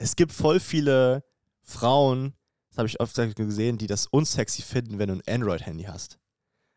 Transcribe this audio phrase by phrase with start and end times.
[0.00, 1.22] es gibt voll viele
[1.62, 2.34] Frauen,
[2.70, 6.18] das habe ich oft gesehen, die das unsexy finden, wenn du ein Android-Handy hast.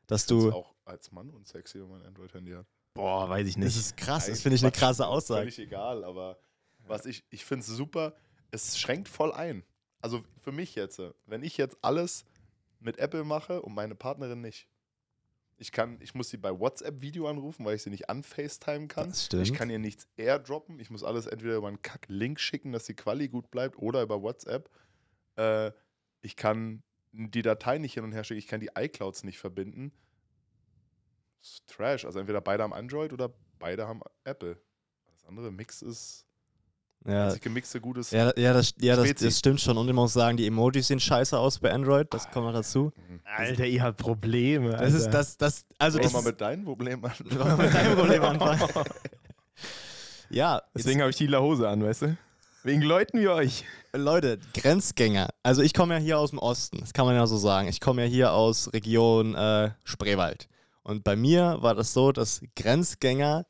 [0.08, 0.52] Dass Das ist du.
[0.52, 2.66] auch als Mann unsexy, wenn man ein Android-Handy hat.
[2.94, 3.76] Boah, weiß ich Das nicht.
[3.78, 5.42] ist krass, das finde ich eine krasse Aussage.
[5.42, 6.38] Völlig egal, aber
[6.86, 8.14] was ich, ich finde es super,
[8.52, 9.64] es schränkt voll ein.
[10.02, 12.26] Also für mich jetzt, wenn ich jetzt alles
[12.82, 14.68] mit Apple mache und meine Partnerin nicht.
[15.58, 19.10] Ich kann, ich muss sie bei WhatsApp Video anrufen, weil ich sie nicht anfacetimen kann.
[19.10, 19.44] Das stimmt.
[19.44, 20.80] Ich kann ihr nichts airdroppen.
[20.80, 24.22] Ich muss alles entweder über einen Kack-Link schicken, dass die Quali gut bleibt, oder über
[24.22, 24.70] WhatsApp.
[25.36, 25.72] Äh,
[26.22, 28.40] ich kann die Datei nicht hin und her schicken.
[28.40, 29.92] Ich kann die iClouds nicht verbinden.
[31.40, 32.06] Das ist Trash.
[32.06, 34.60] Also entweder beide haben Android oder beide haben Apple.
[35.12, 36.26] Das andere Mix ist
[37.06, 38.12] Ja, einzig gemixte gutes.
[38.12, 39.78] ja, ja, das, ja das, das stimmt schon.
[39.78, 42.08] Und ich muss sagen, die Emojis sehen scheiße aus bei Android.
[42.14, 42.92] Das kommt noch dazu.
[43.24, 44.72] Alter, ihr habt Probleme.
[44.72, 45.18] Das ist Alter.
[45.18, 47.12] das, das, also Wollen wir mal mit deinen Problemen an?
[47.26, 48.62] Wollen wir mit deinem Problem anfangen?
[50.30, 52.18] ja, Deswegen habe ich die Hose an, weißt du?
[52.64, 53.66] Wegen Leuten wie euch.
[53.92, 55.30] Leute, Grenzgänger.
[55.44, 57.68] Also ich komme ja hier aus dem Osten, das kann man ja so sagen.
[57.68, 60.48] Ich komme ja hier aus Region äh, Spreewald.
[60.82, 63.46] Und bei mir war das so, dass Grenzgänger,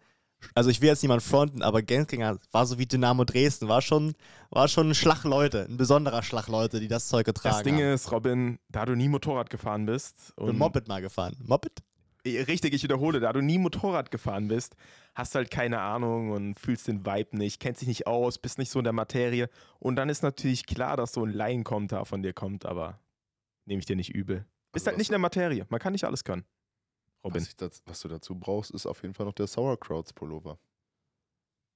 [0.56, 4.14] also ich will jetzt niemand fronten, aber Grenzgänger war so wie Dynamo Dresden, war schon,
[4.50, 7.94] war schon ein Schlagleute, ein besonderer Schlagleute, die das Zeug getragen Das Ding haben.
[7.94, 11.36] ist, Robin, da du nie Motorrad gefahren bist Ich bin und Moped mal gefahren.
[11.44, 11.82] Moped?
[12.26, 14.76] Eh, Richtig, ich wiederhole, da du nie Motorrad gefahren bist,
[15.14, 18.72] hast halt keine Ahnung und fühlst den Vibe nicht, kennst dich nicht aus, bist nicht
[18.72, 19.50] so in der Materie.
[19.80, 23.00] Und dann ist natürlich klar, dass so ein Laienkommentar von dir kommt, aber
[23.66, 24.46] nehme ich dir nicht übel.
[24.72, 25.66] Bist Also halt nicht in der Materie.
[25.70, 26.46] Man kann nicht alles können.
[27.24, 30.58] Robin, Was, ich das, was du dazu brauchst, ist auf jeden Fall noch der Sauerkrauts-Pullover.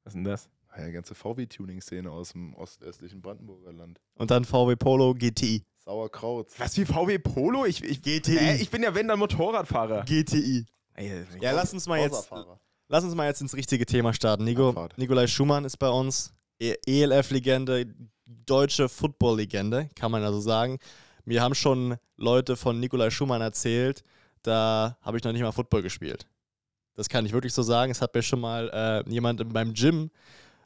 [0.04, 0.50] was ist denn das?
[0.78, 4.00] Ja, die ganze VW-Tuning-Szene aus dem ostöstlichen Brandenburger Land.
[4.16, 5.64] Und dann VW Polo GTI.
[5.84, 6.60] Sauerkrauts.
[6.60, 7.66] Was wie VW Polo?
[7.66, 8.38] Ich, ich, GTI.
[8.38, 8.62] Hä?
[8.62, 10.04] ich bin ja, wenn dann Motorradfahrer.
[10.04, 10.66] GTI.
[10.96, 12.30] Ey, Ja, lass uns mal jetzt,
[12.90, 14.44] lass uns mal jetzt ins richtige Thema starten.
[14.44, 14.98] Nico, Abfahrt.
[14.98, 16.34] Nikolai Schumann ist bei uns.
[16.60, 17.94] E- ELF-Legende,
[18.26, 20.80] deutsche Football-Legende, kann man also sagen.
[21.24, 24.04] Mir haben schon Leute von Nikolai Schumann erzählt,
[24.48, 26.26] da habe ich noch nicht mal Football gespielt.
[26.96, 27.92] Das kann ich wirklich so sagen.
[27.92, 30.10] Es hat mir schon mal äh, jemand in meinem Gym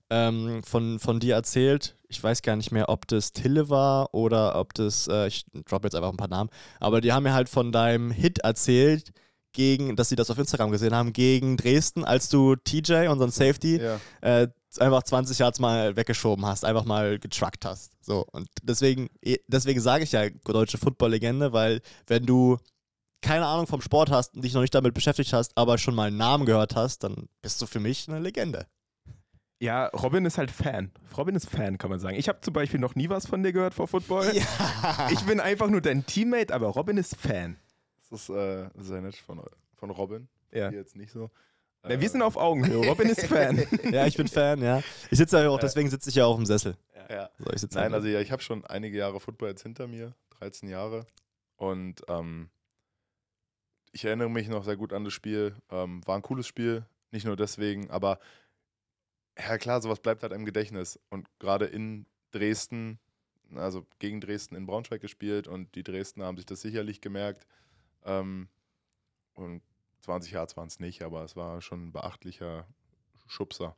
[0.10, 1.98] ähm, von, von dir erzählt.
[2.08, 5.88] Ich weiß gar nicht mehr, ob das Tille war oder ob das, äh, ich droppe
[5.88, 9.12] jetzt einfach ein paar Namen, aber die haben mir halt von deinem Hit erzählt,
[9.54, 13.82] gegen, dass sie das auf Instagram gesehen haben, gegen Dresden, als du TJ, unseren Safety,
[13.82, 14.00] Ja.
[14.22, 14.48] äh,
[14.80, 17.92] einfach 20 Yards mal weggeschoben hast, einfach mal getruckt hast.
[18.02, 22.58] So, und deswegen, eh, deswegen sage ich ja deutsche Football-Legende, weil wenn du
[23.22, 26.08] keine Ahnung vom Sport hast und dich noch nicht damit beschäftigt hast, aber schon mal
[26.08, 28.68] einen Namen gehört hast, dann bist du für mich eine Legende.
[29.60, 30.92] Ja, Robin ist halt Fan.
[31.16, 32.16] Robin ist Fan, kann man sagen.
[32.18, 34.32] Ich habe zum Beispiel noch nie was von dir gehört vor Football.
[34.36, 35.10] Ja.
[35.12, 37.58] Ich bin einfach nur dein Teammate, aber Robin ist Fan.
[38.10, 39.40] Das ist äh, sehr nett von,
[39.76, 40.28] von Robin.
[40.52, 40.72] Ja.
[40.72, 41.30] Jetzt nicht so.
[41.84, 42.86] Na, Äh, wir sind auf Augenhöhe.
[42.90, 43.64] Robin ist Fan.
[43.92, 44.82] ja, ich bin Fan, ja.
[45.12, 45.62] Ich sitze ja auch, Ja.
[45.62, 46.76] deswegen sitze ich ja auch im Sessel.
[47.08, 47.30] Ja.
[47.38, 49.86] So, ich sitze Nein, einfach- also ja, ich habe schon einige Jahre Football jetzt hinter
[49.88, 51.06] mir, 13 Jahre.
[51.58, 52.50] Und ähm,
[53.92, 55.56] ich erinnere mich noch sehr gut an das Spiel.
[55.70, 58.20] Ähm, war ein cooles Spiel, nicht nur deswegen, aber
[59.38, 61.00] ja klar, sowas bleibt halt im Gedächtnis.
[61.10, 63.00] Und gerade in Dresden,
[63.56, 67.46] also gegen Dresden in Braunschweig gespielt und die Dresdner haben sich das sicherlich gemerkt.
[68.04, 68.48] Ähm,
[69.34, 69.62] und
[70.02, 72.68] 20 Jahre waren es nicht, aber es war schon ein beachtlicher
[73.28, 73.76] Schubser.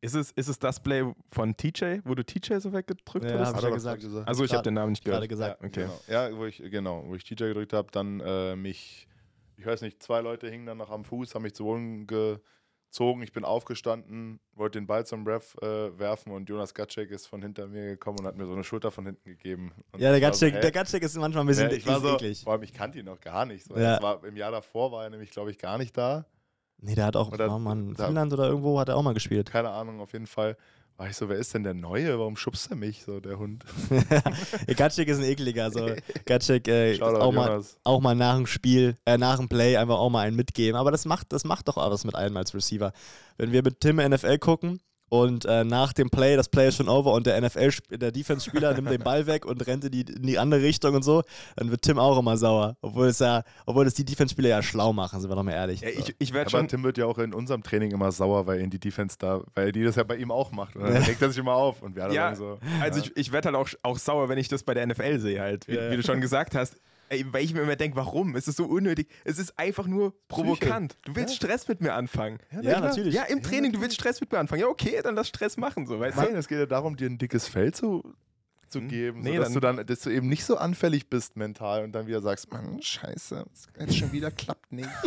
[0.00, 3.48] Ist es, ist es das Play von TJ, wo du TJ so weggedrückt Ja, hast?
[3.48, 4.02] hab ich ja gesagt.
[4.02, 5.58] gerade Also ich habe den Namen nicht gerade gehört.
[5.60, 5.64] gesagt.
[5.64, 5.82] Okay.
[5.86, 6.00] Genau.
[6.06, 9.08] Ja, wo ich, genau, wo ich TJ gedrückt habe, dann äh, mich,
[9.56, 13.22] ich weiß nicht, zwei Leute hingen dann noch am Fuß, haben mich zu Boden gezogen.
[13.22, 17.42] Ich bin aufgestanden, wollte den Ball zum Ref äh, werfen und Jonas Gatschek ist von
[17.42, 19.72] hinter mir gekommen und hat mir so eine Schulter von hinten gegeben.
[19.90, 20.60] Und Ja, der so, Gatschek, hä?
[20.60, 22.44] der Gatschek ist manchmal ein bisschen ja, ich war so, eklig.
[22.44, 23.64] vor allem, ich kannte ihn noch gar nicht.
[23.66, 23.76] So.
[23.76, 24.00] Ja.
[24.00, 26.24] War, Im Jahr davor war er nämlich, glaube ich, gar nicht da.
[26.80, 29.14] Nee, der hat auch, Oder- war mal in Finnland oder irgendwo hat er auch mal
[29.14, 29.50] gespielt.
[29.50, 30.56] Keine Ahnung, auf jeden Fall.
[30.96, 32.18] War ich so, wer ist denn der Neue?
[32.18, 33.64] Warum schubst er mich, so der Hund?
[34.76, 35.90] Gatschek ist ein ekliger, also
[36.24, 40.10] Gatschek äh, auch, mal, auch mal nach dem Spiel, äh, nach dem Play einfach auch
[40.10, 40.76] mal einen mitgeben.
[40.76, 42.92] Aber das macht, das macht doch auch was mit einem als Receiver.
[43.36, 46.88] Wenn wir mit Tim NFL gucken und äh, nach dem Play, das Play ist schon
[46.88, 50.22] over und der NFL, der Defense-Spieler nimmt den Ball weg und rennt in die, in
[50.22, 51.22] die andere Richtung und so,
[51.56, 52.76] dann wird Tim auch immer sauer.
[52.82, 55.80] Obwohl es ja, obwohl es die Defense-Spieler ja schlau machen, sind wir doch mal ehrlich.
[55.80, 56.68] Ja, ich ich werde Aber schon.
[56.68, 59.72] Tim wird ja auch in unserem Training immer sauer, weil ihn die Defense da, weil
[59.72, 60.76] die das ja bei ihm auch macht.
[60.76, 62.58] Und dann regt er sich immer auf und wir alle Ja, so.
[62.80, 65.40] Also ich, ich werde halt auch, auch sauer, wenn ich das bei der NFL sehe,
[65.40, 65.90] halt, wie, Ja, ja.
[65.90, 66.76] wie du schon gesagt hast.
[67.10, 68.36] Weil ich mir immer denke, warum?
[68.36, 69.08] Es ist so unnötig.
[69.24, 70.96] Es ist einfach nur provokant.
[71.04, 72.38] Du willst Stress mit mir anfangen.
[72.52, 72.80] ja, klar.
[72.80, 73.14] natürlich.
[73.14, 74.60] Ja, im Training, du willst Stress mit mir anfangen.
[74.62, 77.16] Ja, okay, dann lass Stress machen, so, weißt Nein, es geht ja darum, dir ein
[77.18, 78.14] dickes Fell zu,
[78.68, 78.88] zu Hm.
[78.88, 81.92] geben, Nee, sodass dann- du dann, dass du eben nicht so anfällig bist mental und
[81.92, 83.44] dann wieder sagst, Mann, scheiße,
[83.80, 84.90] jetzt schon wieder klappt nicht.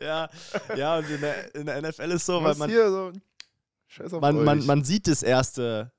[0.00, 0.28] ja,
[0.76, 2.70] ja, und in der, in der NFL ist so, Du weil man.
[2.70, 3.12] hier so
[3.86, 4.44] Scheiß auf man, euch.
[4.44, 5.92] man, man sieht das erste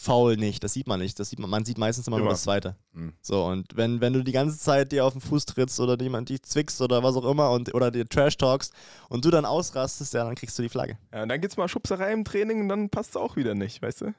[0.00, 0.62] Foul nicht.
[0.62, 1.18] Das sieht man nicht.
[1.18, 2.34] Das sieht man, man sieht meistens immer, nur Immer.
[2.34, 2.76] das zweite.
[2.94, 3.14] Hm.
[3.20, 6.28] So, und wenn, wenn du die ganze Zeit dir auf den Fuß trittst oder jemand
[6.28, 8.72] dich zwickst oder was auch immer und, oder dir Trash talkst
[9.08, 10.98] und du dann ausrastest, ja, dann kriegst du die Flagge.
[11.12, 13.82] Ja, und dann gibt's mal Schubserei im Training und dann passt es auch wieder nicht,
[13.82, 14.14] weißt du?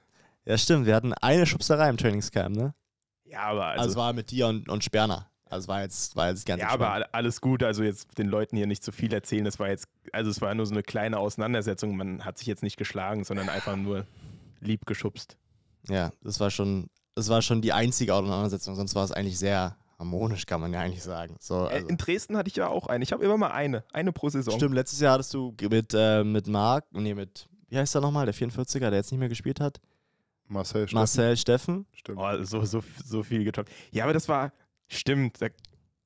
[0.45, 0.85] Ja, stimmt.
[0.85, 2.73] Wir hatten eine Schubserei im Trainingscamp, ne?
[3.23, 5.29] Ja, aber Also, also, es war mit dir und, und Sperner.
[5.45, 7.63] Also es war jetzt, war jetzt ganz ja, aber all- alles gut.
[7.63, 9.45] Also jetzt den Leuten hier nicht zu viel erzählen.
[9.45, 11.95] Das war jetzt, also es war nur so eine kleine Auseinandersetzung.
[11.95, 14.05] Man hat sich jetzt nicht geschlagen, sondern einfach nur
[14.59, 15.37] lieb geschubst.
[15.87, 18.75] Ja, das war schon, das war schon die einzige Auseinandersetzung.
[18.75, 21.35] Sonst war es eigentlich sehr harmonisch, kann man ja eigentlich sagen.
[21.39, 21.87] So, also.
[21.87, 23.03] In Dresden hatte ich ja auch eine.
[23.03, 24.55] Ich habe immer mal eine, eine pro Saison.
[24.55, 28.25] Stimmt, letztes Jahr hattest du mit, äh, mit Marc, nee, mit, wie heißt er nochmal,
[28.25, 29.79] der 44er, der jetzt nicht mehr gespielt hat?
[30.47, 31.85] Marcel, Steffen, Marcel Steffen.
[31.93, 32.19] Stimmt.
[32.19, 33.69] Oh, so, so, so viel getoppt.
[33.91, 34.51] Ja, aber das war,
[34.87, 35.47] stimmt, da,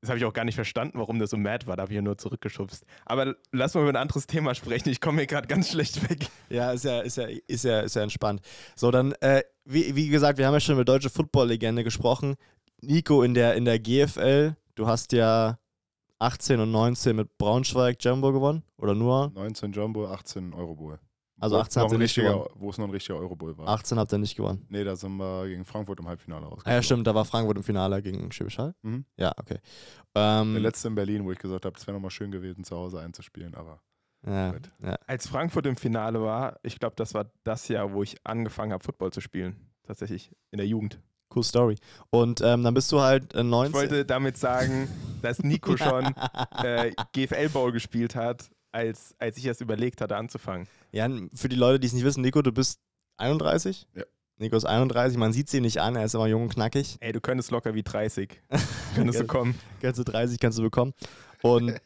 [0.04, 1.78] das habe ich auch gar nicht verstanden, warum das so mad war.
[1.78, 2.86] Da habe ich ja nur zurückgeschubst.
[3.06, 4.90] Aber lass mal über ein anderes Thema sprechen.
[4.90, 6.28] Ich komme mir gerade ganz schlecht weg.
[6.50, 8.42] Ja, ist ja, ist ja, ist ja, ist ja entspannt.
[8.76, 12.36] So, dann, äh, wie, wie gesagt, wir haben ja schon über deutsche Football-Legende gesprochen.
[12.82, 15.58] Nico in der, in der GFL, du hast ja
[16.20, 18.64] 18 und 19 mit Braunschweig Jumbo gewonnen.
[18.78, 21.00] Oder nur 19 Jumbo, 18 Eurobowl.
[21.44, 22.46] Also Wo 18 noch habt ihr nicht gewonnen.
[22.56, 23.68] Wo es noch ein richtiger Eurobowl war.
[23.68, 24.66] 18 habt ihr nicht gewonnen.
[24.70, 26.62] Nee, da sind wir gegen Frankfurt im Halbfinale raus.
[26.64, 28.74] Ah ja, stimmt, da war Frankfurt im Finale gegen Schwäbisch Hall.
[28.82, 29.04] Mhm.
[29.18, 29.58] Ja, okay.
[30.16, 32.78] Ähm, Der letzte in Berlin, wo ich gesagt habe, es wäre nochmal schön gewesen, zu
[32.78, 33.82] Hause einzuspielen, aber
[34.26, 34.72] ja, Gut.
[34.82, 34.96] ja.
[35.06, 38.82] Als Frankfurt im Finale war, ich glaube, das war das Jahr, wo ich angefangen habe,
[38.82, 39.58] Football zu spielen.
[39.86, 41.02] Tatsächlich in der Jugend.
[41.36, 41.76] Cool Story.
[42.10, 43.68] Und ähm, dann bist du halt äh, 19.
[43.70, 44.88] Ich wollte damit sagen,
[45.22, 46.14] dass Nico schon
[46.64, 50.68] äh, GFL-Ball gespielt hat, als, als ich erst überlegt hatte, anzufangen.
[50.92, 52.80] Ja, für die Leute, die es nicht wissen, Nico, du bist
[53.18, 53.88] 31?
[53.96, 54.04] Ja.
[54.38, 56.98] Nico ist 31, man sieht ihm nicht an, er ist immer jung und knackig.
[57.00, 58.42] Ey, du könntest locker wie 30.
[58.96, 59.56] Könntest du kommen.
[59.80, 60.94] Kannst du 30, kannst du bekommen.
[61.44, 61.80] Und,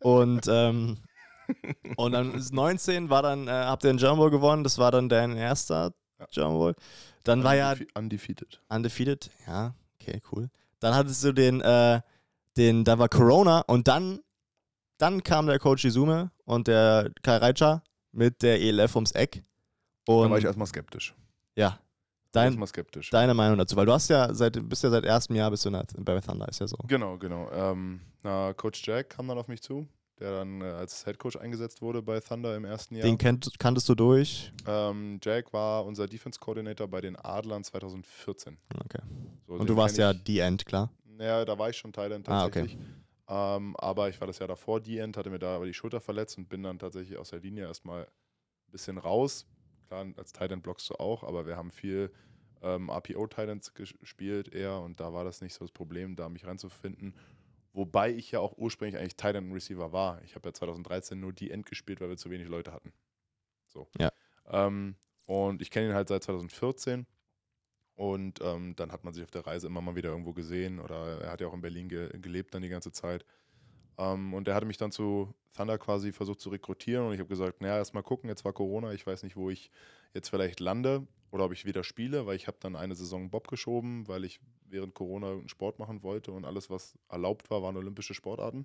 [0.00, 0.98] und, ähm,
[1.96, 5.08] und dann ist 19, war dann, äh, habt ihr den Jumbo gewonnen, das war dann
[5.08, 6.26] dein erster Ja.
[6.30, 6.72] Jumbo.
[7.24, 8.60] Dann war ja Undefe- undefeated.
[8.68, 10.50] undefeated, ja, okay, cool.
[10.80, 12.00] Dann hattest du den, äh,
[12.56, 14.20] den, da war Corona und dann,
[14.98, 19.44] dann kam der Coach Izume und der Kai Reitscher mit der ELF ums Eck.
[20.04, 21.14] Da Und war ich erstmal skeptisch.
[21.54, 21.78] ja,
[22.32, 23.10] dein, erstmal skeptisch.
[23.10, 25.68] deine Meinung dazu, weil du hast ja seit, bist ja seit erstem Jahr bist du
[25.68, 26.76] in bei Thunder, ist ja so.
[26.86, 27.50] Genau, genau.
[27.52, 29.86] Ähm, na, Coach Jack kam dann auf mich zu,
[30.18, 33.06] der dann äh, als Head Coach eingesetzt wurde bei Thunder im ersten Jahr.
[33.06, 34.50] Den kennt, kanntest du durch.
[34.66, 38.56] Ähm, Jack war unser Defense Coordinator bei den Adlern 2014.
[38.84, 38.98] Okay.
[39.46, 40.90] So, Und du warst ja die End, klar.
[41.20, 42.76] Ja, da war ich schon Thailand Ah, okay.
[43.28, 46.00] Ähm, aber ich war das Jahr davor die End, hatte mir da aber die Schulter
[46.00, 49.46] verletzt und bin dann tatsächlich aus der Linie erstmal ein bisschen raus.
[49.86, 52.10] Klar, als Thailand blockst du auch, aber wir haben viel
[52.62, 56.46] ähm, RPO Titans gespielt eher und da war das nicht so das Problem, da mich
[56.46, 57.14] reinzufinden.
[57.72, 60.22] Wobei ich ja auch ursprünglich eigentlich Titan Receiver war.
[60.24, 62.92] Ich habe ja 2013 nur die End gespielt, weil wir zu wenig Leute hatten.
[63.66, 63.88] So.
[63.98, 64.10] Ja.
[64.46, 64.96] Ähm,
[65.26, 67.06] und ich kenne ihn halt seit 2014.
[67.98, 70.78] Und ähm, dann hat man sich auf der Reise immer mal wieder irgendwo gesehen.
[70.78, 73.24] Oder er hat ja auch in Berlin ge gelebt dann die ganze Zeit.
[73.98, 77.08] Ähm, und er hatte mich dann zu Thunder quasi versucht zu rekrutieren.
[77.08, 78.92] Und ich habe gesagt, naja, erst mal gucken, jetzt war Corona.
[78.92, 79.72] Ich weiß nicht, wo ich
[80.14, 83.48] jetzt vielleicht lande oder ob ich wieder spiele, weil ich habe dann eine Saison Bob
[83.48, 87.76] geschoben, weil ich während Corona einen Sport machen wollte und alles, was erlaubt war, waren
[87.76, 88.64] olympische Sportarten.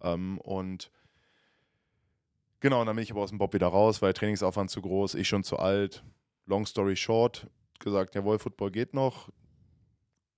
[0.00, 0.92] Ähm, und
[2.60, 5.16] genau, und dann bin ich aber aus dem Bob wieder raus, weil Trainingsaufwand zu groß,
[5.16, 6.04] ich schon zu alt.
[6.46, 7.48] Long story short,
[7.82, 9.30] gesagt, jawohl, Football geht noch.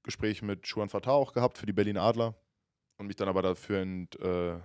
[0.02, 2.34] Gespräch mit Schuan Fatah auch gehabt für die Berlin Adler
[2.98, 4.58] und mich dann aber dafür ent, äh,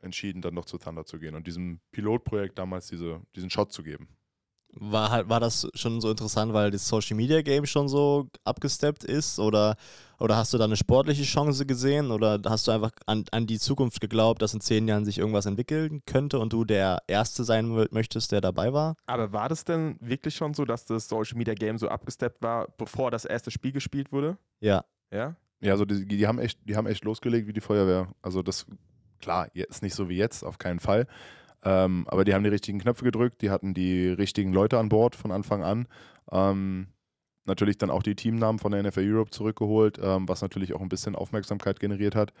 [0.00, 3.82] entschieden, dann noch zu Thunder zu gehen und diesem Pilotprojekt damals diese, diesen Shot zu
[3.82, 4.08] geben.
[4.76, 9.04] War, halt, war das schon so interessant, weil das Social Media Game schon so abgesteppt
[9.04, 9.38] ist?
[9.38, 9.76] Oder,
[10.18, 12.10] oder hast du da eine sportliche Chance gesehen?
[12.10, 15.46] Oder hast du einfach an, an die Zukunft geglaubt, dass in zehn Jahren sich irgendwas
[15.46, 18.96] entwickeln könnte und du der Erste sein mö- möchtest, der dabei war?
[19.06, 22.66] Aber war das denn wirklich schon so, dass das Social Media Game so abgesteppt war,
[22.76, 24.38] bevor das erste Spiel gespielt wurde?
[24.60, 24.84] Ja.
[25.12, 25.36] Ja?
[25.60, 28.08] Ja, also die, die, haben echt, die haben echt losgelegt wie die Feuerwehr.
[28.22, 28.66] Also das,
[29.20, 31.06] klar, jetzt nicht so wie jetzt, auf keinen Fall.
[31.64, 35.16] Ähm, aber die haben die richtigen Knöpfe gedrückt, die hatten die richtigen Leute an Bord
[35.16, 35.88] von Anfang an.
[36.30, 36.88] Ähm,
[37.46, 40.88] natürlich dann auch die Teamnamen von der NFL Europe zurückgeholt, ähm, was natürlich auch ein
[40.88, 42.32] bisschen Aufmerksamkeit generiert hat.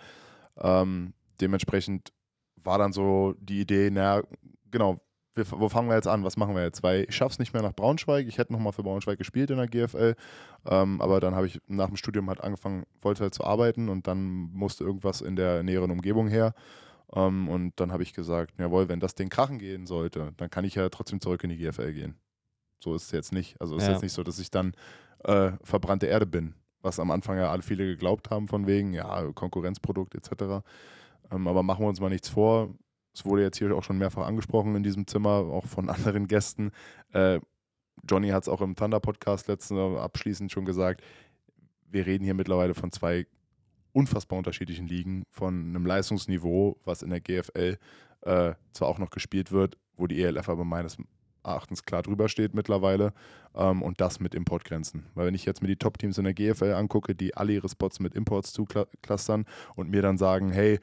[0.58, 2.12] Ähm, dementsprechend
[2.56, 4.22] war dann so die Idee, naja,
[4.70, 5.00] genau,
[5.34, 6.24] wir, wo fangen wir jetzt an?
[6.24, 6.82] Was machen wir jetzt?
[6.82, 8.26] Weil ich schaffe es nicht mehr nach Braunschweig.
[8.28, 10.14] Ich hätte nochmal für Braunschweig gespielt in der GFL.
[10.66, 14.22] Ähm, aber dann habe ich nach dem Studium halt angefangen, Vollzeit zu arbeiten und dann
[14.52, 16.54] musste irgendwas in der näheren Umgebung her.
[17.12, 20.64] Ähm, und dann habe ich gesagt, jawohl, wenn das Ding krachen gehen sollte, dann kann
[20.64, 22.16] ich ja trotzdem zurück in die GFL gehen.
[22.82, 23.60] So ist es jetzt nicht.
[23.60, 23.92] Also ist Ja.
[23.92, 24.74] jetzt nicht so, dass ich dann
[25.24, 29.30] äh, verbrannte Erde bin, was am Anfang ja alle viele geglaubt haben von wegen, ja,
[29.32, 30.64] Konkurrenzprodukt etc.
[31.30, 32.74] Ähm, aber machen wir uns mal nichts vor.
[33.14, 36.72] es wurde jetzt hier auch schon mehrfach angesprochen in diesem Zimmer, auch von anderen Gästen.
[37.12, 37.40] Äh,
[38.08, 41.02] Johnny hat es auch im Thunder-Podcast letzten abschließend schon gesagt.
[41.88, 43.26] Wir reden hier mittlerweile von zwei
[43.94, 47.78] unfassbar unterschiedlichen Ligen, von einem Leistungsniveau, was in der GFL
[48.22, 50.98] äh, zwar auch noch gespielt wird, wo die ELF aber meines
[51.44, 53.12] Erachtens klar drüber steht mittlerweile
[53.54, 55.06] ähm, und das mit Importgrenzen.
[55.14, 58.00] Weil wenn ich jetzt mir die Top-Teams in der GFL angucke, die alle ihre Spots
[58.00, 59.44] mit Imports zuklustern
[59.76, 60.80] und mir dann sagen, hey,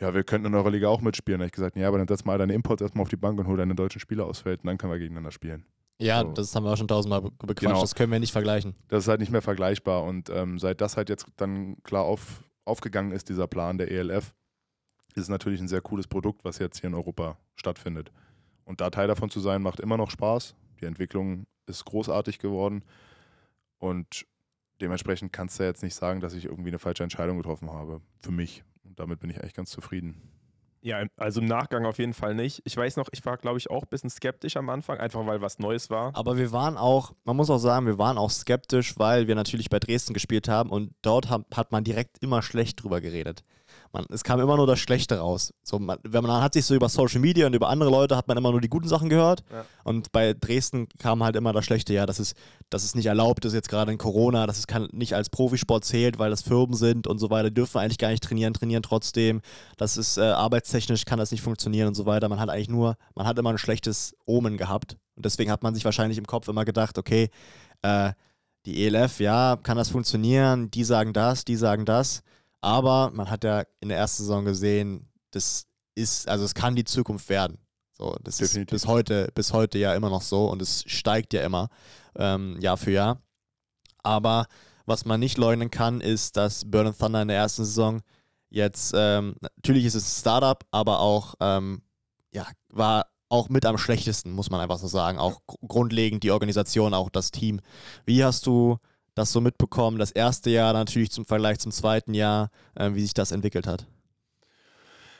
[0.00, 1.38] ja, wir könnten in eurer Liga auch mitspielen.
[1.38, 3.38] Da habe ich gesagt, ja, aber dann setz mal deine Imports erstmal auf die Bank
[3.38, 5.64] und hol deine deutschen Spieler aus Feld und dann können wir gegeneinander spielen.
[6.00, 6.32] Ja, so.
[6.32, 7.60] das haben wir auch schon tausendmal bequatscht.
[7.60, 7.80] Genau.
[7.80, 8.74] Das können wir nicht vergleichen.
[8.88, 10.04] Das ist halt nicht mehr vergleichbar.
[10.04, 14.34] Und ähm, seit das halt jetzt dann klar auf, aufgegangen ist, dieser Plan der ELF,
[15.14, 18.10] ist es natürlich ein sehr cooles Produkt, was jetzt hier in Europa stattfindet.
[18.64, 20.54] Und da Teil davon zu sein, macht immer noch Spaß.
[20.80, 22.84] Die Entwicklung ist großartig geworden.
[23.78, 24.26] Und
[24.80, 28.00] dementsprechend kannst du jetzt nicht sagen, dass ich irgendwie eine falsche Entscheidung getroffen habe.
[28.20, 28.64] Für mich.
[28.84, 30.20] Und damit bin ich eigentlich ganz zufrieden.
[30.82, 32.60] Ja, also im Nachgang auf jeden Fall nicht.
[32.64, 35.40] Ich weiß noch, ich war, glaube ich, auch ein bisschen skeptisch am Anfang, einfach weil
[35.40, 36.14] was Neues war.
[36.16, 39.70] Aber wir waren auch, man muss auch sagen, wir waren auch skeptisch, weil wir natürlich
[39.70, 43.44] bei Dresden gespielt haben und dort hat, man direkt immer schlecht drüber geredet
[43.92, 45.52] man, es kam immer nur das Schlechte raus.
[45.62, 48.28] So, man, wenn man hat sich so über Social Media und über andere Leute hat
[48.28, 49.44] man immer nur die guten Sachen gehört.
[49.52, 49.64] Ja.
[49.84, 52.34] Und bei Dresden kam halt immer das Schlechte, ja, das ist,
[52.70, 55.84] das ist nicht erlaubt ist jetzt gerade in Corona, dass es kann, nicht als Profisport
[55.84, 58.82] zählt, weil das Firmen sind und so weiter, die dürfen eigentlich gar nicht trainieren, trainieren
[58.82, 59.40] trotzdem.
[59.76, 62.28] Das ist äh, arbeitstechnisch kann das nicht funktionieren und so weiter.
[62.28, 64.96] Man hat eigentlich nur, man hat immer ein schlechtes Omen gehabt.
[65.16, 67.28] Und deswegen hat man sich wahrscheinlich im Kopf immer gedacht, okay,
[67.82, 68.12] äh,
[68.64, 70.70] die ELF, ja, kann das funktionieren?
[70.70, 72.22] Die sagen das, die sagen das.
[72.62, 76.84] Aber man hat ja in der ersten Saison gesehen, das ist, also es kann die
[76.84, 77.58] Zukunft werden.
[77.92, 78.72] So, das Definitiv.
[78.74, 81.68] ist bis heute, bis heute ja immer noch so und es steigt ja immer
[82.16, 83.20] ähm, Jahr für Jahr.
[84.02, 84.46] Aber
[84.86, 88.00] was man nicht leugnen kann, ist, dass Burn Thunder in der ersten Saison
[88.48, 91.82] jetzt, ähm, natürlich ist es ein Startup, aber auch, ähm,
[92.32, 95.18] ja, war auch mit am schlechtesten, muss man einfach so sagen.
[95.18, 97.60] Auch grundlegend die Organisation, auch das Team.
[98.04, 98.78] Wie hast du
[99.14, 103.14] das so mitbekommen, das erste Jahr natürlich zum Vergleich zum zweiten Jahr, äh, wie sich
[103.14, 103.86] das entwickelt hat?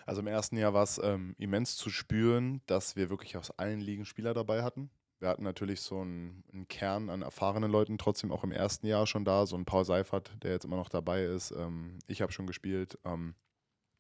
[0.07, 3.81] Also im ersten Jahr war es ähm, immens zu spüren, dass wir wirklich aus allen
[3.81, 4.91] Ligen Spieler dabei hatten.
[5.21, 9.07] Wir hatten natürlich so einen, einen, Kern an erfahrenen Leuten trotzdem auch im ersten Jahr
[9.07, 9.47] schon da.
[9.47, 11.53] So ein Paul Seifert, der jetzt immer noch dabei ist.
[11.53, 12.99] Ähm, ich habe schon gespielt.
[13.05, 13.35] Ähm,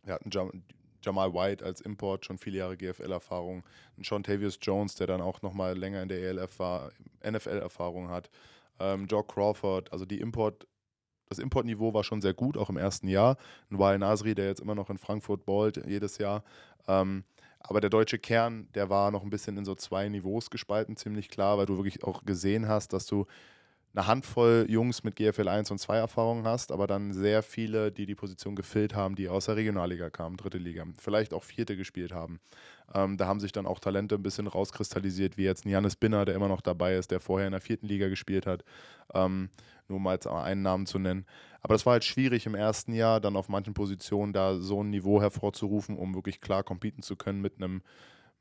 [0.02, 0.64] wir hatten Jam
[1.04, 3.64] Jamal White als Import, schon viele Jahre GFL-Erfahrung.
[4.02, 6.92] Sean Tavius Jones, der dann auch noch mal länger in der ELF war,
[7.25, 8.30] NFL-Erfahrung hat
[8.82, 10.66] ähm, Joe Crawford, also die Import,
[11.28, 13.36] das Importniveau war schon sehr gut, auch im ersten Jahr.
[13.70, 16.44] Ein Nasri, der jetzt immer noch in Frankfurt ballt, jedes Jahr.
[16.88, 17.24] Ähm,
[17.60, 21.28] aber der deutsche Kern, der war noch ein bisschen in so zwei Niveaus gespalten, ziemlich
[21.28, 23.26] klar, weil du wirklich auch gesehen hast, dass du
[23.94, 28.06] eine Handvoll Jungs mit GFL 1 und 2 Erfahrungen hast, aber dann sehr viele, die
[28.06, 32.12] die Position gefüllt haben, die aus der Regionalliga kamen, dritte Liga, vielleicht auch vierte gespielt
[32.12, 32.40] haben.
[32.94, 36.34] Ähm, da haben sich dann auch Talente ein bisschen rauskristallisiert, wie jetzt Janis Binner, der
[36.34, 38.64] immer noch dabei ist, der vorher in der vierten Liga gespielt hat,
[39.12, 39.50] ähm,
[39.88, 41.26] nur mal als einen Namen zu nennen.
[41.61, 44.90] Aber das war halt schwierig im ersten Jahr, dann auf manchen Positionen da so ein
[44.90, 47.82] Niveau hervorzurufen, um wirklich klar competen zu können mit einem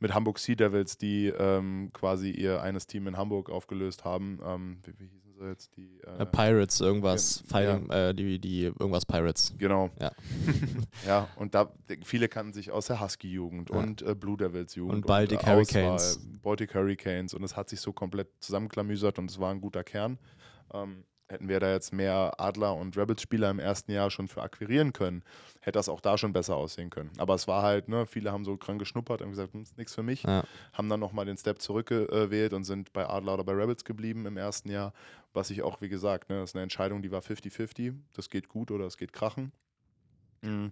[0.02, 4.40] mit Hamburg Sea Devils, die ähm, quasi ihr eines Team in Hamburg aufgelöst haben.
[4.44, 5.76] Ähm, wie, wie hießen sie jetzt?
[5.76, 7.44] Die, äh, Pirates, irgendwas.
[7.44, 8.10] Ja, Fighting, ja.
[8.10, 9.54] Äh, die, die, irgendwas Pirates.
[9.58, 9.90] Genau.
[10.00, 10.12] Ja.
[11.06, 11.72] ja, und da
[12.04, 13.76] viele kannten sich aus der Husky-Jugend ja.
[13.76, 14.96] und äh, Blue Devils-Jugend.
[14.96, 16.20] Und Baltic und, äh, Hurricanes.
[16.42, 17.34] Baltic Hurricanes.
[17.34, 20.18] Und es hat sich so komplett zusammenklamüsert und es war ein guter Kern.
[20.74, 24.94] Ähm, hätten wir da jetzt mehr Adler- und Rebels-Spieler im ersten Jahr schon für akquirieren
[24.94, 25.24] können,
[25.62, 27.10] hätte das auch da schon besser aussehen können.
[27.18, 29.96] Aber es war halt, ne, viele haben so krank geschnuppert und gesagt, hm, ist nichts
[29.96, 30.24] für mich.
[30.24, 30.44] Ja.
[30.74, 34.38] Haben dann nochmal den Step zurückgewählt und sind bei Adler oder bei Rebels geblieben im
[34.38, 34.94] ersten Jahr.
[35.34, 37.96] Was ich auch, wie gesagt, ne, das ist eine Entscheidung, die war 50-50.
[38.14, 39.54] Das geht gut oder es geht krachen.
[40.42, 40.72] Mhm.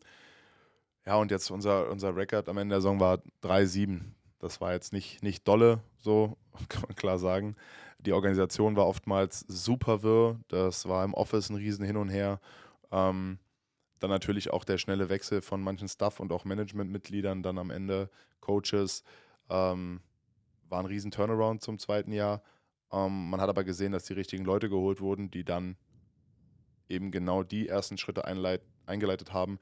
[1.06, 4.01] Ja, und jetzt unser, unser Rekord am Ende der Saison war 3-7.
[4.39, 6.38] Das war jetzt nicht, nicht dolle, so
[6.70, 7.56] kann man klar sagen.
[8.00, 10.39] Die Organisation war oftmals super wirr.
[10.48, 12.39] Das war im Office ein Riesen hin und her.
[12.91, 13.39] Ähm,
[14.00, 18.10] dann natürlich auch der schnelle Wechsel von manchen Staff und auch Managementmitgliedern, dann am Ende
[18.39, 19.03] Coaches.
[19.50, 20.00] Ähm,
[20.70, 22.41] war ein riesen Turnaround zum zweiten Jahr.
[22.91, 25.75] Ähm, man hat aber gesehen, dass die richtigen Leute geholt wurden, die dann
[26.88, 29.60] eben genau die ersten Schritte eingeleitet haben,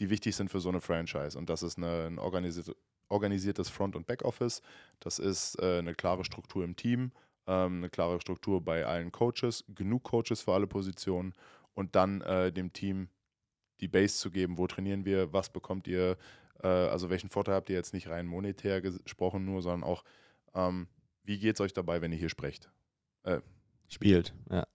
[0.00, 1.36] die wichtig sind für so eine Franchise.
[1.36, 2.74] Und das ist eine, ein organisierte,
[3.08, 4.62] organisiertes Front- und Backoffice.
[4.98, 7.12] Das ist äh, eine klare Struktur im Team
[7.46, 11.34] ähm, eine klare Struktur bei allen Coaches, genug Coaches für alle Positionen
[11.74, 13.08] und dann äh, dem Team
[13.80, 16.16] die Base zu geben, wo trainieren wir, was bekommt ihr,
[16.62, 20.02] äh, also welchen Vorteil habt ihr jetzt nicht rein monetär gesprochen nur, sondern auch,
[20.54, 20.88] ähm,
[21.24, 22.70] wie geht es euch dabei, wenn ihr hier sprecht?
[23.24, 23.40] Äh,
[23.88, 24.66] Spielt, ja.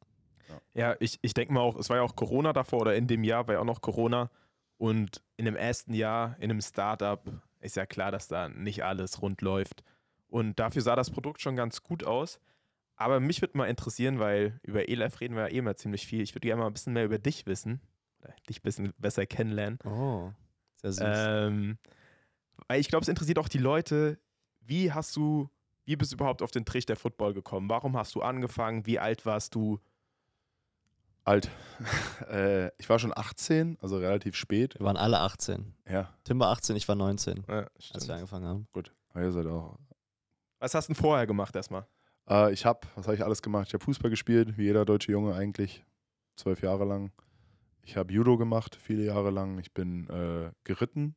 [0.73, 3.23] Ja, ich, ich denke mal auch, es war ja auch Corona davor oder in dem
[3.23, 4.29] Jahr war ja auch noch Corona
[4.77, 7.23] und in dem ersten Jahr in einem Startup
[7.59, 9.83] ist ja klar, dass da nicht alles rund läuft.
[10.27, 12.39] Und dafür sah das Produkt schon ganz gut aus.
[13.01, 16.22] Aber mich würde mal interessieren, weil über ELF reden wir ja eh immer ziemlich viel.
[16.22, 17.81] Ich würde gerne mal ein bisschen mehr über dich wissen.
[18.22, 19.79] Oder dich ein bisschen besser kennenlernen.
[19.84, 20.31] Oh,
[20.75, 21.03] sehr süß.
[21.03, 21.77] Ähm,
[22.67, 24.20] weil ich glaube, es interessiert auch die Leute,
[24.60, 25.50] wie hast du,
[25.86, 27.70] wie bist du überhaupt auf den Trichter Football gekommen?
[27.70, 28.86] Warum hast du angefangen?
[28.86, 29.79] Wie alt warst du?
[31.24, 31.50] Alt.
[32.29, 34.75] äh, ich war schon 18, also relativ spät.
[34.79, 35.74] wir waren alle 18.
[35.89, 38.67] Ja, Tim war 18, ich war 19, Ja, als wir angefangen haben.
[38.72, 38.93] gut.
[39.10, 39.77] Aber ihr seid auch.
[40.60, 41.86] Was hast du denn vorher gemacht erstmal?
[42.29, 43.67] Äh, ich habe, was habe ich alles gemacht?
[43.67, 45.83] Ich habe Fußball gespielt, wie jeder deutsche Junge eigentlich,
[46.35, 47.11] zwölf Jahre lang.
[47.83, 49.57] Ich habe Judo gemacht, viele Jahre lang.
[49.59, 51.15] Ich bin äh, geritten,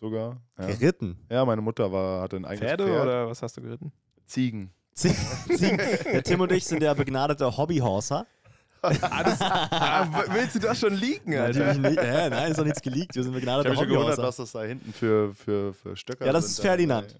[0.00, 0.40] sogar.
[0.58, 0.66] Ja.
[0.66, 1.18] Geritten.
[1.30, 3.02] ja, meine Mutter war, hatte ein eigenes Pferde Pferd.
[3.02, 3.92] oder was hast du geritten?
[4.26, 4.70] Ziegen.
[4.94, 5.78] Ziegen.
[5.78, 8.26] Der Tim und ich sind ja begnadete Hobbyhorser.
[8.80, 12.00] Ah, w- willst du das schon liegen, Natürlich nicht.
[12.00, 13.12] Hä, nein, ist doch nichts geleakt.
[13.16, 14.22] Wir sind Ich begnadete habe mich schon gewundert, Hobbyhorser.
[14.28, 16.52] was das da hinten für, für, für Stöcker Ja, das sind.
[16.52, 17.16] ist Ferdinand.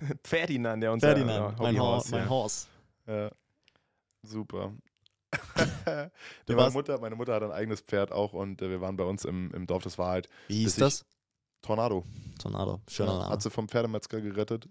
[0.24, 2.28] Ferdinand, der unser Ferdinand, äh, mein, Ho Hobbyhorse, mein ja.
[2.28, 2.66] Horse.
[3.06, 3.30] Ja.
[4.22, 4.72] Super.
[5.86, 9.04] Ja, meine, Mutter, meine Mutter hat ein eigenes Pferd auch und äh, wir waren bei
[9.04, 9.82] uns im, im Dorf.
[9.84, 11.04] Das war halt Wie hieß das?
[11.62, 12.04] Tornado.
[12.40, 12.80] Tornado.
[12.88, 13.30] Schöner Ja, Name.
[13.30, 14.68] Hat sie vom Pferdemetzger gerettet.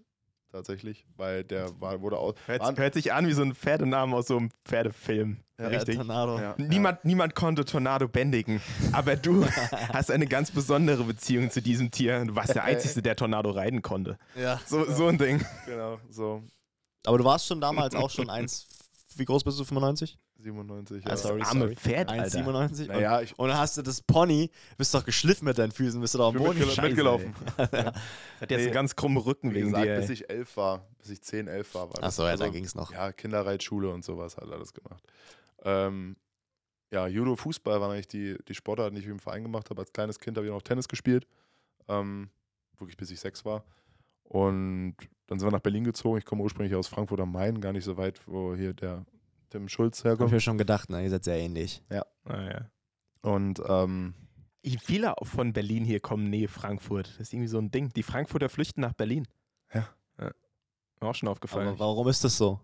[0.51, 1.05] Tatsächlich.
[1.15, 2.35] Weil der war, wurde aus.
[2.47, 5.37] Hört, Waren- hört sich an wie so ein Pferdenamen aus so einem Pferdefilm.
[5.59, 5.95] Ja, Richtig.
[5.97, 6.39] Tornado.
[6.39, 8.61] Ja, Niemand, niemand konnte Tornado bändigen,
[8.93, 9.45] aber du
[9.93, 12.25] hast eine ganz besondere Beziehung zu diesem Tier.
[12.25, 14.17] Du warst der Einzige, der Tornado reiten konnte.
[14.35, 14.59] Ja.
[14.65, 15.39] So, so ein Ding.
[15.41, 16.41] Ja, genau, so
[17.05, 18.67] Aber du warst schon damals auch schon eins.
[19.15, 19.65] Wie groß bist du?
[19.65, 20.17] 95?
[20.39, 21.05] 97.
[21.05, 21.17] Ah, Ja.
[21.17, 21.75] sorry, arme sorry.
[21.75, 22.23] Pferd, Alter.
[22.39, 22.87] 1,97?
[22.87, 26.13] Naja, ich Und dann hast du das Pony, bist doch geschliffen mit deinen Füßen, bist
[26.13, 26.49] du doch am Boden.
[26.57, 27.33] mitgel Scheiße, mitgelaufen.
[27.57, 27.95] Hat
[28.41, 28.55] jetzt Nee.
[28.57, 29.95] einen ganz krummen Rücken Wie wegen gesagt, dir.
[29.97, 31.87] bis ich elf war, bis ich 10, 11 war.
[31.89, 32.03] war das.
[32.03, 32.91] Achso, ja, Also, da ging es noch.
[32.91, 35.03] Ja, Kinderreitschule und sowas hat alles gemacht.
[35.63, 36.15] Ähm,
[36.91, 39.81] ja, Judo, Fußball waren eigentlich die, die Sportarten, die ich im Verein gemacht habe.
[39.81, 41.27] Als kleines Kind habe ich noch Tennis gespielt.
[41.87, 42.29] Ähm,
[42.77, 43.63] wirklich bis ich sechs war.
[44.23, 44.95] Und
[45.27, 46.17] dann sind wir nach Berlin gezogen.
[46.17, 49.05] Ich komme ursprünglich aus Frankfurt am Main, gar nicht so weit, wo hier der
[49.49, 50.31] Tim Schulz Hab ich herkommt.
[50.31, 51.03] mir schon gedacht, ne?
[51.03, 51.83] Ihr seid sehr ähnlich.
[51.89, 52.69] Ah, ja.
[53.21, 54.13] Und ähm,
[54.81, 57.07] Viele von Berlin hier kommen nähe Frankfurt.
[57.13, 57.89] Das ist irgendwie so ein Ding.
[57.89, 59.25] Die Frankfurter flüchten nach Berlin.
[59.73, 59.87] Ja.
[61.01, 61.69] Mir auch schon aufgefallen.
[61.69, 62.59] Aber warum ist das so?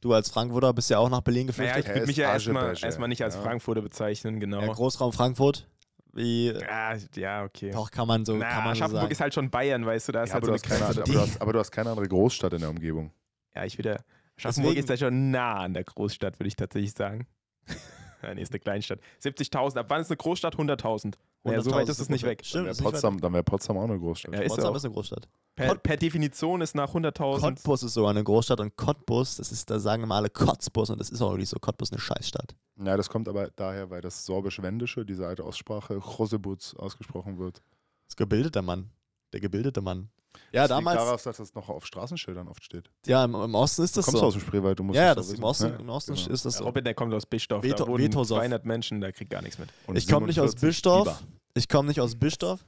[0.00, 1.84] Du als Frankfurter bist ja auch nach Berlin naja, geflüchtet.
[1.84, 3.42] ich Er würde mich ja erstmal erstmal nicht als ja.
[3.42, 4.60] Frankfurter bezeichnen, genau.
[4.60, 5.66] Ja, Großraum Frankfurt.
[6.12, 7.70] Wie, Ja, ja, okay.
[7.70, 9.12] doch, kann man so, Na, kann man so Aschaffenburg sagen.
[9.12, 10.90] ist halt schon Bayern, weißt du, da ist ja, halt aber, so du hast keine,
[10.90, 13.12] aber, du hast, aber du hast keine andere Großstadt in der Umgebung.
[13.54, 14.04] Ja, ich wieder.
[14.38, 17.26] Aschaffenburg Deswegen- ist ja schon nah an der Großstadt, würde ich tatsächlich sagen.
[18.34, 19.00] nee, ist eine Kleinstadt.
[19.22, 19.78] 70.000.
[19.78, 20.56] Ab wann ist eine Großstadt?
[20.56, 21.14] 100.000.
[21.44, 22.38] Naja, so weit 100.000 ist es nicht weg.
[22.38, 24.34] Dann Stimmt, wäre ist nicht weit Potsdam, dann wär Potsdam auch eine Großstadt.
[24.34, 24.76] Ja, ist Potsdam auch.
[24.76, 25.28] ist eine Großstadt.
[25.56, 27.40] Per, per Definition ist nach 100.000.
[27.40, 31.00] Cottbus ist sogar eine Großstadt und Cottbus, das ist, da sagen immer alle Kotzbus und
[31.00, 31.58] das ist auch wirklich so.
[31.58, 32.54] Cottbus ist eine Scheißstadt.
[32.84, 37.62] Ja, das kommt aber daher, weil das sorbisch-wendische, diese alte Aussprache, Chosebutz ausgesprochen wird.
[38.06, 38.90] Das gebildete Mann.
[39.32, 40.10] Der gebildete Mann.
[40.52, 42.90] Ja, das damals, Liegt darauf, dass das noch auf Straßenschildern oft steht.
[43.06, 44.26] ja, im, im Osten ist Du das kommst so.
[44.26, 45.42] aus dem Spreewald, du musst ja, doch das im.
[45.42, 46.30] Osten, Ja, im Osten genau.
[46.30, 46.64] ist das so.
[46.64, 47.62] Robin, der kommt aus Bischdorf.
[47.64, 48.38] Veto- da wohnen Vetosow.
[48.38, 49.68] 200 Menschen, der kriegt gar nichts mit.
[49.86, 51.04] Und Ich komme nicht aus 47 Bischdorf.
[51.18, 51.18] Biber.
[51.54, 52.64] Ich komme nicht aus Bischdorf.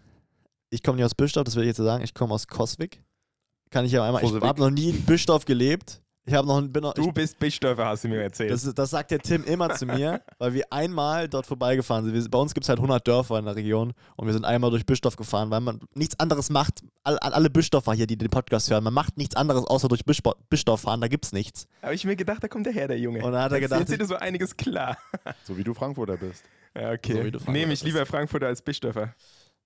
[0.71, 2.05] Ich komme nicht aus Bischdorf, das will ich jetzt sagen.
[2.05, 3.03] Ich komme aus Koswig.
[3.71, 4.23] Kann ich ja einmal.
[4.25, 6.01] Ich habe noch nie in Bischdorf gelebt.
[6.27, 8.51] Ich habe noch, bin noch, Du ich, bist Bischdorfer, hast du mir erzählt.
[8.53, 12.15] das, ist- das sagt der Tim immer zu mir, weil wir einmal dort vorbeigefahren sind.
[12.15, 14.71] Wir, bei uns gibt es halt 100 Dörfer in der Region und wir sind einmal
[14.71, 16.83] durch Bischdorf gefahren, weil man nichts anderes macht.
[17.05, 20.03] All, all- alle Bischdorfer hier, die den Podcast hören, man macht nichts anderes außer durch
[20.03, 21.01] Bischbo- Bischdorf fahren.
[21.01, 21.67] Da gibt's nichts.
[21.83, 23.25] Habe ich mir gedacht, da kommt der her, der Junge.
[23.25, 24.99] Und dann hat er Jetzt gedacht, erzählt dir so einiges klar.
[25.45, 26.45] So wie du Frankfurter bist.
[26.77, 27.15] Ja, okay.
[27.15, 29.15] So wie du Frankfurter Nehme ich lieber Frankfurter als Bischdorfer.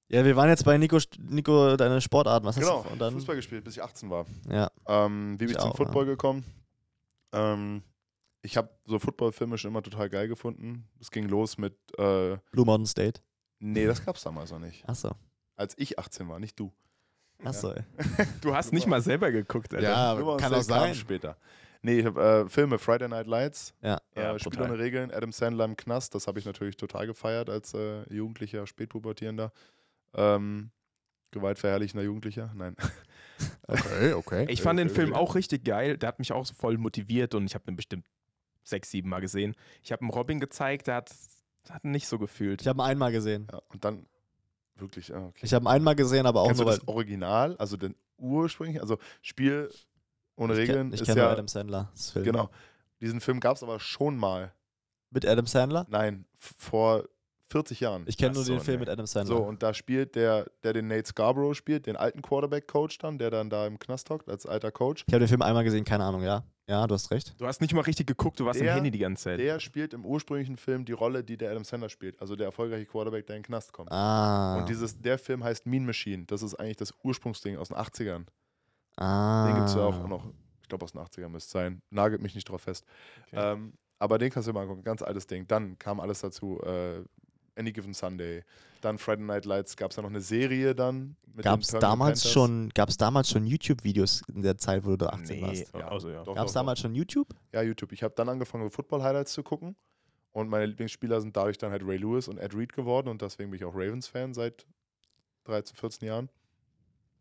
[0.09, 2.47] Ja, wir waren jetzt bei Nico, Nico deine Sportarten.
[2.47, 2.93] Was Genau, hast du?
[2.93, 4.27] Und dann, Fußball gespielt, bis ich 18 war.
[4.51, 4.71] ja.
[4.87, 6.45] Ähm, wie bin Ich ich zum auch, Football gekommen?
[7.33, 7.83] Ähm,
[8.43, 10.87] ich habe so Footballfilme schon immer total geil gefunden.
[11.01, 13.21] Es ging los mit, äh, Blue Mountain State.
[13.59, 14.87] nee, das gab's damals noch nicht.
[14.89, 15.13] Achso.
[15.57, 16.73] Als ich 18 war, nicht du.
[17.43, 17.73] Achso.
[17.73, 17.83] ey.
[18.43, 19.89] Du hast nicht mal selber geguckt, Alter.
[19.89, 20.95] Ja, Nummer kann auch sein.
[20.95, 21.37] später.
[21.83, 24.01] Nee, ich habe äh, Filme, Friday Night Lights, Ja.
[24.17, 24.71] Ja, äh, Spiel brutal.
[24.71, 28.67] ohne Regeln, Adam Sandler im Knast, das habe ich natürlich total gefeiert als äh, Jugendlicher,
[28.67, 29.53] Spätpubertierender.
[30.15, 30.71] Ähm,
[31.31, 32.77] gewaltverherrlichender Jugendlicher, nein.
[33.67, 34.47] Okay, okay.
[34.49, 35.21] Ich fand den Okay, Film okay.
[35.21, 35.97] auch richtig geil.
[35.97, 38.07] Der hat mich auch so voll motiviert und ich habe den bestimmt
[38.63, 39.55] sechs, sieben Mal gesehen.
[39.83, 41.11] Ich habe ihm Robin gezeigt, der hat,
[41.69, 42.61] hat ihn nicht so gefühlt.
[42.63, 43.49] Ich habe ihn einmal gesehen.
[43.51, 44.07] Ja, und dann
[44.77, 45.41] wirklich, ah, okay.
[45.43, 48.81] Ich habe ihn einmal gesehen, aber auch Kennst nur, du das Original, also den ursprünglichen,
[48.81, 49.71] also Spiel
[50.37, 51.93] ohne ich, Regeln kenn, ich kenne nur ja, Adam Sandler.
[51.95, 52.25] Film.
[52.25, 52.51] genau.
[53.01, 54.53] Diesen Film gab es aber schon mal.
[55.11, 55.87] Mit Adam Sandler?
[55.89, 57.05] Nein, vor
[57.51, 58.05] 40 Jahren.
[58.07, 58.81] Ich kenne nur so, den Film nee.
[58.81, 59.37] mit Adam Sandler.
[59.37, 63.31] So, und da spielt der, der den Nate Scarborough spielt, den alten Quarterback-Coach dann, der
[63.31, 65.05] dann da im Knast hockt als alter Coach.
[65.07, 66.45] ich habe den Film einmal gesehen, keine Ahnung, ja.
[66.67, 67.35] Ja, du hast recht.
[67.39, 69.39] Du hast nicht mal richtig geguckt, du warst Der- im Handy die ganze Zeit.
[69.39, 72.19] Der spielt im ursprünglichen Film die Rolle, die der Adam Sandler spielt.
[72.23, 73.93] Also der erfolgreiche Quarterback, der in den Knast kommt.
[73.93, 74.57] Ah.
[74.59, 76.25] Und dieses, der Film heißt Mean Machine.
[76.27, 78.25] Das ist eigentlich das Ursprungsding aus den 80ern.
[78.97, 79.47] ah.
[79.47, 80.25] Den gibt es ja auch noch,
[80.63, 81.83] ich glaube aus den 80ern müsste es sein.
[81.91, 82.87] Nagelt mich nicht drauf fest.
[83.27, 83.53] Okay.
[83.53, 84.85] Ähm, aber den kannst du mal angucken.
[84.85, 85.47] Ganz altes Ding.
[85.47, 86.61] Dann kam alles dazu.
[86.63, 87.03] Äh,
[87.57, 88.43] Any Given Sunday.
[88.81, 89.77] Dann Friday Night Lights.
[89.77, 91.17] Gab es da noch eine Serie dann?
[91.35, 95.37] mit Gab es damals schon, damals schon YouTube-videos in der Zeit, wo du da 18
[95.37, 95.75] nee, warst?
[95.75, 95.89] Ja.
[95.89, 96.23] also ja.
[96.23, 97.29] Doch, Gab es damals schon YouTube?
[97.53, 97.93] Ja, YouTube.
[97.93, 99.77] Ich habe dann angefangen, Football-Highlights zu gucken.
[100.33, 103.09] Und meine Lieblingsspieler sind dadurch dann halt Ray Lewis und Ed Reed geworden.
[103.09, 104.67] Und deswegen bin ich auch Ravens-Fan seit
[105.45, 106.29] 13, 14 Jahren.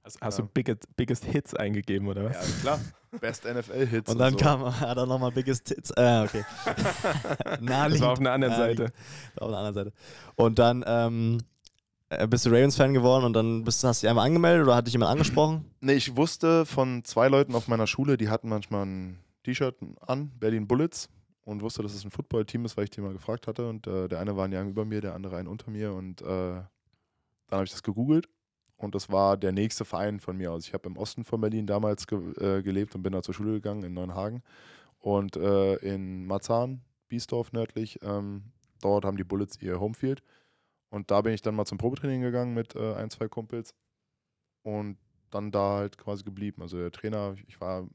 [0.03, 0.43] Hast, hast Ja.
[0.45, 2.33] du biggest, biggest Hits eingegeben, oder was?
[2.35, 2.79] Ja, klar.
[3.21, 4.11] Best NFL-Hits.
[4.11, 4.39] Und dann so.
[4.39, 5.91] kam, hat er nochmal Biggest Tits.
[5.91, 6.43] Äh, okay.
[7.61, 8.55] Das war auf einer anderen.
[8.55, 8.85] Seite.
[9.37, 9.93] Auf der anderen Seite.
[10.35, 11.37] Und dann ähm,
[12.09, 14.87] äh, bist du Ravens-Fan geworden und dann bist, hast du dich einmal angemeldet oder hat
[14.87, 15.65] dich jemand angesprochen?
[15.81, 20.31] Nee, ich wusste von zwei Leuten auf meiner Schule, die hatten manchmal ein T-Shirt an,
[20.39, 21.09] Berlin Bullets,
[21.45, 23.67] und wusste, dass es ein Football-Team ist, weil ich die mal gefragt hatte.
[23.67, 25.93] Und äh, der eine war ein Jahr über mir, der andere ein unter mir.
[25.93, 26.65] Und äh, dann
[27.51, 28.29] habe ich das gegoogelt.
[28.83, 30.67] Und das war der nächste Verein von mir aus.
[30.67, 33.53] Ich habe im Osten von Berlin damals ge äh, gelebt und bin da zur Schule
[33.53, 34.43] gegangen in Neuenhagen.
[34.99, 38.43] Und äh, in Marzahn, Biesdorf nördlich, ähm,
[38.81, 40.21] dort haben die Bullets ihr Homefield.
[40.89, 43.73] Und da bin ich dann mal zum Probetraining gegangen mit äh, ein, zwei Kumpels.
[44.63, 44.97] Und
[45.31, 46.61] dann da halt quasi geblieben.
[46.61, 47.87] Also der Trainer, ich war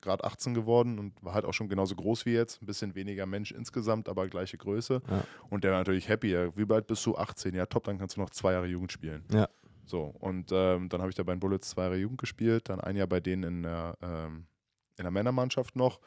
[0.00, 2.62] gerade 18 geworden und war halt auch schon genauso groß wie jetzt.
[2.62, 5.00] Ein bisschen weniger Mensch insgesamt, aber gleiche Größe.
[5.08, 5.24] Ja.
[5.48, 6.34] Und der war natürlich happy.
[6.54, 7.16] Wie bald bist du?
[7.16, 7.54] 18.
[7.54, 9.24] Ja, top, dann kannst du noch zwei Jahre Jugend spielen.
[9.32, 9.48] Ja.
[9.86, 12.80] So, und ähm, dann habe ich da bei den Bullets zwei Jahre Jugend gespielt, dann
[12.80, 14.46] ein Jahr bei denen in der, ähm,
[14.96, 16.00] in der Männermannschaft noch.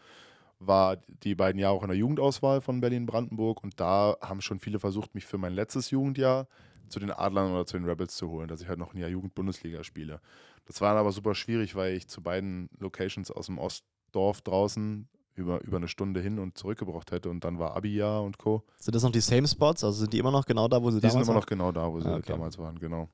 [0.59, 4.79] War die beiden Jahre auch in der Jugendauswahl von Berlin-Brandenburg und da haben schon viele
[4.79, 6.47] versucht, mich für mein letztes Jugendjahr
[6.89, 9.09] zu den Adlern oder zu den Rebels zu holen, dass ich halt noch ein Jahr
[9.09, 10.19] Jugend-Bundesliga spiele.
[10.65, 15.07] Das war dann aber super schwierig, weil ich zu beiden Locations aus dem Ostdorf draußen
[15.35, 18.63] über, über eine Stunde hin und zurück gebraucht hätte und dann war Abi-Jahr und Co.
[18.79, 19.83] Sind das noch die same Spots?
[19.83, 21.41] Also sind die immer noch genau da, wo sie Die sind damals immer waren?
[21.41, 22.31] noch genau da, wo sie Ah, okay.
[22.31, 23.09] damals waren, genau.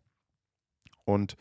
[1.06, 1.36] Und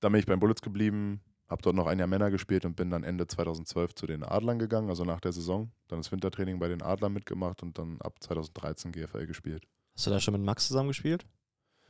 [0.00, 2.90] dann bin ich beim Bullets geblieben, habe dort noch ein Jahr Männer gespielt und bin
[2.90, 5.70] dann Ende 2012 zu den Adlern gegangen, also nach der Saison.
[5.88, 9.66] Dann das Wintertraining bei den Adlern mitgemacht und dann ab 2013 GFL gespielt.
[9.94, 11.26] Hast du da schon mit Max zusammen gespielt?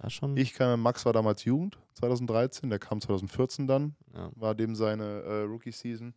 [0.02, 0.34] Ja, schon.
[0.36, 4.30] Ich kam, Max war damals Jugend, 2013, der kam 2014 dann, Ja.
[4.34, 6.14] war dem seine äh, Rookie-Season.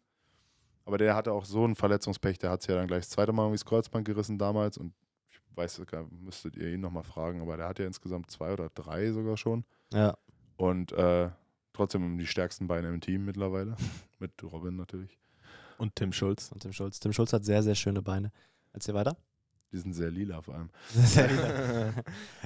[0.86, 3.34] Aber der hatte auch so ein Verletzungspech, der hat sich ja dann gleich das zweite
[3.34, 4.94] Mal irgendwie das Kreuzband gerissen damals und
[5.30, 8.70] ich weiß gar müsstet ihr ihn nochmal fragen, aber der hat ja insgesamt zwei oder
[8.70, 9.66] drei sogar schon.
[9.94, 10.18] ja.
[10.58, 11.30] Und äh,
[11.74, 13.76] trotzdem die stärksten Beine im Team mittlerweile.
[14.20, 15.18] Mit Robin natürlich.
[15.78, 16.52] Und Tim Schulz.
[16.52, 17.00] Und Tim Schulz.
[17.00, 18.32] Tim Schulz hat sehr, sehr schöne Beine.
[18.72, 19.18] Erzähl weiter.
[19.72, 20.70] Die sind sehr lila vor allem.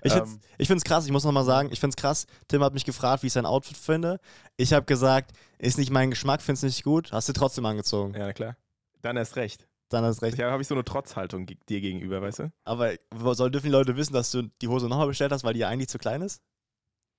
[0.04, 0.40] ich find's, Ähm.
[0.58, 2.26] ich find's krass, ich muss nochmal sagen, ich find's krass.
[2.48, 4.22] Tim hat mich gefragt, wie ich sein Outfit finde.
[4.56, 7.12] Ich habe gesagt, ist nicht mein Geschmack, find's nicht gut.
[7.12, 8.14] Hast du trotzdem angezogen.
[8.14, 8.56] Ja, na klar.
[9.02, 9.68] Dann erst recht.
[9.90, 10.38] Dann hast recht.
[10.38, 12.52] Ja, habe ich so eine Trotzhaltung dir gegenüber, weißt du?
[12.64, 12.94] Aber
[13.34, 15.70] soll dürfen die Leute wissen, dass du die Hose nochmal bestellt hast, weil die ja
[15.70, 16.42] eigentlich zu klein ist?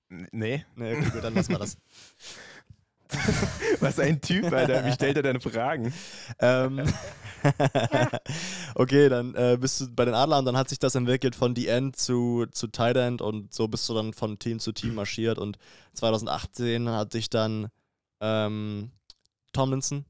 [0.09, 0.65] Nee.
[0.75, 1.77] Nee, okay, gut, dann lassen wir das.
[3.79, 4.85] Was ein Typ, Alter.
[4.85, 5.93] Wie stellt er deine Fragen?
[6.39, 6.81] ähm,
[8.75, 11.55] okay, dann äh, bist du bei den Adlern und dann hat sich das entwickelt von
[11.55, 14.95] The End zu, zu Tight End und so bist du dann von Team zu Team
[14.95, 15.57] marschiert und
[15.93, 17.69] 2018 hat dich dann
[18.19, 18.91] ähm,
[19.53, 20.05] Tomlinson,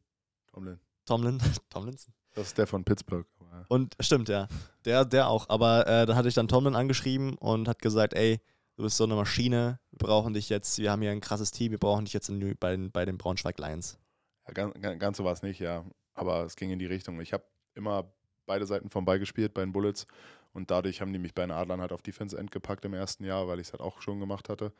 [0.51, 0.79] Tomlin.
[1.05, 2.13] Tomlin, Tomlinson?
[2.35, 3.25] Das ist der von Pittsburgh.
[3.67, 4.47] Und stimmt, ja.
[4.85, 5.49] Der, der auch.
[5.49, 8.39] Aber äh, dann hatte ich dann Tomlin angeschrieben und hat gesagt, ey,
[8.79, 11.71] du bist so eine Maschine, wir brauchen dich jetzt, wir haben hier ein krasses Team,
[11.71, 13.99] wir brauchen dich jetzt in, bei, den- bei den Braunschweig Lions.
[14.47, 15.83] Ja, ganz, ganz so war es nicht, ja.
[16.13, 17.19] Aber es ging in die Richtung.
[17.19, 17.43] Ich habe
[17.75, 18.09] immer
[18.45, 20.07] beide Seiten vom Ball gespielt bei den Bullets
[20.53, 23.25] und dadurch haben die mich bei den Adlern halt auf Defense End gepackt im ersten
[23.25, 24.71] Jahr, weil ich es halt auch schon gemacht hatte.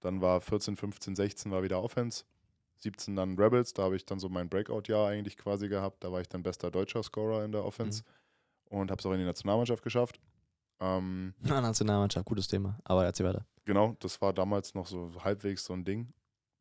[0.00, 2.24] Dann war 14, 15, 16 war wieder Offense.
[2.78, 6.04] 17 dann Rebels, da habe ich dann so mein Breakout-Jahr eigentlich quasi gehabt.
[6.04, 8.04] Da war ich dann bester deutscher Scorer in der Offense
[8.70, 10.20] und habe es auch in die Nationalmannschaft geschafft.
[10.84, 12.78] Ähm, Na, Nationalmannschaft, gutes Thema.
[12.84, 13.46] Aber erzähl weiter.
[13.64, 16.12] Genau, das war damals noch so halbwegs so ein Ding.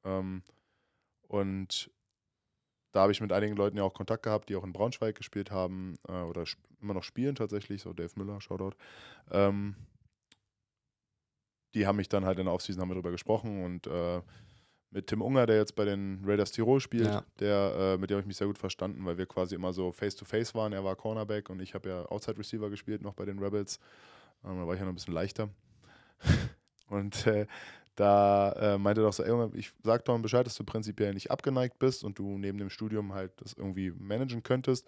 [0.05, 0.43] Ähm,
[1.27, 1.91] und
[2.93, 5.51] da habe ich mit einigen Leuten ja auch Kontakt gehabt, die auch in Braunschweig gespielt
[5.51, 6.45] haben äh, oder
[6.79, 8.75] immer noch spielen tatsächlich, so Dave Müller, Shoutout.
[9.31, 9.75] Ähm,
[11.73, 14.21] die haben mich dann halt in der Offseason haben wir darüber gesprochen und äh,
[14.93, 17.23] mit Tim Unger, der jetzt bei den Raiders Tirol spielt, Ja.
[17.39, 19.91] der, äh, mit dem habe ich mich sehr gut verstanden, weil wir quasi immer so
[19.91, 20.71] face-to-face waren.
[20.71, 23.79] Er war Cornerback und ich habe ja Outside Receiver gespielt noch bei den Rebels.
[24.45, 25.49] Ähm, da war ich ja noch ein bisschen leichter.
[26.89, 27.47] und äh,
[27.95, 31.31] da äh, meinte er doch so, ey, ich sag doch Bescheid, dass du prinzipiell nicht
[31.31, 34.87] abgeneigt bist und du neben dem Studium halt das irgendwie managen könntest.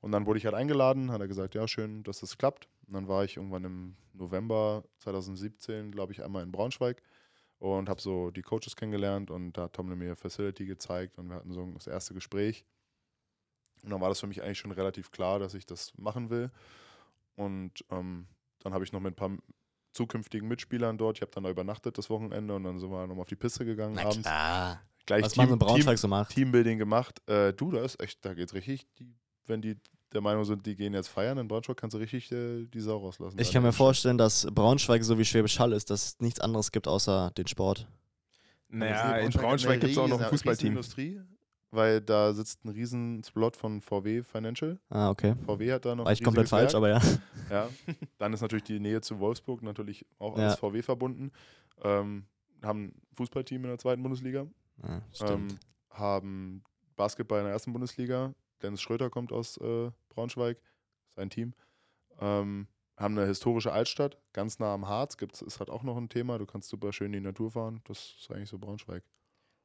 [0.00, 2.68] Und dann wurde ich halt eingeladen, hat er gesagt, ja, schön, dass das klappt.
[2.86, 7.02] Und dann war ich irgendwann im November 2017, glaube ich, einmal in Braunschweig
[7.58, 11.36] und habe so die Coaches kennengelernt und da hat Tomlin mir Facility gezeigt und wir
[11.36, 12.64] hatten so das erste Gespräch.
[13.82, 16.50] Und dann war das für mich eigentlich schon relativ klar, dass ich das machen will.
[17.36, 18.26] Und ähm,
[18.60, 19.36] dann habe ich noch mit ein paar
[19.92, 23.22] zukünftigen Mitspielern dort, ich habe dann da übernachtet das Wochenende und dann sind wir nochmal
[23.22, 24.22] auf die Piste gegangen Na abends.
[24.22, 24.82] klar.
[25.06, 26.30] Gleich Was man in Braunschweig Team, so macht.
[26.30, 27.22] Teambuilding gemacht.
[27.28, 28.86] Äh, du, da ist echt, da geht's richtig.
[28.98, 29.14] Die,
[29.46, 29.78] wenn die
[30.12, 32.98] der Meinung sind, die gehen jetzt feiern in Braunschweig, kannst du richtig äh, die Sau
[32.98, 33.38] rauslassen.
[33.40, 36.70] Ich kann mir vorstellen, dass Braunschweig so wie Schwäbisch Hall ist, dass es nichts anderes
[36.72, 37.86] gibt außer den Sport.
[38.68, 40.68] Naja, in Braunschweig gibt es auch noch ein Fußballteam.
[40.70, 41.20] Industrie,
[41.70, 44.78] weil da sitzt ein riesen Slot von VW Financial.
[44.88, 45.34] Ah, okay.
[45.44, 46.76] VW hat da noch War ich komplett falsch, Werk.
[46.76, 47.00] aber ja.
[47.50, 47.68] Ja,
[48.18, 50.48] dann ist natürlich die Nähe zu Wolfsburg natürlich auch Ja.
[50.48, 51.30] als VW verbunden.
[51.82, 52.24] Ähm,
[52.62, 54.46] haben ein Fußballteam in der zweiten Bundesliga,
[54.82, 55.56] Ah, ähm, stimmt.
[55.90, 56.62] haben
[56.96, 58.32] Basketball in der ersten Bundesliga.
[58.62, 60.58] Dennis Schröter kommt aus äh, Braunschweig,
[61.14, 61.54] sein Team.
[62.20, 65.18] Ähm, haben eine historische Altstadt, ganz nah am Harz.
[65.18, 66.38] Gibt's, ist halt auch noch ein Thema.
[66.38, 67.82] Du kannst super schön in die Natur fahren.
[67.84, 69.02] Das ist eigentlich so Braunschweig.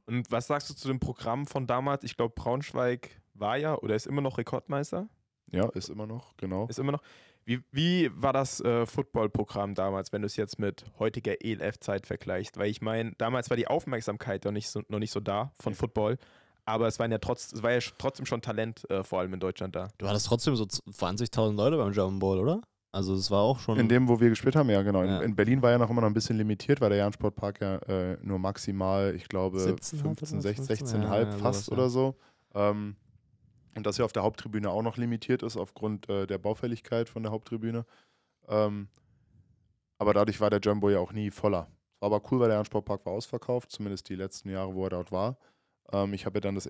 [0.06, 2.04] Und was sagst du zu dem Programm von damals?
[2.04, 5.08] Ich glaube, Braunschweig war ja oder ist immer noch Rekordmeister.
[5.52, 6.68] Ja, ist immer noch, genau.
[6.68, 7.02] Ist immer noch.
[7.44, 12.58] Wie, wie war das äh, Footballprogramm damals, wenn du es jetzt mit heutiger ELF-Zeit vergleichst?
[12.58, 15.74] Weil ich meine, damals war die Aufmerksamkeit noch nicht so, noch nicht so da von.
[15.74, 16.18] Football,
[16.66, 19.40] aber es, waren ja trotz, es war ja trotzdem schon Talent, äh, vor allem in
[19.40, 19.90] Deutschland da.
[19.98, 22.62] Du hattest trotzdem so 20.000 Leute beim German Bowl, oder?
[22.94, 23.80] Also es war auch schon.
[23.80, 25.02] In dem, wo wir gespielt haben, ja, genau.
[25.02, 25.22] In, Ja.
[25.22, 28.18] in Berlin war ja noch immer noch ein bisschen limitiert, weil der Jahn-Sportpark ja äh,
[28.22, 31.02] nur maximal, ich glaube, 17 hat 15, oder 16, 15?
[31.02, 31.74] 16,5 Ja, ja, fast sowas, ja.
[31.74, 32.16] oder so.
[32.54, 32.96] Ähm,
[33.76, 37.24] und das ja auf der Haupttribüne auch noch limitiert ist, aufgrund äh, der Baufälligkeit von
[37.24, 37.86] der Haupttribüne.
[38.50, 38.90] Ähm,
[39.98, 41.68] aber dadurch war der Jumbo ja auch nie voller.
[41.96, 44.90] Es war aber cool, weil der Jahn-Sportpark war ausverkauft, zumindest die letzten Jahre, wo er
[44.90, 45.38] dort war.
[45.92, 46.70] Ähm, ich habe ja dann das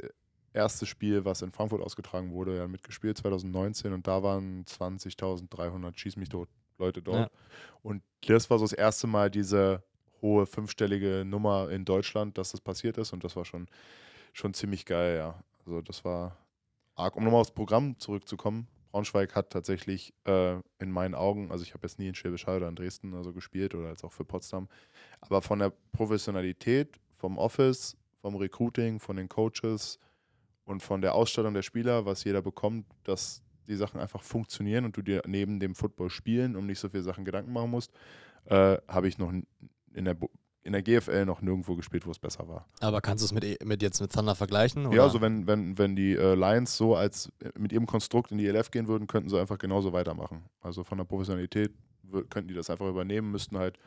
[0.53, 3.93] erste Spiel, was in Frankfurt ausgetragen wurde, ja mitgespielt, 2019.
[3.93, 7.31] Und da waren 20.300, schieß mich tot, Leute dort.
[7.31, 7.39] Ja.
[7.83, 9.83] Und das war so das erste Mal diese
[10.21, 13.13] hohe fünfstellige Nummer in Deutschland, dass das passiert ist.
[13.13, 13.67] Und das war schon,
[14.33, 15.43] schon ziemlich geil, ja.
[15.65, 16.37] Also das war
[16.95, 17.15] arg.
[17.15, 21.87] Um nochmal aufs Programm zurückzukommen, Braunschweig hat tatsächlich äh, in meinen Augen, also ich habe
[21.87, 24.67] jetzt nie in Schwäbisch Hall oder in Dresden also gespielt oder jetzt auch für Potsdam,
[25.21, 29.99] aber von der Professionalität, vom Office, vom Recruiting, von den Coaches
[30.65, 34.95] und von der Ausstattung der Spieler, was jeder bekommt, dass die Sachen einfach funktionieren und
[34.97, 37.91] du dir neben dem Football spielen um nicht so viele Sachen Gedanken machen musst,
[38.45, 40.15] äh, habe ich noch in der,
[40.63, 42.67] in der GFL noch nirgendwo gespielt, wo es besser war.
[42.79, 44.85] aber kannst du es mit, E- mit jetzt mit Thunder vergleichen?
[44.85, 44.95] Oder?
[44.97, 48.37] Ja, also wenn, wenn, wenn die äh, Lions so als äh, mit ihrem Konstrukt in
[48.37, 50.43] die ELF gehen würden, könnten sie einfach genauso weitermachen.
[50.61, 51.71] Also von der Professionalität
[52.29, 53.77] könnten die das einfach übernehmen, müssten halt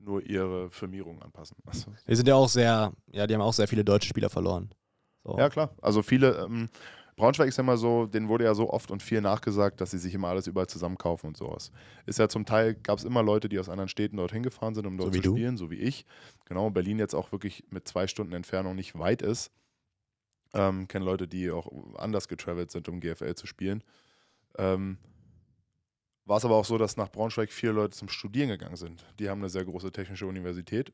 [0.00, 1.56] nur ihre Firmierung anpassen.
[1.66, 4.70] Also, Die sind ja auch sehr, ja, die haben auch sehr viele deutsche Spieler verloren.
[5.22, 5.36] So.
[5.38, 5.74] Ja, klar.
[5.82, 6.68] Also viele, ähm,
[7.16, 9.98] Braunschweig ist ja immer so, denen wurde ja so oft und viel nachgesagt, dass sie
[9.98, 11.70] sich immer alles überall zusammenkaufen und sowas.
[12.06, 14.86] Ist ja zum Teil, gab es immer Leute, die aus anderen Städten dorthin gefahren sind,
[14.86, 15.30] um dort So zu du?
[15.36, 16.06] spielen, so wie ich.
[16.46, 19.52] Genau, Berlin jetzt auch wirklich mit zwei Stunden Entfernung nicht weit ist.
[20.54, 23.84] Ähm, kenne Leute, die auch anders getravelt sind, um GFL zu spielen.
[24.56, 24.96] Ähm,
[26.30, 29.04] war es aber auch so, dass nach Braunschweig viele Leute zum Studieren gegangen sind.
[29.18, 30.92] Die haben eine sehr große technische Universität.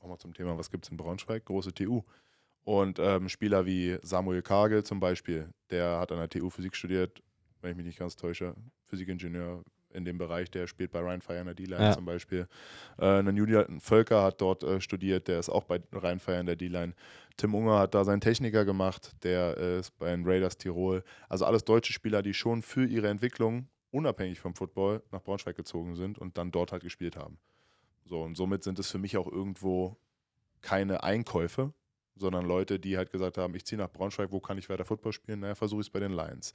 [0.00, 1.44] Nochmal zum Thema, was gibt es in Braunschweig?
[1.44, 2.02] Große TU.
[2.64, 7.22] Und ähm, Spieler wie Samuel Kagel zum Beispiel, der hat an der TU Physik studiert,
[7.60, 8.56] wenn ich mich nicht ganz täusche,
[8.86, 11.92] Physikingenieur in dem Bereich, der spielt bei Rheinfire in der D-Line Ja.
[11.92, 12.48] zum Beispiel.
[12.98, 16.56] Äh, ein Julian Völker hat dort äh, studiert, der ist auch bei Rheinfire in der
[16.56, 16.94] D-Line.
[17.36, 21.04] Tim Unger hat da seinen Techniker gemacht, der äh, ist bei den Raiders Tirol.
[21.28, 25.94] Also alles deutsche Spieler, die schon für ihre Entwicklung unabhängig vom Football nach Braunschweig gezogen
[25.94, 27.38] sind und dann dort halt gespielt haben.
[28.04, 29.96] So, und somit sind es für mich auch irgendwo
[30.60, 31.72] keine Einkäufe,
[32.16, 35.12] sondern Leute, die halt gesagt haben, ich ziehe nach Braunschweig, wo kann ich weiter Football
[35.12, 35.40] spielen?
[35.40, 36.52] Naja, versuche ich es bei den Lions.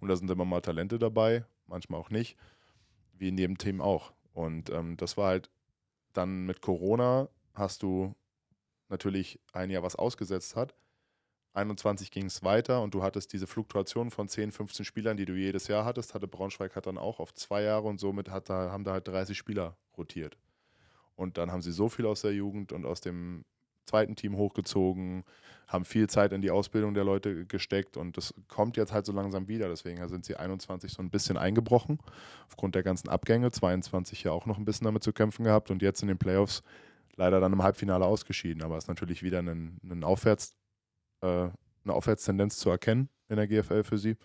[0.00, 2.36] Und da sind immer mal Talente dabei, manchmal auch nicht,
[3.14, 4.12] wie in jedem Team auch.
[4.32, 5.50] Und ähm, das war halt
[6.12, 8.14] dann mit Corona hast du
[8.88, 10.74] natürlich ein Jahr, was ausgesetzt hat.
[11.52, 15.34] 21 ging es weiter und du hattest diese Fluktuation von 10, 15 Spielern, die du
[15.34, 18.70] jedes Jahr hattest, hatte Braunschweig hat dann auch auf zwei Jahre und somit hat da,
[18.70, 20.38] haben da halt 30 Spieler rotiert.
[21.16, 23.44] Und dann haben sie so viel aus der Jugend und aus dem
[23.84, 25.24] zweiten Team hochgezogen,
[25.66, 29.12] haben viel Zeit in die Ausbildung der Leute gesteckt und das kommt jetzt halt so
[29.12, 29.68] langsam wieder.
[29.68, 31.98] Deswegen sind sie 21 so ein bisschen eingebrochen,
[32.48, 33.50] aufgrund der ganzen Abgänge.
[33.50, 36.62] 22 ja auch noch ein bisschen damit zu kämpfen gehabt und jetzt in den Playoffs
[37.16, 38.62] leider dann im Halbfinale ausgeschieden.
[38.62, 40.56] Aber es ist natürlich wieder ein, ein Aufwärts,
[41.26, 44.16] eine Aufwärtstendenz zu erkennen in der GFL für sie,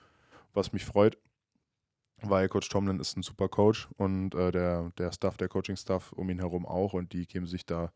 [0.54, 1.18] was mich freut.
[2.22, 6.30] Weil Coach Tomlin ist ein super Coach und äh, der, der Staff, der Coaching-Staff um
[6.30, 7.92] ihn herum auch und die geben sich da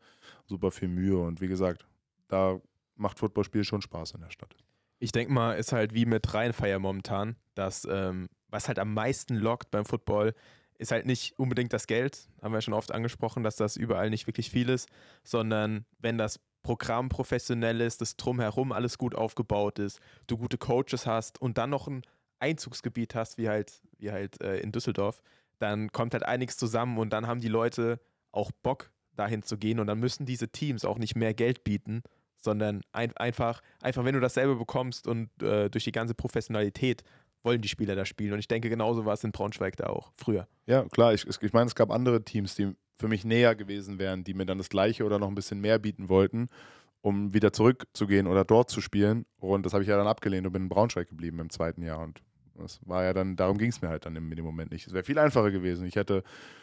[0.46, 1.18] super viel Mühe.
[1.18, 1.86] Und wie gesagt,
[2.28, 2.60] da
[2.96, 4.54] macht Footballspiel schon Spaß in der Stadt.
[4.98, 9.36] Ich denke mal, ist halt wie mit Rheinfeier momentan, dass ähm, was halt am meisten
[9.36, 10.34] lockt beim Football,
[10.76, 14.26] ist halt nicht unbedingt das Geld, haben wir schon oft angesprochen, dass das überall nicht
[14.26, 14.88] wirklich viel ist,
[15.22, 21.06] sondern wenn das Programm professionell ist, das drumherum alles gut aufgebaut ist, du gute Coaches
[21.06, 22.02] hast und dann noch ein
[22.38, 25.22] Einzugsgebiet hast, wie halt, wie halt äh, in Düsseldorf,
[25.58, 28.00] dann kommt halt einiges zusammen und dann haben die Leute
[28.32, 32.02] auch Bock, dahin zu gehen und dann müssen diese Teams auch nicht mehr Geld bieten,
[32.36, 37.02] sondern ein, einfach, einfach, wenn du dasselbe bekommst und äh, durch die ganze Professionalität
[37.42, 38.32] wollen die Spieler da spielen.
[38.32, 40.46] Und ich denke, genauso war es in Braunschweig da auch, früher.
[40.66, 41.14] Ja, klar.
[41.14, 44.46] Ich, ich meine, es gab andere Teams, die für mich näher gewesen wären, die mir
[44.46, 46.48] dann das Gleiche oder noch ein bisschen mehr bieten wollten,
[47.00, 49.26] um wieder zurückzugehen oder dort zu spielen.
[49.38, 52.00] Und das habe ich ja dann abgelehnt und bin in Braunschweig geblieben im zweiten Jahr.
[52.00, 52.22] Und
[52.54, 54.86] das war ja dann, darum ging es mir halt dann in dem Moment nicht.
[54.86, 55.86] Es wäre viel einfacher gewesen.
[55.86, 56.22] Ich hätte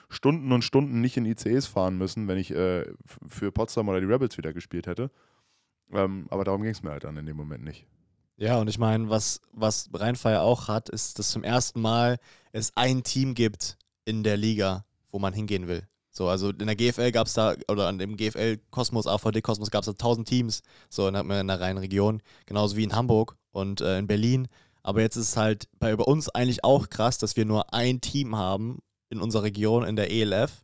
[0.09, 2.85] Stunden und Stunden nicht in ICEs fahren müssen, wenn ich äh,
[3.27, 5.09] für Potsdam oder die Rebels wieder gespielt hätte.
[5.91, 7.87] Ähm, aber darum ging es mir halt dann in dem Moment nicht.
[8.35, 12.19] Ja, und ich meine, was, was Rheinfeier auch hat, ist, dass zum ersten Mal
[12.51, 15.87] es ein Team gibt in der Liga, wo man hingehen will.
[16.17, 19.69] So, also in der GFL gab es da, oder an dem GFL Kosmos, AVD Kosmos
[19.69, 23.37] gab es da 1000 Teams, so in der, in der Rheinregion, genauso wie in Hamburg
[23.51, 24.47] und äh, in Berlin.
[24.81, 28.01] Aber jetzt ist es halt bei, bei uns eigentlich auch krass, dass wir nur ein
[28.01, 28.79] Team haben
[29.11, 30.63] in unserer Region, in der ELF.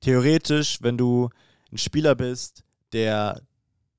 [0.00, 1.30] Theoretisch, wenn du
[1.72, 3.40] ein Spieler bist, der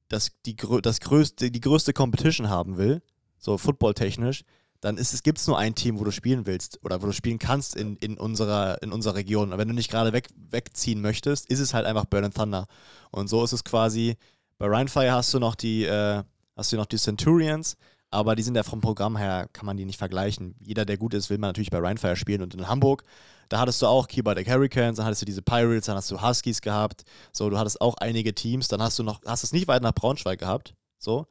[0.07, 3.01] das, die, das größte, die größte Competition haben will,
[3.39, 4.43] so footballtechnisch,
[4.81, 7.75] dann gibt es nur ein Team, wo du spielen willst oder wo du spielen kannst
[7.75, 9.53] in, in, unserer, in unserer Region.
[9.53, 12.65] Und wenn du nicht gerade weg, wegziehen möchtest, ist es halt einfach Burn Thunder.
[13.11, 14.17] Und so ist es quasi,
[14.57, 16.23] bei Rheinfire hast du noch die, äh,
[16.57, 17.77] hast du noch die Centurions,
[18.09, 20.55] aber die sind ja vom Programm her, kann man die nicht vergleichen.
[20.59, 22.41] Jeder, der gut ist, will man natürlich bei Rheinfire spielen.
[22.41, 23.03] Und in Hamburg,
[23.49, 26.59] da hattest du auch Keyboard Hurricanes, dann hattest du diese Pirates, dann hast du Huskies
[26.59, 27.03] gehabt.
[27.31, 28.67] So, du hattest auch einige Teams.
[28.67, 30.73] Dann hast du noch, hast es nicht weit nach Braunschweig gehabt.
[30.97, 31.27] So.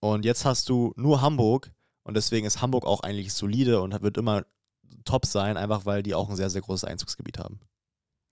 [0.00, 1.70] Und jetzt hast du nur Hamburg
[2.06, 4.44] und deswegen ist Hamburg auch eigentlich solide und wird immer
[5.04, 7.60] top sein, einfach weil die auch ein sehr, sehr großes Einzugsgebiet haben.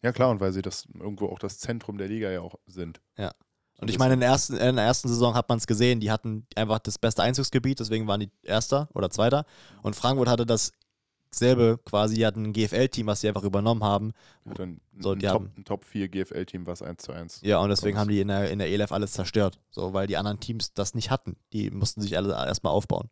[0.02, 3.00] Ja, klar, und weil sie das irgendwo auch das Zentrum der Liga ja auch sind.
[3.16, 3.32] Ja.
[3.78, 6.10] Und ich meine, in der ersten, in der ersten Saison hat man es gesehen, die
[6.10, 9.44] hatten einfach das beste Einzugsgebiet, deswegen waren die Erster oder Zweiter.
[9.82, 14.12] Und Frankfurt hatte dasselbe quasi, die hatten ein GFL-Team, was sie einfach übernommen haben.
[14.48, 17.40] Hat ein, So, ein, die Top, haben- ein Top 4 GFL-Team, was 1 zu 1.
[17.42, 19.58] Ja, und deswegen haben die in der, in der ELF alles zerstört.
[19.70, 21.36] So, weil die anderen Teams das nicht hatten.
[21.52, 23.10] Die mussten sich alle erstmal aufbauen.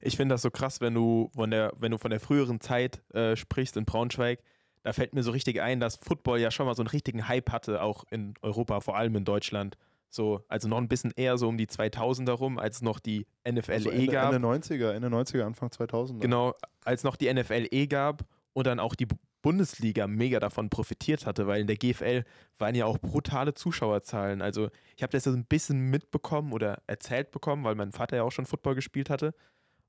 [0.00, 3.02] Ich finde das so krass, wenn du von der, wenn du von der früheren Zeit
[3.14, 4.40] äh, sprichst in Braunschweig.
[4.84, 7.52] Da fällt mir so richtig ein, dass Football ja schon mal so einen richtigen Hype
[7.52, 9.76] hatte, auch in Europa, vor allem in Deutschland.
[10.10, 13.74] So, also noch ein bisschen eher so um die 2000er rum, als noch die NFLE
[13.74, 14.32] Also Ende, gab.
[14.34, 16.20] Ende 90er, Ende 90er, Anfang 2000.
[16.20, 16.54] Genau,
[16.84, 21.46] als noch die NFLE gab und dann auch die Bu- Bundesliga mega davon profitiert hatte,
[21.48, 22.24] weil in der GFL
[22.58, 24.40] waren ja auch brutale Zuschauerzahlen.
[24.42, 28.22] Also ich habe das so ein bisschen mitbekommen oder erzählt bekommen, weil mein Vater ja
[28.22, 29.34] auch schon Football gespielt hatte.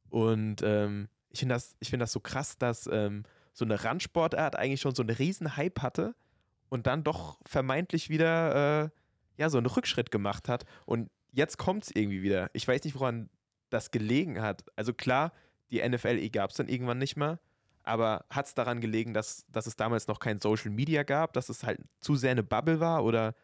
[0.10, 4.82] Und ähm, ich finde das, find das so krass, dass ähm, so eine Randsportart eigentlich
[4.82, 6.16] schon so einen riesen Hype hatte
[6.70, 8.90] und dann doch vermeintlich wieder äh,
[9.38, 10.66] ja, so einen Rückschritt gemacht hat.
[10.86, 12.50] Und jetzt kommt es irgendwie wieder.
[12.54, 13.30] Ich weiß nicht, woran
[13.70, 14.64] das gelegen hat.
[14.76, 15.34] Also klar,
[15.72, 17.40] die NFLE gab es dann irgendwann nicht mehr.
[17.84, 21.50] Aber hat es daran gelegen, dass, dass es damals noch kein Social Media gab, dass
[21.50, 23.04] es halt zu sehr eine Bubble war?
[23.04, 23.36] Oder,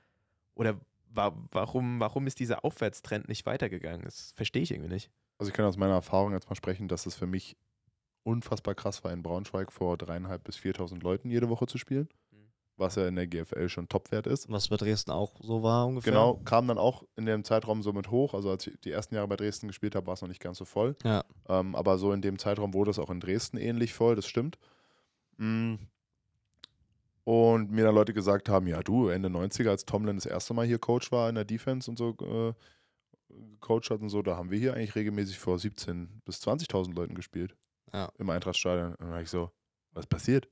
[0.56, 4.04] oder wa warum, warum ist dieser Aufwärtstrend nicht weitergegangen?
[4.04, 5.12] Das verstehe ich irgendwie nicht.
[5.40, 7.56] Also ich kann aus meiner Erfahrung jetzt mal sprechen, dass es für mich
[8.24, 12.52] unfassbar krass war, in Braunschweig vor dreieinhalb bis 4.000 Leuten jede Woche zu spielen, Mhm.
[12.76, 14.52] was ja in der GFL schon Topwert ist.
[14.52, 16.12] Was bei Dresden auch so war ungefähr.
[16.12, 18.34] Genau, kam dann auch in dem Zeitraum so mit hoch.
[18.34, 20.58] Also als ich die ersten Jahre bei Dresden gespielt habe, war es noch nicht ganz
[20.58, 20.96] so voll.
[21.04, 21.24] Ja.
[21.48, 24.60] Ähm, aber so in dem Zeitraum wurde es auch in Dresden ähnlich voll, das stimmt.
[25.38, 25.76] Mm.
[27.24, 30.66] Und mir dann Leute gesagt haben, ja du, Ende 90er, als Tomlin das erste Mal
[30.66, 32.54] hier Coach war in der Defense und so äh,
[33.30, 37.16] gecoacht hat und so, da haben wir hier eigentlich regelmäßig vor 17.000 bis 20.000 Leuten
[37.16, 37.56] gespielt.
[37.94, 38.12] Ja.
[38.18, 38.92] Im Eintrachtstadion.
[38.92, 39.52] Und dann war ich so,
[39.94, 40.48] was passiert?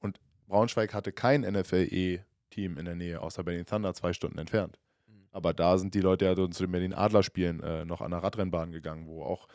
[0.00, 4.78] Und Braunschweig hatte kein NFL-E-Team in der Nähe, außer Berlin Thunder zwei Stunden entfernt.
[5.06, 5.28] Mhm.
[5.32, 8.72] Aber da sind die Leute ja zu den Berlin Adler-Spielen äh, noch an der Radrennbahn
[8.72, 9.48] gegangen, wo auch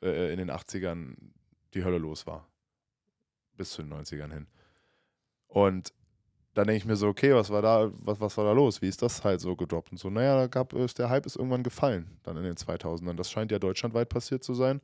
[0.00, 1.16] äh, in den 80ern
[1.74, 2.48] die Hölle los war.
[3.56, 4.46] Bis zu den 90ern hin.
[5.46, 5.92] Und
[6.54, 8.82] dann denke ich mir so, okay, was war da, was, was war da los?
[8.82, 9.92] Wie ist das halt so gedroppt?
[9.92, 13.14] Und so, naja, da gab es, der Hype ist irgendwann gefallen, dann in den 2000ern.
[13.14, 14.80] Das scheint ja deutschlandweit passiert zu sein.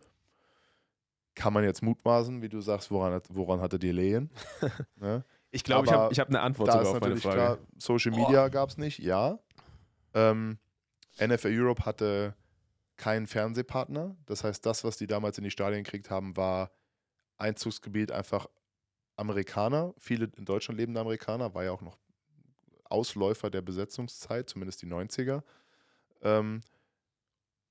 [1.34, 4.30] Kann man jetzt mutmaßen, wie du sagst, woran, woran hatte die Lehen?
[4.96, 5.24] ne?
[5.50, 7.36] Ich glaube, ich habe ich hab eine Antwort da sogar ist auf meine Frage.
[7.36, 9.38] klar, Social Media gab es nicht, ja.
[10.14, 10.58] Ähm,
[11.20, 12.34] NFL Europe hatte
[12.96, 14.16] keinen Fernsehpartner.
[14.26, 16.70] Das heißt, das, was die damals in die Stadien gekriegt haben, war
[17.36, 18.46] Einzugsgebiet einfach
[19.18, 19.94] Amerikaner.
[19.98, 21.98] Viele in Deutschland lebende Amerikaner, war ja auch noch
[22.84, 25.42] Ausläufer der Besetzungszeit, zumindest die 90er.
[26.22, 26.62] Ähm,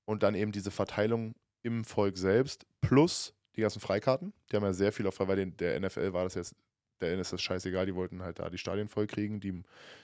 [0.04, 4.32] und dann eben diese Verteilung im Volk selbst, plus die ganzen Freikarten.
[4.50, 6.54] Die haben ja sehr viel auf, weil der NFL war das jetzt
[7.00, 9.40] der ist das scheißegal, die wollten halt da die Stadien voll kriegen.
[9.40, 9.62] Die,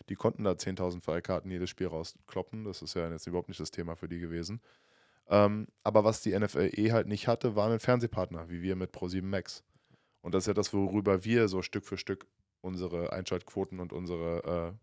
[0.08, 2.64] die konnten da 10.000 Freikarten jedes Spiel rauskloppen.
[2.64, 4.60] Das ist ja jetzt überhaupt nicht das Thema für die gewesen.
[5.28, 8.94] Ähm, aber was die NFL eh halt nicht hatte, war ein Fernsehpartner, wie wir mit
[8.94, 9.64] Pro7 Max.
[10.24, 12.26] Und das ist ja das, worüber wir so Stück für Stück
[12.62, 14.74] unsere Einschaltquoten und unsere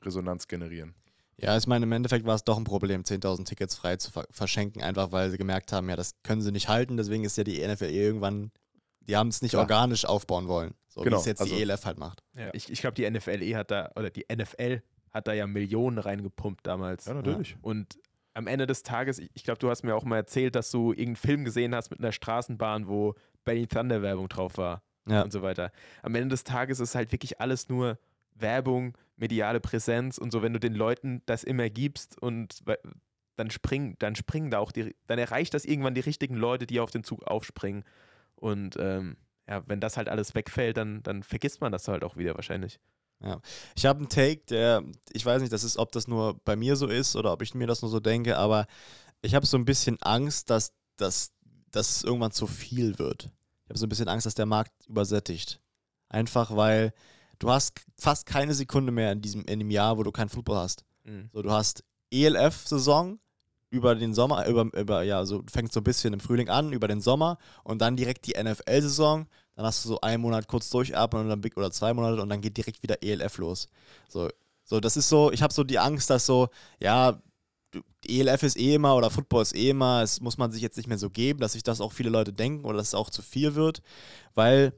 [0.00, 0.94] äh, Resonanz generieren.
[1.38, 4.28] Ja, ich meine, im Endeffekt war es doch ein Problem, 10.000 Tickets frei zu ver
[4.30, 6.96] verschenken, einfach weil sie gemerkt haben, ja, das können sie nicht halten.
[6.96, 8.52] Deswegen ist ja die NFL irgendwann,
[9.00, 9.62] die haben es nicht Klar.
[9.62, 10.74] organisch aufbauen wollen.
[10.86, 12.22] So Genau, wie es jetzt also- die ELF halt macht.
[12.36, 12.50] Ja.
[12.52, 14.82] Ich, ich glaube, die NFLE hat da, oder die NFL
[15.12, 17.06] hat da ja Millionen reingepumpt damals.
[17.06, 17.56] Ja, natürlich.
[17.60, 17.98] Und
[18.34, 20.92] am Ende des Tages, ich, ich glaube, du hast mir auch mal erzählt, dass du
[20.92, 23.16] irgendeinen Film gesehen hast mit einer Straßenbahn, wo
[23.46, 25.22] Benny Thunder Werbung drauf war Ja.
[25.22, 25.72] und so weiter.
[26.02, 27.98] Am Ende des Tages ist halt wirklich alles nur
[28.34, 32.62] Werbung, mediale Präsenz und so, wenn du den Leuten das immer gibst und
[33.36, 36.80] dann springen, dann springen da auch die, dann erreicht das irgendwann die richtigen Leute, die
[36.80, 37.84] auf den Zug aufspringen.
[38.34, 39.16] Und ähm,
[39.48, 42.78] ja, wenn das halt alles wegfällt, dann, dann vergisst man das halt auch wieder wahrscheinlich.
[43.74, 44.82] Ich habe einen Take, der,
[45.12, 47.54] ich weiß nicht, das ist, ob das nur bei mir so ist oder ob ich
[47.54, 48.66] mir das nur so denke, aber
[49.22, 51.32] ich habe so ein bisschen Angst, dass, dass,
[51.70, 53.30] dass es irgendwann zu viel wird.
[53.64, 55.60] Ich habe so ein bisschen Angst, dass der Markt übersättigt.
[56.08, 56.92] Einfach weil
[57.38, 60.56] du hast fast keine Sekunde mehr in diesem in dem Jahr, wo du keinen Football
[60.58, 60.84] hast.
[61.32, 63.18] So, du hast ELF-Saison
[63.70, 66.72] über den Sommer, über, über, ja, so du fängst so ein bisschen im Frühling an,
[66.72, 69.26] über den Sommer und dann direkt die NFL-Saison.
[69.54, 72.28] Dann hast du so einen Monat kurz durchatmen und dann Big oder zwei Monate und
[72.28, 73.68] dann geht direkt wieder ELF los.
[74.08, 74.28] So,
[74.64, 76.48] so das ist so, ich habe so die Angst, dass so,
[76.80, 77.20] ja,
[78.06, 80.88] ELF ist eh immer oder Football ist eh immer, es muss man sich jetzt nicht
[80.88, 83.22] mehr so geben, dass sich das auch viele Leute denken oder dass es auch zu
[83.22, 83.82] viel wird,
[84.34, 84.72] weil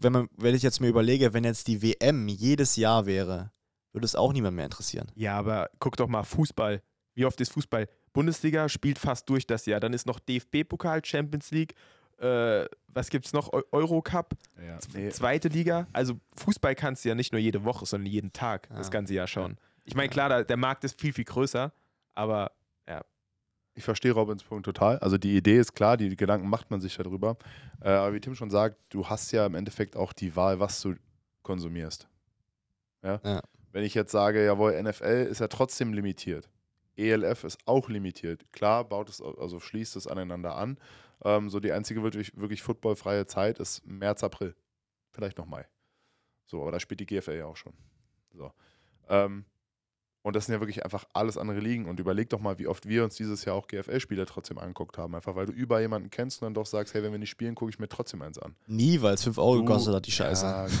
[0.00, 3.50] wenn man, wenn ich jetzt mir überlege, wenn jetzt die WM jedes Jahr wäre,
[3.92, 5.10] würde es auch niemand mehr interessieren.
[5.14, 6.82] Ja, aber guck doch mal, Fußball.
[7.14, 7.86] Wie oft ist Fußball?
[8.12, 9.78] Bundesliga spielt fast durch das Jahr.
[9.78, 11.74] Dann ist noch DFB-Pokal, Champions League.
[12.18, 13.52] Äh, was gibt's noch?
[13.52, 14.34] Eu Eurocup,
[14.64, 15.86] Ja, nee, zweite Liga.
[15.92, 18.76] Also Fußball kannst du ja nicht nur jede Woche, sondern jeden Tag Ja.
[18.78, 19.58] das ganze Jahr schauen.
[19.84, 21.72] Ich meine, klar, da, der Markt ist viel, viel größer,
[22.14, 22.52] aber
[23.76, 24.98] ich verstehe Robins Punkt total.
[25.00, 27.36] Also die Idee ist klar, die Gedanken macht man sich darüber.
[27.80, 30.80] Äh, aber wie Tim schon sagt, du hast ja im Endeffekt auch die Wahl, was
[30.80, 30.94] du
[31.42, 32.08] konsumierst.
[33.02, 33.20] Ja?
[33.24, 33.42] Ja.
[33.72, 36.48] Wenn ich jetzt sage, jawohl, NFL ist ja trotzdem limitiert.
[36.96, 38.44] ELF ist auch limitiert.
[38.52, 40.78] Klar, baut es, also schließt es aneinander an.
[41.24, 44.54] Ähm, so die einzige wirklich, wirklich footballfreie Zeit ist März, April.
[45.10, 45.66] Vielleicht noch Mai.
[46.44, 47.72] So, aber da spielt die GFL ja auch schon.
[48.32, 48.52] So.
[49.08, 49.44] Ähm,
[50.24, 51.84] und das sind ja wirklich einfach alles andere Ligen.
[51.84, 55.14] Und überleg doch mal, wie oft wir uns dieses Jahr auch GFL-Spiele trotzdem angeguckt haben.
[55.14, 57.54] Einfach weil du über jemanden kennst und dann doch sagst, hey, wenn wir nicht spielen,
[57.54, 58.56] gucke ich mir trotzdem eins an.
[58.66, 60.46] Nie, weil es 5 Euro gekostet hat, die Scheiße.
[60.46, 60.72] Ja, gut.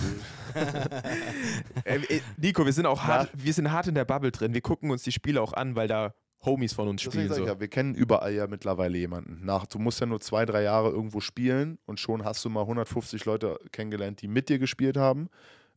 [1.84, 4.54] äh, Nico, wir sind auch hart, wir sind hart in der Bubble drin.
[4.54, 6.14] Wir gucken uns die Spiele auch an, weil da
[6.46, 7.44] Homies von uns Deswegen spielen.
[7.44, 7.46] So.
[7.46, 9.44] ja, wir kennen überall ja mittlerweile jemanden.
[9.44, 12.62] Nach, du musst ja nur zwei, drei Jahre irgendwo spielen und schon hast du mal
[12.62, 15.28] 150 Leute kennengelernt, die mit dir gespielt haben.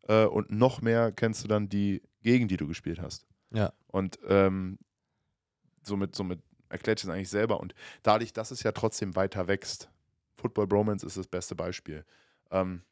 [0.07, 3.27] Äh, und noch mehr kennst du dann die, gegen die du gespielt hast.
[3.51, 3.73] Ja.
[3.87, 4.77] Und ähm,
[5.83, 7.59] somit, somit erklärt sich das eigentlich selber.
[7.59, 7.73] Und
[8.03, 9.89] dadurch, dass es ja trotzdem weiter wächst,
[10.35, 12.05] Football Bromance ist das beste Beispiel.
[12.51, 12.83] Ähm,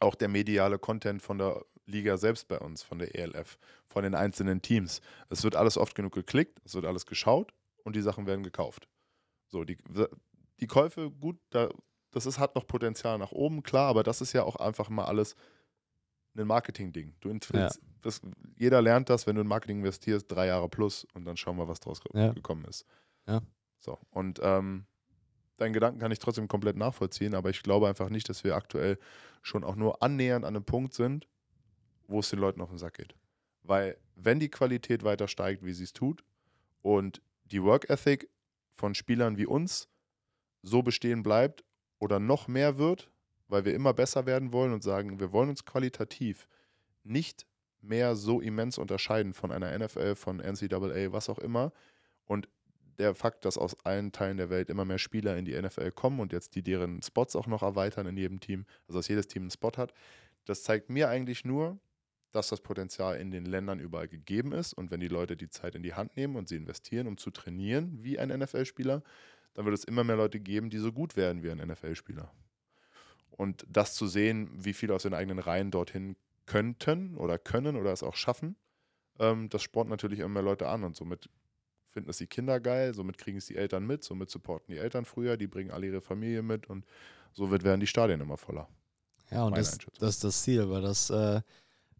[0.00, 3.58] auch der mediale Content von der Liga selbst bei uns, von der ELF,
[3.88, 5.00] von den einzelnen Teams.
[5.30, 7.52] Es wird alles oft genug geklickt, es wird alles geschaut
[7.84, 8.88] und die Sachen werden gekauft.
[9.48, 9.78] So, die,
[10.60, 11.70] die Käufe, gut, da,
[12.10, 15.06] das ist, hat noch Potenzial nach oben, klar, aber das ist ja auch einfach mal
[15.06, 15.34] alles
[16.36, 17.16] ein Marketing-Ding.
[17.20, 17.30] Du
[17.80, 17.87] Ja.
[18.02, 18.20] Das,
[18.56, 21.68] jeder lernt das, wenn du in Marketing investierst, drei Jahre plus und dann schauen wir,
[21.68, 22.32] was draus Ja.
[22.32, 22.84] gekommen ist.
[23.26, 23.42] Ja.
[23.80, 24.86] So, und ähm,
[25.56, 28.98] deinen Gedanken kann ich trotzdem komplett nachvollziehen, aber ich glaube einfach nicht, dass wir aktuell
[29.42, 31.28] schon auch nur annähernd an einem Punkt sind,
[32.06, 33.14] wo es den Leuten auf den Sack geht.
[33.62, 36.24] Weil, wenn die Qualität weiter steigt, wie sie es tut,
[36.82, 38.30] und die Work Ethic
[38.74, 39.88] von Spielern wie uns
[40.62, 41.64] so bestehen bleibt
[41.98, 43.10] oder noch mehr wird,
[43.48, 46.48] weil wir immer besser werden wollen und sagen, wir wollen uns qualitativ
[47.02, 47.46] nicht
[47.80, 51.72] mehr so immens unterscheiden von einer NFL, von NCAA, was auch immer.
[52.24, 52.48] Und
[52.98, 56.20] der Fakt, dass aus allen Teilen der Welt immer mehr Spieler in die NFL kommen
[56.20, 59.42] und jetzt die deren Spots auch noch erweitern in jedem Team, also dass jedes Team
[59.42, 59.94] einen Spot hat,
[60.44, 61.78] das zeigt mir eigentlich nur,
[62.32, 64.72] dass das Potenzial in den Ländern überall gegeben ist.
[64.72, 67.30] Und wenn die Leute die Zeit in die Hand nehmen und sie investieren, um zu
[67.30, 69.02] trainieren wie ein NFL-Spieler,
[69.54, 72.30] dann wird es immer mehr Leute geben, die so gut werden wie ein NFL-Spieler.
[73.30, 76.16] Und das zu sehen, wie viele aus den eigenen Reihen dorthin
[76.48, 78.56] könnten oder können oder es auch schaffen,
[79.18, 81.28] ähm, das spornt natürlich immer mehr Leute an und somit
[81.90, 85.04] finden es die Kinder geil, somit kriegen es die Eltern mit, somit supporten die Eltern
[85.04, 86.84] früher, die bringen alle ihre Familie mit und
[87.32, 88.68] so wird, werden die Stadien immer voller.
[89.30, 91.42] Ja, und das, das ist das Ziel, weil das, äh,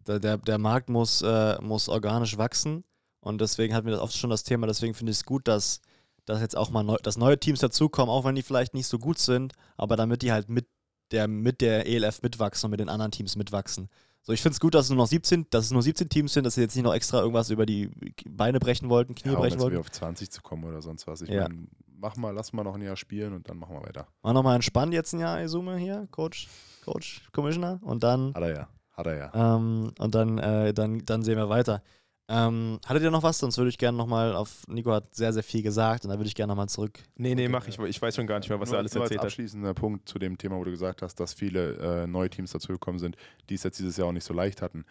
[0.06, 2.84] der, der, Markt muss, äh, muss organisch wachsen
[3.20, 5.82] und deswegen hatten wir das oft schon das Thema, deswegen finde ich es gut, dass,
[6.24, 8.98] dass jetzt auch mal neu, dass neue Teams dazukommen, auch wenn die vielleicht nicht so
[8.98, 10.66] gut sind, aber damit die halt mit
[11.10, 13.88] der, mit der ELF mitwachsen und mit den anderen Teams mitwachsen.
[14.28, 16.34] So, ich finde es gut, dass es nur noch 17, dass es nur 17 Teams
[16.34, 17.88] sind, dass sie jetzt nicht noch extra irgendwas über die
[18.28, 19.78] Beine brechen wollten, Knie Ja, brechen wollten.
[19.78, 21.22] auf 20 zu kommen oder sonst was.
[21.22, 21.44] Ich Ja.
[21.48, 21.66] meine,
[21.98, 24.06] mach mal, lass mal noch ein Jahr spielen und dann machen wir weiter.
[24.22, 26.46] Mach nochmal entspannt jetzt ein Jahr Isume hier, Coach,
[26.84, 27.80] Coach, Commissioner.
[27.82, 28.68] Und dann, Hat er ja.
[28.92, 29.56] Hat er ja.
[29.56, 31.82] ähm, und dann, äh, dann, dann sehen wir weiter.
[32.30, 33.38] Ähm, hattet ihr noch was?
[33.38, 34.62] Sonst würde ich gerne nochmal auf.
[34.68, 36.98] Nico hat sehr, sehr viel gesagt und da würde ich gerne nochmal zurück.
[37.16, 37.78] Nee, nee, mach ich.
[37.78, 39.32] Ich weiß schon gar nicht mehr, was nur, er alles nur erzählt als hat.
[39.32, 42.98] abschließender Punkt zu dem Thema, wo du gesagt hast, dass viele äh, neue Teams dazugekommen
[42.98, 43.16] sind,
[43.48, 44.84] die es jetzt dieses Jahr auch nicht so leicht hatten.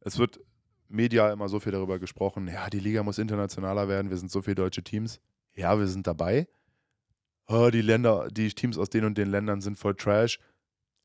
[0.00, 0.40] Es wird
[0.88, 4.40] medial immer so viel darüber gesprochen, ja, die Liga muss internationaler werden, wir sind so
[4.42, 5.20] viele deutsche Teams.
[5.54, 6.48] Ja, wir sind dabei.
[7.46, 10.38] Oh, die Länder, die Teams aus den und den Ländern sind voll Trash.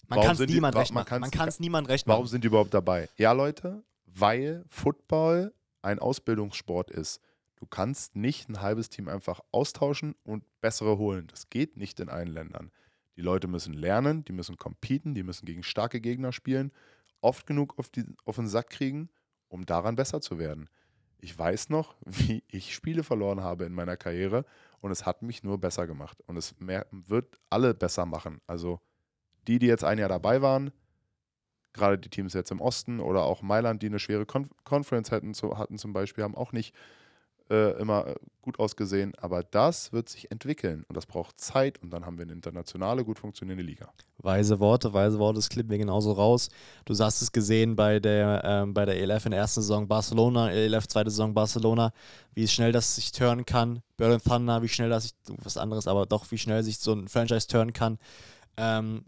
[0.07, 1.05] Man kann es niemand wa- recht machen.
[1.05, 3.09] kann's- Man kann es niemand recht Warum sind die überhaupt dabei?
[3.17, 3.83] Ja, Leute,
[4.19, 7.21] weil Football ein Ausbildungssport ist.
[7.55, 11.27] Du kannst nicht ein halbes Team einfach austauschen und bessere holen.
[11.27, 12.71] Das geht nicht in allen Ländern.
[13.15, 16.71] Die Leute müssen lernen, die müssen competen, die müssen gegen starke Gegner spielen,
[17.19, 19.09] oft genug auf, die, auf den Sack kriegen,
[19.49, 20.69] um daran besser zu werden.
[21.19, 24.45] Ich weiß noch, wie ich Spiele verloren habe in meiner Karriere
[24.79, 26.21] und es hat mich nur besser gemacht.
[26.27, 28.39] Und es mehr, wird alle besser machen.
[28.47, 28.79] Also
[29.47, 30.71] die, die jetzt ein Jahr dabei waren,
[31.73, 35.33] gerade die Teams jetzt im Osten oder auch Mailand, die eine schwere Conf Conference hatten,
[35.33, 36.73] so, hatten zum Beispiel, haben auch nicht
[37.49, 39.13] äh, immer äh, gut ausgesehen.
[39.17, 43.03] Aber das wird sich entwickeln und das braucht Zeit und dann haben wir eine internationale,
[43.03, 43.91] gut funktionierende Liga.
[44.17, 46.49] Weise Worte, weise Worte, das klippen wir genauso raus.
[46.85, 50.51] Du hast es gesehen bei der, ähm, bei der ELF in der ersten Saison Barcelona,
[50.51, 51.91] ELF zweite Saison Barcelona,
[52.33, 53.81] wie schnell das sich turnen kann.
[53.97, 55.13] Berlin Thunder, wie schnell das sich,
[55.43, 57.97] was anderes, aber doch, wie schnell sich so ein Franchise turnen kann.
[58.57, 59.05] Ähm,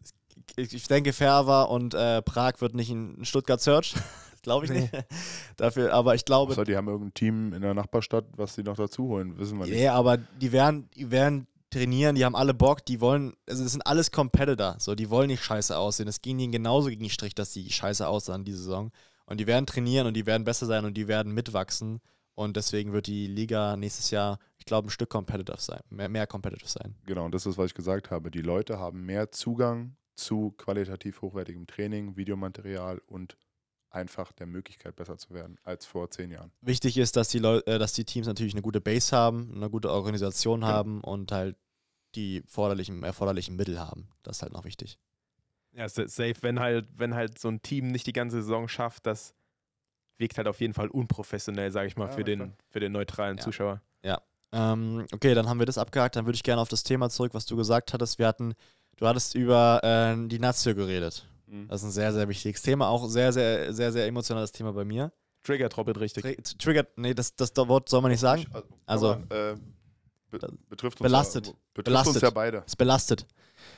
[0.56, 3.96] ich, denke, Ferver und äh, Prag wird nicht in Stuttgart Search.
[4.42, 4.92] glaube ich nicht.
[5.58, 8.76] Dafür, aber ich glaube, Außer die haben irgendein Team in der Nachbarstadt, was sie noch
[8.76, 9.80] dazu holen, wissen wir nicht.
[9.80, 13.72] Ja, aber die werden, die werden trainieren, die haben alle Bock, die wollen, also das
[13.72, 16.08] sind alles Competitor, so, die wollen nicht scheiße aussehen.
[16.08, 18.92] Es ging ihnen genauso gegen den Strich, dass die scheiße aussahen diese Saison.
[19.26, 22.02] Und die werden trainieren und die werden besser sein und die werden mitwachsen.
[22.36, 26.28] Und deswegen wird die Liga nächstes Jahr, ich glaube, ein Stück competitive sein, mehr, mehr
[26.28, 26.96] competitive sein.
[27.06, 28.32] Genau, und das ist, was ich gesagt habe.
[28.32, 33.38] Die Leute haben mehr Zugang zu qualitativ hochwertigem Training, Videomaterial und
[33.90, 36.52] einfach der Möglichkeit, besser zu werden als vor zehn Jahren.
[36.62, 39.70] Wichtig ist, dass die, Leu äh, dass die Teams natürlich eine gute Base haben, eine
[39.70, 40.72] gute Organisation Genau.
[40.72, 41.58] haben und halt
[42.16, 44.10] die erforderlichen, erforderlichen Mittel haben.
[44.24, 44.98] Das ist halt noch wichtig.
[45.74, 49.06] Ja, sa- safe, wenn halt, wenn halt so ein Team nicht die ganze Saison schafft,
[49.06, 49.34] das
[50.18, 52.54] wirkt halt auf jeden Fall unprofessionell, sage ich mal, Ja, für, den, klar.
[52.70, 53.44] für den neutralen Ja.
[53.44, 53.82] Zuschauer.
[54.54, 56.18] Ähm, okay, dann haben wir das abgehakt.
[56.18, 58.20] Dann würde ich gerne auf das Thema zurück, was du gesagt hattest.
[58.20, 58.54] Wir hatten,
[59.02, 61.28] du hattest über äh, die Nazio geredet.
[61.68, 62.88] Das ist ein sehr, sehr wichtiges Thema.
[62.88, 65.12] Auch sehr, sehr, sehr, sehr emotionales Thema bei mir.
[65.44, 66.24] Trigger droppet richtig.
[66.24, 68.46] Tri triggert, nee, das, das Wort soll man nicht sagen.
[68.86, 69.56] Also- Also, äh,
[70.30, 70.40] be
[70.70, 71.48] betrifft uns Belastet.
[71.48, 72.16] Ja, betrifft Belastet.
[72.16, 72.64] uns ja beide.
[72.66, 73.26] Es belastet.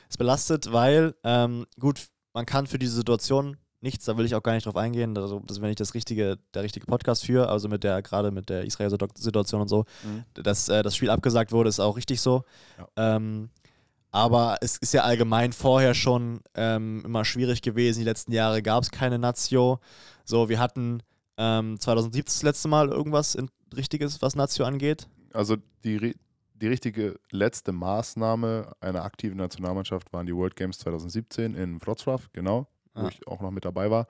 [0.08, 4.42] Es belastet, weil, ähm, gut, man kann für diese Situation nichts, da will ich auch
[4.42, 5.16] gar nicht drauf eingehen.
[5.18, 8.50] Also, das wäre nicht das richtige, der richtige Podcast für, also mit der, gerade mit
[8.50, 9.84] der Israel-Situation und so.
[10.34, 12.44] Dass äh, das Spiel abgesagt wurde, ist auch richtig so.
[12.78, 13.16] Ja.
[13.16, 13.50] Ähm,
[14.14, 17.98] aber es ist ja allgemein vorher schon ähm, immer schwierig gewesen.
[17.98, 19.80] Die letzten Jahre gab es keine Nazio.
[20.24, 21.02] So, wir hatten
[21.36, 25.08] ähm, 2017 das letzte Mal irgendwas in, Richtiges, was Nazio angeht.
[25.32, 26.14] Also die,
[26.54, 32.68] die richtige letzte Maßnahme einer aktiven Nationalmannschaft waren die World Games 2017 in Wrocław, genau,
[32.94, 33.08] wo Ah.
[33.08, 34.06] ich auch noch mit dabei war.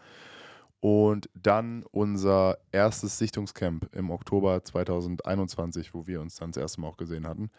[0.80, 6.88] Und dann unser erstes Sichtungscamp im Oktober 2021, wo wir uns dann das erste Mal
[6.88, 7.50] auch gesehen hatten.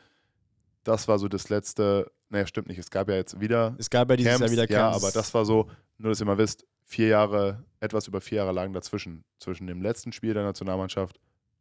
[0.85, 4.09] Das war so das letzte, naja, stimmt nicht, es gab ja jetzt wieder Es gab
[4.09, 5.03] ja dieses Camps, Jahr wieder ja, Camps.
[5.03, 8.51] aber das war so, nur dass ihr mal wisst, vier Jahre, etwas über vier Jahre
[8.53, 9.25] lagen dazwischen.
[9.39, 11.19] Zwischen dem letzten Spiel der Nationalmannschaft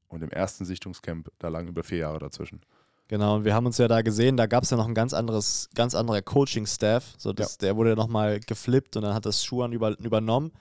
[0.08, 2.60] und dem ersten Sichtungscamp, da lagen über vier Jahre dazwischen.
[3.08, 5.12] Genau, und wir haben uns ja da gesehen, da gab es ja noch ein ganz
[5.12, 7.14] anderes, ganz anderer Coaching-Staff.
[7.18, 10.52] So das, Der wurde nochmal geflippt und dann hat das Schuhan über, übernommen.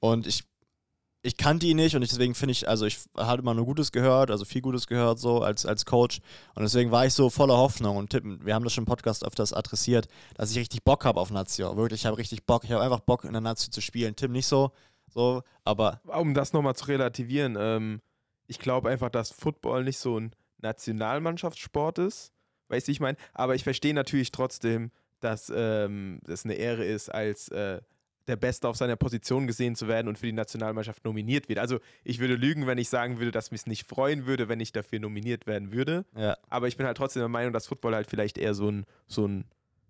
[0.00, 0.44] Und ich,
[1.26, 4.30] ich kannte ihn nicht und deswegen finde ich, also ich hatte immer nur Gutes gehört,
[4.30, 6.20] also viel Gutes gehört so als, als Coach.
[6.54, 9.26] Und deswegen war ich so voller Hoffnung und tippen, wir haben das schon im Podcast
[9.26, 10.06] öfters adressiert,
[10.36, 11.76] dass ich richtig Bock habe auf Nazio.
[11.76, 12.62] Wirklich, ich habe richtig Bock.
[12.62, 14.14] Ich habe einfach Bock, in der Nazio zu spielen.
[14.14, 14.70] Tim nicht so,
[15.08, 18.00] so, aber Um das nochmal zu relativieren, ähm,
[18.46, 22.32] ich glaube einfach, dass Football nicht so ein Nationalmannschaftssport ist.
[22.68, 23.18] Weißt du, ich meine?
[23.34, 27.80] Aber ich verstehe natürlich trotzdem, dass ähm, es eine Ehre ist, als äh,
[28.28, 31.58] der Beste auf seiner Position gesehen zu werden und für die Nationalmannschaft nominiert wird.
[31.58, 34.60] Also ich würde lügen, wenn ich sagen würde, dass mich es nicht freuen würde, wenn
[34.60, 36.04] ich dafür nominiert werden würde.
[36.16, 36.36] ja.
[36.48, 39.26] Aber ich bin halt trotzdem der Meinung, dass Football halt vielleicht eher so ein, so
[39.26, 39.44] ein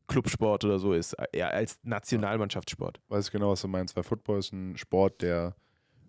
[0.08, 3.00] Clubsport oder so ist, eher als Nationalmannschaftssport.
[3.08, 5.56] Weiß ich genau, was du meinst, weil Football ist ein Sport, der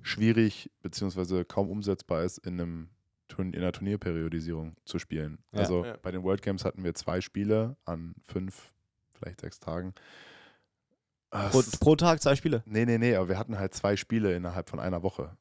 [0.02, 1.44] schwierig bzw.
[1.46, 2.90] kaum umsetzbar ist, in, einem,
[3.38, 5.40] in einer Turnierperiodisierung zu spielen.
[5.52, 5.60] Ja.
[5.60, 5.98] Also Ja.
[6.02, 8.72] bei den World Games hatten wir zwei Spiele an fünf,
[9.14, 9.94] vielleicht sechs Tagen.
[11.38, 12.64] Ah, Pro, pro Tag zwei Spiele.
[12.66, 15.38] Nee, nee, nee, aber wir hatten halt zwei Spiele innerhalb von einer Woche.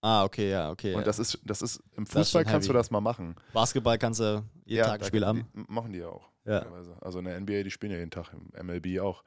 [0.00, 0.94] Ah, okay, ja, okay.
[0.94, 1.04] Und ja.
[1.04, 3.36] das ist, das ist, im Das ist Fußball kannst du das mal machen.
[3.52, 5.46] Basketball kannst du jeden Tag ein Spiel haben.
[5.52, 6.28] Machen die ja auch.
[6.44, 6.66] Ja.
[7.00, 9.22] Also in der NBA, die spielen ja jeden Tag, im MLB auch.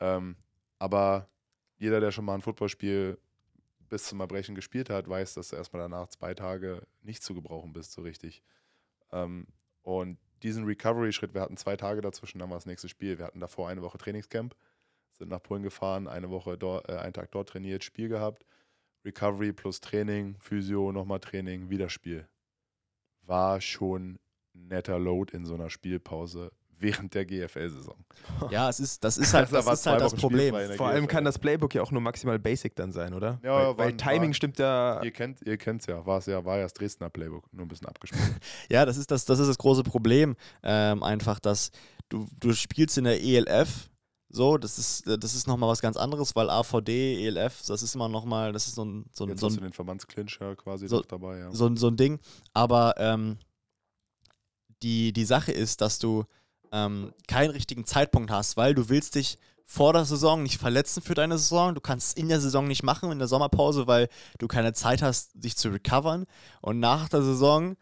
[0.00, 0.36] Ähm,
[0.80, 1.28] aber
[1.78, 3.18] jeder, der schon mal ein Footballspiel
[3.88, 7.72] bis zum Erbrechen gespielt hat, weiß, dass du erstmal danach zwei Tage nicht zu gebrauchen
[7.72, 8.42] bist, so richtig.
[9.12, 9.46] Ähm,
[9.82, 13.18] und diesen Recovery-Schritt, wir hatten zwei Tage dazwischen, dann war das nächste Spiel.
[13.18, 14.56] Wir hatten davor eine Woche Trainingscamp,
[15.18, 18.44] sind nach Polen gefahren, eine Woche dort, äh, einen Tag dort trainiert, Spiel gehabt.
[19.04, 22.26] Recovery plus Training, Physio, nochmal Training, wieder Spiel.
[23.22, 24.18] War schon
[24.52, 27.96] netter Load in so einer Spielpause während der GFL-Saison.
[28.50, 30.54] Ja, es ist, das ist halt, Da das, war ist halt das Problem.
[30.76, 33.38] Vor allem kann das Playbook ja auch nur maximal basic dann sein, oder?
[33.42, 35.02] Ja, weil, ja, weil Timing war- stimmt ja.
[35.02, 37.68] Ihr kennt ihr kennt's ja, war es ja, war ja das Dresdner Playbook, nur ein
[37.68, 38.22] bisschen abgespielt.
[38.70, 40.36] Ja, das ist das, das ist das große Problem.
[40.62, 41.70] Ähm, einfach, dass
[42.08, 43.88] du, du spielst in der ELF.
[44.28, 48.08] So, das ist, das ist nochmal was ganz anderes, weil AVD, ELF, das ist immer
[48.08, 50.54] nochmal, das ist so ein, so ein, Jetzt so hast du ein, den Verbandsclinch ja
[50.56, 51.52] quasi so- noch dabei, ja.
[51.52, 52.18] so, ein- so ein Ding.
[52.52, 53.38] Aber ähm,
[54.82, 56.24] die, die Sache ist, dass du
[56.72, 61.14] ähm, keinen richtigen Zeitpunkt hast, weil du willst dich vor der Saison nicht verletzen für
[61.14, 61.74] deine Saison.
[61.74, 64.08] Du kannst es in der Saison nicht machen, in der Sommerpause, weil
[64.38, 66.26] du keine Zeit hast, dich zu recovern.
[66.60, 67.76] Und nach der Saison,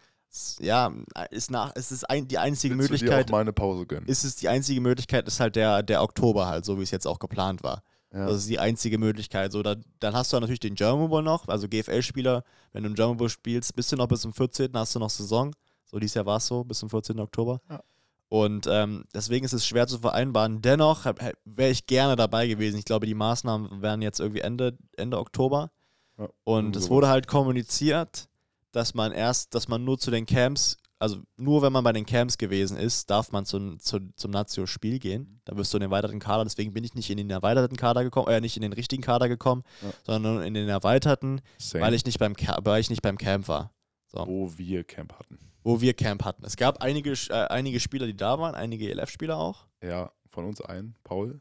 [0.61, 0.93] ja,
[1.30, 3.87] ist, nach, ist es ein, die einzige Willst du dir Möglichkeit, auch mal eine Pause
[3.87, 4.09] gönnen.
[4.09, 7.07] ist es die einzige Möglichkeit, ist halt der, der Oktober halt, so wie es jetzt
[7.07, 7.82] auch geplant war.
[8.12, 8.26] ja.
[8.26, 9.53] Das ist die einzige Möglichkeit.
[9.53, 12.95] So, da, dann hast du natürlich den German Bowl noch, also GFL-Spieler, wenn du im
[12.95, 14.70] German Bowl spielst, bist du noch bis zum 14.
[14.74, 15.55] hast du noch Saison.
[15.85, 17.18] So dieses Jahr war es so, bis zum 14.
[17.20, 17.61] Oktober.
[17.70, 17.80] Ja.
[18.28, 20.61] Und ähm, deswegen ist es schwer zu vereinbaren.
[20.61, 21.05] Dennoch
[21.45, 22.78] wäre ich gerne dabei gewesen.
[22.78, 25.70] Ich glaube, die Maßnahmen wären jetzt irgendwie Ende, Ende Oktober.
[26.18, 28.28] Ja, Und es wurde halt kommuniziert,
[28.75, 32.07] dass man erst, dass man nur zu den Camps, also nur wenn man bei den
[32.07, 35.41] Camps gewesen ist, darf man zum, zu, zum Nazio-Spiel gehen.
[35.45, 38.05] Da wirst du in den erweiterten Kader, deswegen bin ich nicht in den erweiterten Kader
[38.05, 39.91] gekommen, äh, nicht in den richtigen Kader gekommen, Ja.
[40.05, 43.72] sondern in den erweiterten, Same, weil ich nicht beim weil ich nicht beim Camp war.
[44.07, 45.39] So, wo wir Camp hatten.
[45.62, 46.45] wo wir Camp hatten.
[46.45, 49.66] Es gab einige, äh, einige Spieler, die da waren, einige ELF-Spieler auch.
[49.83, 51.41] Ja, von uns ein, Paul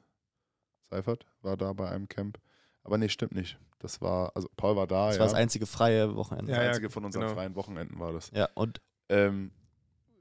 [0.89, 2.39] Seifert war da bei einem Camp.
[2.83, 3.57] Aber nee, stimmt nicht.
[3.83, 5.19] Das war, also Paul war da, Das ja.
[5.19, 6.51] war das einzige freie Wochenende.
[6.51, 7.33] das Ja, ja, einzige von unseren genau.
[7.33, 8.31] freien Wochenenden war das.
[8.33, 9.51] Ja, und Ähm,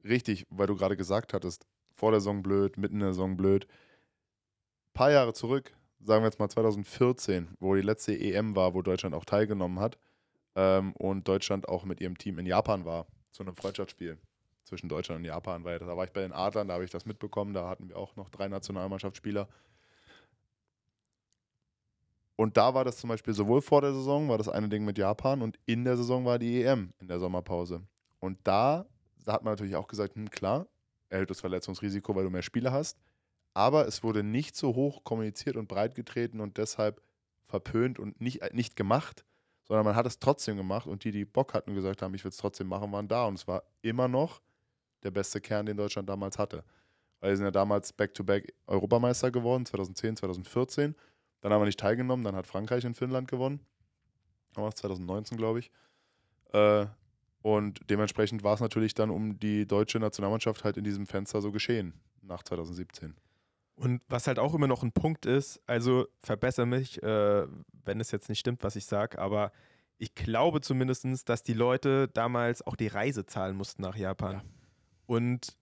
[0.05, 3.69] richtig, weil du gerade gesagt hattest, vor der Saison blöd, mitten in der Saison blöd.
[4.95, 9.15] paar Jahre zurück, sagen wir jetzt mal 2014, wo die letzte EM war, wo Deutschland
[9.15, 9.97] auch teilgenommen hat
[10.57, 14.19] ähm, und Deutschland auch mit ihrem Team in Japan war, zu einem Freundschaftsspiel
[14.65, 15.65] zwischen Deutschland und Japan.
[15.65, 17.97] Weil da war ich bei den Adlern, da habe ich das mitbekommen, da hatten wir
[17.97, 19.49] auch noch drei Nationalmannschaftsspieler.
[22.37, 24.99] Und da war das zum Beispiel sowohl vor der Saison, war das eine Ding mit
[24.99, 27.83] Japan und in der Saison war die EM in der Sommerpause.
[28.21, 28.87] Und da,
[29.27, 30.67] hat man natürlich auch gesagt, hm, klar,
[31.09, 32.99] erhöht das Verletzungsrisiko, weil du mehr Spiele hast.
[33.55, 37.03] Aber es wurde nicht so hoch kommuniziert und breit getreten und deshalb
[37.47, 39.25] verpönt und nicht, äh, nicht gemacht,
[39.65, 42.25] sondern man hat es trotzdem gemacht und die, die Bock hatten und gesagt haben, ich
[42.25, 43.27] will es trotzdem machen, waren da.
[43.27, 44.41] Und es war immer noch
[45.03, 46.65] der beste Kern, den Deutschland damals hatte.
[47.21, 50.97] Weil sie sind ja damals Back-to-Back Europameister geworden, 2010, 2014.
[51.43, 53.61] Dann haben wir nicht teilgenommen, dann hat Frankreich in Finnland gewonnen.
[54.55, 55.71] Damals 2019, glaube ich.
[56.53, 56.87] Äh,
[57.43, 61.51] und dementsprechend war es natürlich dann um die deutsche Nationalmannschaft halt in diesem Fenster so
[61.51, 63.15] geschehen, nach 2017.
[63.75, 67.47] Und was halt auch immer noch ein Punkt ist, also verbessere mich, äh,
[67.85, 69.51] wenn es jetzt nicht stimmt, was ich sage, aber
[69.99, 74.35] ich glaube zumindest, dass die Leute damals auch die Reise zahlen mussten nach Japan.
[74.35, 74.43] Ja.
[75.07, 75.57] Und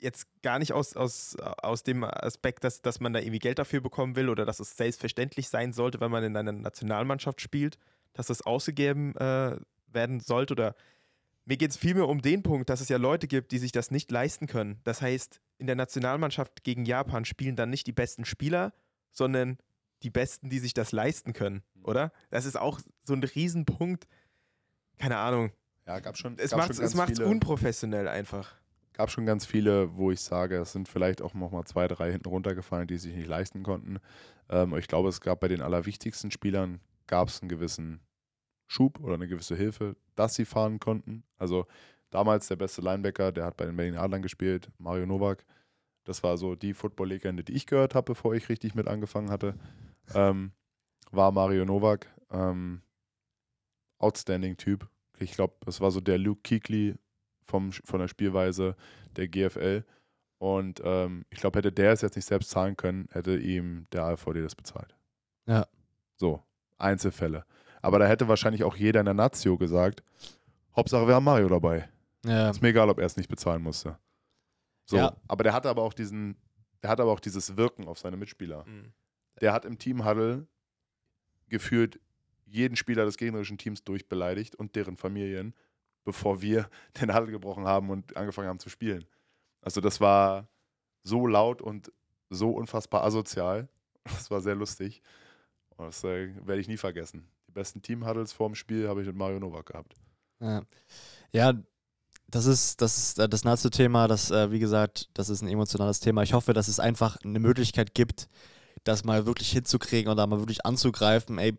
[0.00, 3.80] jetzt gar nicht aus, aus, aus dem Aspekt, dass, dass man da irgendwie Geld dafür
[3.80, 7.78] bekommen will oder dass es selbstverständlich sein sollte, wenn man in einer Nationalmannschaft spielt,
[8.12, 9.56] dass das ausgegeben äh,
[9.88, 10.74] werden sollte oder
[11.44, 13.92] mir geht es vielmehr um den Punkt, dass es ja Leute gibt, die sich das
[13.92, 14.80] nicht leisten können.
[14.82, 18.72] Das heißt, in der Nationalmannschaft gegen Japan spielen dann nicht die besten Spieler,
[19.12, 19.58] sondern
[20.02, 22.12] die Besten, die sich das leisten können, oder?
[22.30, 24.06] Das ist auch so ein Riesenpunkt.
[24.98, 25.52] Keine Ahnung.
[25.86, 28.56] Ja, gab schon, Es macht es macht's unprofessionell einfach.
[28.96, 32.10] Gab schon ganz viele, wo ich sage, es sind vielleicht auch noch mal zwei, drei
[32.12, 33.98] hinten runtergefallen, die sich nicht leisten konnten.
[34.48, 38.00] Ähm, ich glaube, es gab bei den allerwichtigsten Spielern gab es einen gewissen
[38.66, 41.24] Schub oder eine gewisse Hilfe, dass sie fahren konnten.
[41.36, 41.66] Also
[42.08, 45.44] damals der beste Linebacker, der hat bei den Berlin Adlern gespielt, Mario Novak.
[46.04, 49.56] Das war so die Football-Legende, die ich gehört habe, bevor ich richtig mit angefangen hatte.
[50.14, 50.52] Ähm,
[51.10, 52.06] war Mario Novak.
[52.30, 52.80] Ähm,
[53.98, 54.88] outstanding Typ.
[55.18, 56.94] Ich glaube, das war so der Luke Kuechly
[57.46, 58.76] vom, von der Spielweise
[59.16, 59.84] der GFL.
[60.38, 64.04] Und ähm, ich glaube, hätte der es jetzt nicht selbst zahlen können, hätte ihm der
[64.04, 64.94] AVD das bezahlt.
[65.46, 65.66] Ja.
[66.16, 66.42] So,
[66.78, 67.44] Einzelfälle.
[67.80, 70.02] Aber da hätte wahrscheinlich auch jeder in der Nazio gesagt,
[70.74, 71.88] Hauptsache wir haben Mario dabei.
[72.24, 73.98] ja, Ist mir egal, ob er es nicht bezahlen musste.
[74.84, 75.16] So, Ja.
[75.28, 76.36] aber der hatte aber auch diesen,
[76.82, 78.64] der hat aber auch dieses Wirken auf seine Mitspieler.
[79.40, 80.46] Der hat im Team Huddle
[81.48, 82.00] gefühlt
[82.44, 85.54] jeden Spieler des gegnerischen Teams durchbeleidigt und deren Familien,
[86.06, 89.04] bevor wir den Handel gebrochen haben und angefangen haben zu spielen.
[89.60, 90.48] Also das war
[91.02, 91.92] so laut und
[92.30, 93.68] so unfassbar asozial.
[94.04, 95.02] Das war sehr lustig.
[95.76, 97.26] Und das äh, werde ich nie vergessen.
[97.48, 99.94] Die besten Team-Huddles vorm Spiel habe ich mit Mario Novak gehabt.
[100.38, 100.62] Ja,
[101.32, 101.54] ja
[102.28, 105.98] das ist das, ist, äh, das Nazi-Thema, das, äh, wie gesagt, das ist ein emotionales
[105.98, 106.22] Thema.
[106.22, 108.28] Ich hoffe, dass es einfach eine Möglichkeit gibt,
[108.84, 111.38] das mal wirklich hinzukriegen und da mal wirklich anzugreifen.
[111.38, 111.58] Ey,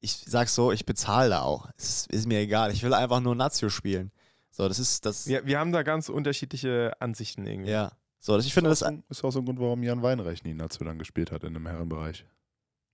[0.00, 1.68] ich sag's so, ich bezahle da auch.
[1.76, 2.72] Es ist, ist, mir egal.
[2.72, 4.12] Ich will einfach nur Nazio spielen.
[4.50, 5.26] So, das ist das.
[5.26, 7.70] Wir, wir haben da ganz unterschiedliche Ansichten irgendwie.
[7.70, 7.92] Ja.
[8.20, 8.88] So, das, ich finde ist das.
[8.88, 11.54] Auch, ist auch so ein Grund, warum Jan Weinreich nie Nazio dann gespielt hat in
[11.54, 12.24] dem Herrenbereich.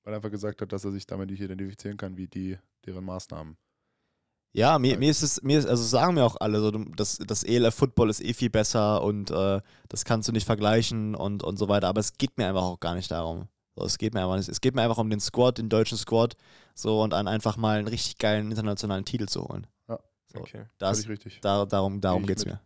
[0.03, 3.05] Weil er einfach gesagt hat, dass er sich damit nicht identifizieren kann, wie die, deren
[3.05, 3.57] Maßnahmen.
[4.53, 7.43] Ja, mir, mir ist es, mir ist, also sagen mir auch alle, so, das, das
[7.43, 11.57] ELF Football ist eh viel besser und äh, das kannst du nicht vergleichen und, und
[11.57, 11.89] so weiter.
[11.89, 13.49] Aber es geht mir einfach auch gar nicht darum.
[13.77, 14.37] So, es geht mir einfach.
[14.37, 16.37] Es geht mir einfach um den Squad, den deutschen Squad,
[16.75, 19.67] so und an einfach mal einen richtig geilen internationalen Titel zu holen.
[19.89, 20.67] Ja, so, okay.
[20.79, 21.41] Das, richtig.
[21.41, 22.61] Da, darum darum geht es mir.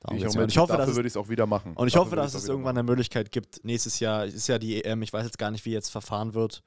[0.00, 1.74] Darum ich, und ich hoffe, dafür würde ich es auch wieder machen.
[1.74, 2.78] Und ich dafür hoffe, dass es irgendwann machen.
[2.78, 3.64] eine Möglichkeit gibt.
[3.64, 5.02] Nächstes Jahr ist ja die EM.
[5.02, 6.62] Ich weiß jetzt gar nicht, wie jetzt verfahren wird.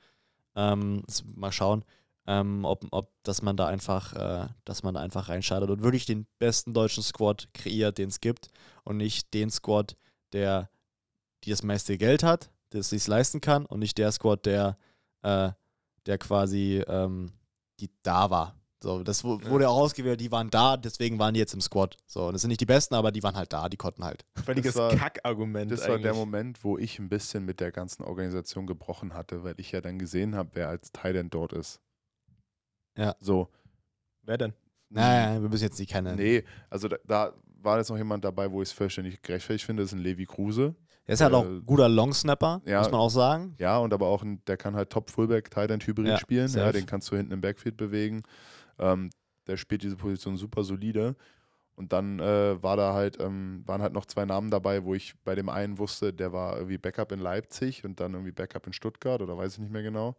[0.56, 1.04] Ähm,
[1.36, 1.84] mal schauen,
[2.28, 6.06] ähm, ob, ob dass man da einfach, äh, dass man da einfach reinschaltet und wirklich
[6.06, 8.48] den besten deutschen Squad kreiert, den es gibt
[8.84, 9.98] und nicht den Squad,
[10.32, 10.70] der
[11.44, 14.78] die das meiste Geld hat, der es sich leisten kann und nicht der Squad, der,
[15.24, 15.52] äh,
[16.06, 17.32] der quasi ähm,
[17.80, 18.56] die da war.
[18.84, 19.70] So, das wurde ja.
[19.70, 21.98] auch ausgewählt, die waren da, deswegen waren die jetzt im Squad.
[22.06, 24.26] So, und das sind nicht die Besten, aber die waren halt da, die konnten halt.
[24.44, 25.72] Völliges Kackargument.
[25.72, 29.56] Das war der Moment, wo ich ein bisschen mit der ganzen Organisation gebrochen hatte, weil
[29.58, 31.82] ich ja dann gesehen habe, wer als Thailand dort ist.
[32.96, 33.16] Ja.
[33.20, 33.50] So.
[34.22, 34.54] Wer denn?
[34.90, 36.16] Naja, wir müssen jetzt nicht kennen.
[36.16, 39.82] Nee, also da, da war jetzt noch jemand dabei, wo ich es vollständig gerechtfertigt finde,
[39.82, 40.76] das ist ein Levi Kruse.
[41.06, 43.56] Er ist halt äh, auch ein guter Longsnapper, ja, muss man auch sagen.
[43.60, 46.52] Ja, und aber auch ein, der kann halt Top-Fullback, Tight Hybrid ja, spielen.
[46.52, 48.24] Ja, den kannst du hinten im Backfield bewegen.
[48.80, 49.12] Ähm,
[49.48, 51.16] der spielt diese Position super solide.
[51.76, 55.14] Und dann äh, war da halt, ähm, waren halt noch zwei Namen dabei, wo ich
[55.24, 58.74] bei dem einen wusste, der war irgendwie Backup in Leipzig und dann irgendwie Backup in
[58.74, 60.16] Stuttgart oder weiß ich nicht mehr genau.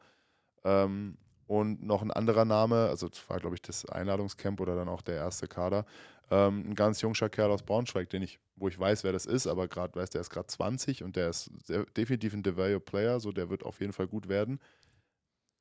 [0.65, 1.17] Ähm,
[1.47, 5.03] und noch ein anderer Name, also das war, glaube ich, das Einladungscamp oder dann auch
[5.03, 5.87] der erste Kader,
[6.31, 9.47] ähm, ein ganz junger Kerl aus Braunschweig, den ich, wo ich weiß, wer das ist,
[9.47, 13.21] aber gerade weiß, der ist gerade 20 und der ist sehr, definitiv ein Devalue Player,
[13.21, 14.59] so der wird auf jeden Fall gut werden.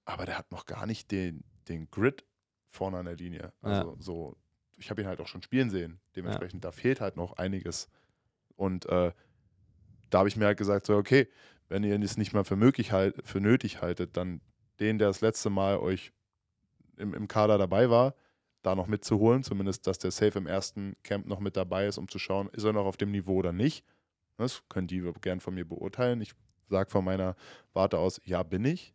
[0.06, 2.26] Aber der hat noch gar nicht den, den Grid
[2.70, 3.54] vorne an der Linie.
[3.62, 3.96] Also ja.
[4.00, 4.36] so,
[4.78, 6.00] ich habe ihn halt auch schon spielen sehen.
[6.16, 6.70] Dementsprechend, ja.
[6.70, 7.90] da fehlt halt noch einiges.
[8.56, 9.12] Und äh,
[10.10, 11.28] da habe ich mir halt gesagt, so, okay,
[11.70, 14.42] wenn ihr es nicht mal für, möglich halt, für nötig haltet, dann
[14.80, 16.12] den, der das letzte Mal euch
[16.98, 18.16] im, im Kader dabei war,
[18.62, 22.08] da noch mitzuholen, zumindest, dass der Safe im ersten Camp noch mit dabei ist, um
[22.08, 23.86] zu schauen, ist er noch auf dem Niveau oder nicht.
[24.38, 26.22] Das können die gern von mir beurteilen.
[26.22, 26.34] Ich
[26.70, 27.36] sage von meiner
[27.74, 28.94] Warte aus, ja, bin ich.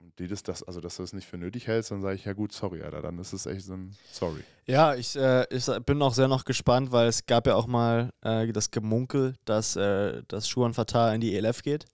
[0.00, 2.24] Und die das, das, also dass du das nicht für nötig hältst, dann sage ich,
[2.24, 4.44] ja gut, sorry, Alter, dann ist es echt so ein Sorry.
[4.66, 8.12] Ja, ich, äh, ich bin auch sehr noch gespannt, weil es gab ja auch mal
[8.22, 11.86] äh, das Gemunkel, dass, äh, dass Schuhan Fatah in die ELF geht.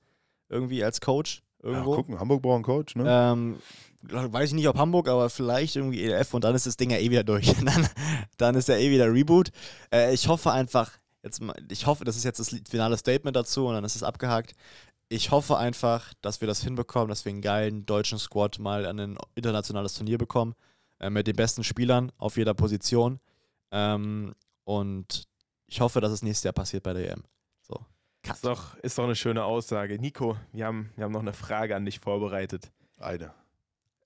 [0.48, 1.42] Irgendwie als Coach.
[1.62, 1.90] Irgendwo.
[1.90, 3.04] Ja, gucken, Hamburg braucht einen Coach, ne?
[3.06, 3.58] Ähm,
[4.02, 6.98] weiß ich nicht, ob Hamburg, aber vielleicht irgendwie ELF und dann ist das Ding ja
[6.98, 7.52] eh wieder durch.
[7.64, 7.88] dann,
[8.38, 9.50] dann ist ja eh wieder Reboot.
[9.92, 10.92] Äh, ich hoffe einfach,
[11.22, 11.40] jetzt,
[11.70, 14.52] ich hoffe, das ist jetzt das finale Statement dazu und dann ist es abgehakt.
[15.08, 18.98] Ich hoffe einfach, dass wir das hinbekommen, dass wir einen geilen deutschen Squad mal an
[19.00, 20.54] ein internationales Turnier bekommen,
[20.98, 23.18] äh, mit den besten Spielern auf jeder Position.
[23.72, 24.34] Ähm,
[24.64, 25.24] und
[25.66, 27.24] ich hoffe, dass es nächstes Jahr passiert bei der EM.
[28.26, 28.32] So.
[28.32, 29.98] Ist doch, ist doch eine schöne Aussage.
[29.98, 32.70] Nico, wir haben, wir haben noch eine Frage an dich vorbereitet.
[32.98, 33.32] Eine.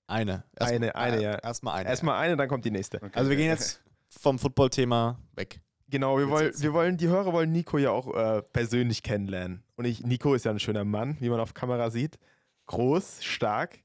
[0.07, 0.43] Eine.
[0.57, 1.35] Erst, eine, eine, ja.
[1.35, 1.89] Erstmal eine.
[1.89, 2.97] Erstmal eine, dann kommt die nächste.
[2.97, 3.11] Okay.
[3.13, 5.59] Also wir gehen jetzt vom Football-Thema weg.
[5.87, 9.63] Genau, wir wollen, wir wollen, die Hörer wollen Nico ja auch äh, persönlich kennenlernen.
[9.75, 12.17] Und ich, Nico ist ja ein schöner Mann, wie man auf Kamera sieht.
[12.65, 13.79] Groß, stark.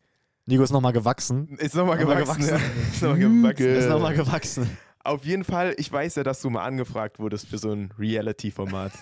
[0.47, 1.57] Nico ist nochmal gewachsen.
[1.59, 2.41] Ist nochmal gewachsen.
[2.41, 2.49] gewachsen.
[2.49, 2.57] Ja.
[2.93, 3.77] ist nochmal gewachsen.
[3.77, 4.79] Ist nochmal gewachsen.
[5.05, 8.93] Auf jeden Fall, ich weiß ja, dass du mal angefragt wurdest für so ein Reality-Format.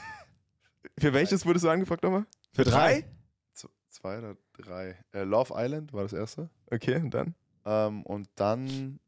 [0.99, 2.27] Für welches wurdest du angefragt nochmal?
[2.53, 3.05] Für drei?
[3.89, 4.97] zwei oder drei.
[5.13, 6.51] Äh, Love Island war das erste.
[6.71, 7.35] Okay, und dann?
[7.65, 9.01] Ähm, und dann,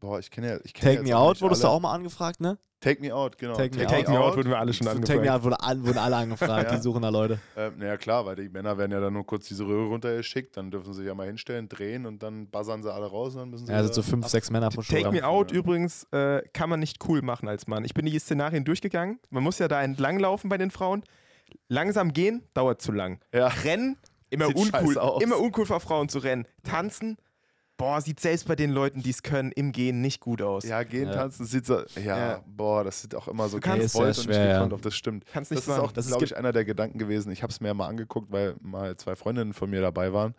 [0.00, 0.58] boah, ich kenne ja.
[0.64, 2.58] Ich kenn Take Me Out wurdest du auch mal angefragt, ne?
[2.80, 3.56] Take Me Out, genau.
[3.56, 5.08] Take, Take, Take Me, Out, wurden wir alle schon angefragt.
[5.08, 6.76] Take Me Out wurden, wurden alle angefragt, ja.
[6.76, 7.40] die suchen da Leute.
[7.56, 10.70] Ähm, naja, klar, weil die Männer werden ja dann nur kurz diese Röhre runtergeschickt, dann
[10.70, 13.50] dürfen sie sich ja mal hinstellen, drehen und dann buzzern sie alle raus und dann
[13.50, 13.72] müssen sie.
[13.72, 14.82] Ja, also so fünf, sechs Männer pro.
[14.82, 15.58] Take Me Out ja.
[15.58, 17.84] übrigens äh, kann man nicht cool machen als Mann.
[17.84, 19.18] Ich bin die Szenarien durchgegangen.
[19.30, 21.02] Man muss ja da entlanglaufen bei den Frauen.
[21.68, 23.20] Langsam gehen, dauert zu lang.
[23.34, 23.48] Ja.
[23.48, 23.96] Rennen,
[24.30, 24.96] immer uncool.
[25.20, 26.46] Immer uncool für Frauen zu rennen.
[26.62, 27.16] Tanzen,
[27.78, 30.64] boah, sieht selbst bei den Leuten, die es können, im Gehen nicht gut aus.
[30.64, 31.14] Ja, Gehen, ja.
[31.14, 34.38] Tanzen sieht so, ja, ja, boah, das sieht auch immer so ganz wollt und nicht
[34.38, 35.24] gekonnt auf, das stimmt.
[35.26, 37.32] Kannst nicht das ist auch, das ist, glaube ich, einer der Gedanken gewesen.
[37.32, 40.34] Ich habe es mir mal angeguckt, weil mal zwei Freundinnen von mir dabei waren.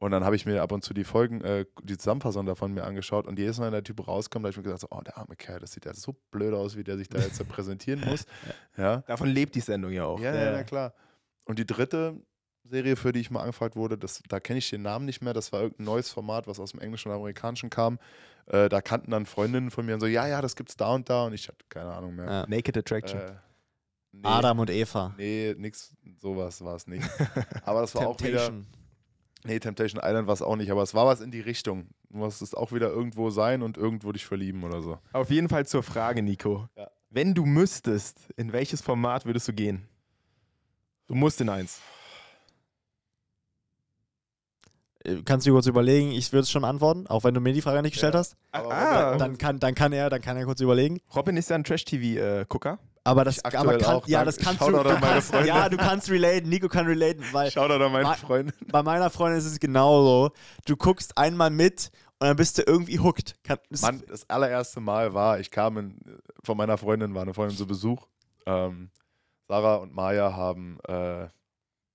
[0.00, 2.84] Und dann habe ich mir ab und zu die Folgen, äh, die Zusammenfassung davon mir
[2.84, 5.16] angeschaut und jedes Mal, wenn der Typ rauskommt, habe ich mir gedacht, so, oh, der
[5.16, 8.26] arme Kerl, das sieht ja so blöd aus, wie der sich da jetzt präsentieren muss.
[8.76, 10.20] Ja, Davon lebt die Sendung ja auch.
[10.20, 10.92] ja, ja, ja, klar.
[11.44, 12.16] Und die dritte
[12.64, 15.32] Serie, für die ich mal angefragt wurde, das, da kenne ich den Namen nicht mehr,
[15.32, 17.98] das war irgendein neues Format, was aus dem Englischen und Amerikanischen kam.
[18.46, 21.08] Äh, da kannten dann Freundinnen von mir und so, ja, ja, das gibt's da und
[21.08, 22.26] da und ich hatte keine Ahnung mehr.
[22.26, 22.46] Ja.
[22.46, 23.20] Naked Attraction.
[23.20, 23.32] Äh,
[24.12, 25.14] nee, Adam und Eva.
[25.16, 27.08] Nee, nix, sowas war es nicht.
[27.64, 28.38] Aber das war auch wieder.
[28.38, 28.66] Temptation.
[29.46, 31.88] Nee, Temptation Island war es auch nicht, aber es war was in die Richtung.
[32.08, 34.98] Du musst es auch wieder irgendwo sein und irgendwo dich verlieben oder so.
[35.12, 36.66] Auf jeden Fall zur Frage, Nico.
[36.76, 36.90] Ja.
[37.10, 39.86] Wenn du müsstest, in welches Format würdest du gehen?
[41.06, 41.82] Du musst in eins.
[44.93, 44.93] Äh,
[45.24, 47.60] Kannst du dir kurz überlegen, ich würde es schon antworten, auch wenn du mir die
[47.62, 48.20] Frage nicht gestellt Ja.
[48.20, 48.36] hast.
[48.52, 51.00] Aber ah, Dann kann, dann kann er, dann kann er kurz überlegen.
[51.14, 52.78] Robin ist ja ein Trash-TV-Gucker.
[53.06, 54.08] Aber das, aber kann, auch.
[54.08, 56.86] ja, das kannst du, Shoutout du an meine kannst, ja, du kannst relaten, Nico kann
[56.86, 58.54] relaten, weil Schau da meine Freundin.
[58.72, 60.30] bei meiner Freundin ist es genauso.
[60.64, 63.34] Du guckst einmal mit und dann bist du irgendwie hooked.
[63.44, 65.98] Kann, das- Mann, das allererste Mal war, ich kam in,
[66.42, 68.06] von meiner Freundin, war eine Freundin zu Besuch.
[68.46, 68.88] Ähm,
[69.48, 71.26] Sarah und Maya haben äh,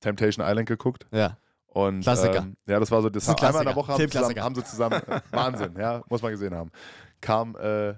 [0.01, 1.07] Temptation Island geguckt.
[1.11, 1.37] ja.
[1.71, 2.39] Und, Klassiker.
[2.39, 3.75] Ähm, ja, das war so, das Das einmal in der.
[3.75, 6.71] Woche haben sie, zusammen, haben sie zusammen, äh, Wahnsinn, ja, muss man gesehen haben.
[7.21, 7.93] Kam, äh,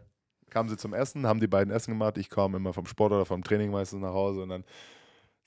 [0.49, 2.17] kamen sie zum Essen, haben die beiden Essen gemacht.
[2.17, 4.65] Ich kam immer vom Sport oder vom Training meistens nach Hause und dann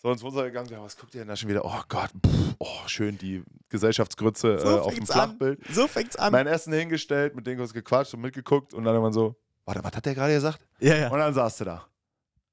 [0.05, 1.65] so ins Wohnzimmer gegangen, ja, was guckt ihr denn da schon wieder?
[1.65, 5.67] Oh Gott, pff, oh, schön die Gesellschaftsgrütze So äh, auf dem Flachbild.
[5.67, 5.75] An.
[5.75, 6.31] So fängt's an.
[6.31, 9.97] Mein Essen hingestellt, mit denen kurz gequatscht und mitgeguckt und dann irgendwann so, warte, was
[9.97, 10.67] hat der gerade gesagt?
[10.79, 11.09] ja, ja.
[11.11, 11.87] Und dann saß du da.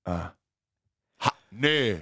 [0.06, 0.32] Ah.
[1.20, 2.02] Ha, nee.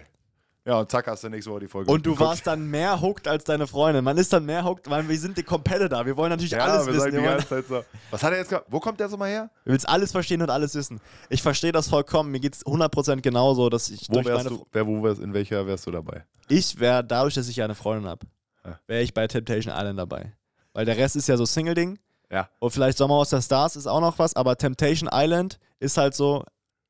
[0.66, 2.30] Ja, und zack, hast du nächste Woche die Folge Und du geguckt.
[2.30, 4.04] warst dann mehr hooked als deine Freundin.
[4.04, 6.06] Man ist dann mehr hooked, weil wir sind die Competitor.
[6.06, 7.12] Wir wollen natürlich ja, alles wir wissen.
[7.12, 8.66] die ganze Zeit so, was hat er jetzt gemacht?
[8.68, 9.50] Wo kommt der so mal her?
[9.64, 11.00] wir willst alles verstehen und alles wissen.
[11.30, 12.30] Ich verstehe das vollkommen.
[12.32, 15.34] Mir geht's 100% genauso, dass ich Wo durch wärst meine du, wer, wo wärst, in
[15.34, 16.26] welcher wärst du dabei?
[16.50, 18.28] Ich wäre, dadurch, dass ich ja eine Freundin habe,
[18.66, 18.80] Ja.
[18.86, 20.34] wäre ich bei Temptation Island dabei.
[20.74, 21.98] Weil der Rest ist ja so Single-Ding.
[22.32, 22.48] Ja.
[22.60, 26.44] Und vielleicht Sommerhaus der Stars ist auch noch was, aber Temptation Island ist halt so,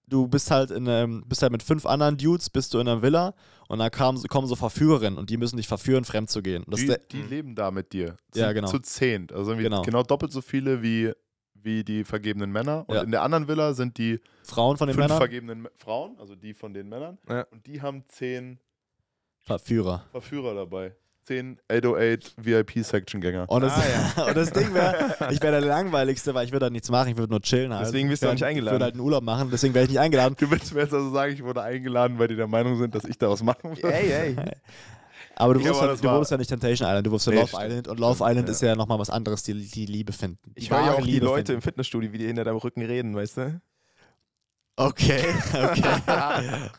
[0.10, 3.02] du bist halt in einem, bist halt mit fünf anderen Dudes, bist du in einer
[3.02, 3.34] Villa
[3.68, 6.66] und da kamen, kommen so Verführerinnen und die müssen dich verführen, fremd zu gehen.
[6.68, 8.18] Die, die leben da mit dir.
[8.32, 8.68] Zu, Ja, genau.
[8.70, 9.32] Zu zehnt.
[9.32, 9.82] Also irgendwie Genau.
[9.84, 10.04] genau.
[10.04, 11.12] doppelt so viele wie,
[11.54, 12.84] wie die vergebenen Männer.
[12.88, 13.04] Und Ja.
[13.04, 16.54] in der anderen Villa sind die Frauen von den fünf Männern, vergebenen Frauen, also die
[16.54, 17.18] von den Männern.
[17.30, 17.44] Ja.
[17.52, 18.60] Und die haben zehn
[19.40, 20.06] Verführer.
[20.12, 20.96] Verführer dabei.
[21.30, 23.48] Zehn 808 VIP-Section-Gänger.
[23.50, 23.74] Und das,
[24.16, 27.10] Ah, und das Ding wäre, ich wäre der langweiligste, weil ich würde halt nichts machen,
[27.12, 27.86] ich würde nur chillen halt.
[27.86, 28.68] Deswegen bist du nicht würd- eingeladen.
[28.68, 30.36] Ich würde halt einen Urlaub machen, deswegen wäre ich nicht eingeladen.
[30.40, 33.04] Du willst mir jetzt also sagen, ich wurde eingeladen, weil die der Meinung sind, dass
[33.06, 33.86] ich daraus machen will?
[33.92, 34.36] Ey, ey.
[35.36, 37.34] Aber du Ja, wurdest, ja, das du wurdest ja nicht Temptation Island, du wurdest ja
[37.34, 37.52] Nee, Love.
[37.66, 38.52] Island und Love Island ja.
[38.52, 40.40] ist ja nochmal was anderes, die, die Liebe finden.
[40.58, 41.54] Die Ich höre ja auch die Liebe Leute finden.
[41.54, 43.62] im Fitnessstudio, wie die hinter deinem Rücken reden, weißt du?
[44.78, 45.22] Okay,
[45.54, 45.84] okay,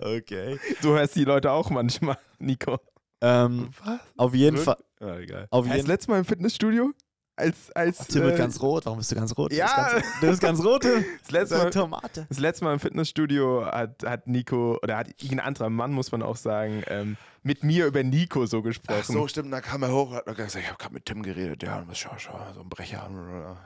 [0.19, 0.59] okay.
[0.83, 2.81] Du hörst die Leute auch manchmal, Nico.
[3.21, 4.01] Ähm, Was?
[4.17, 4.57] auf jeden?
[4.57, 4.77] Fall.
[5.01, 5.47] Ah, egal.
[5.51, 6.93] Auf Als jeden letztes Mal im Fitnessstudio?
[7.37, 8.85] Als, als, Tim wird äh, ganz rot.
[8.85, 9.51] Warum bist du ganz rot?
[9.51, 9.67] Du Ja.
[9.67, 10.83] bist ganz, du bist ganz rot.
[10.83, 11.05] Tim.
[11.23, 12.27] das letzte Das Mal, Tomate.
[12.29, 16.21] Das letzte Mal im Fitnessstudio hat, hat Nico, oder hat irgendein anderer Mann, muss man
[16.23, 18.99] auch sagen, ähm, mit mir über Nico so gesprochen.
[19.01, 21.23] Ach so, stimmt, da kam er hoch und hat gesagt, ich habe gerade mit Tim
[21.23, 23.09] geredet, ja, das ist schon, schon so ein Brecher.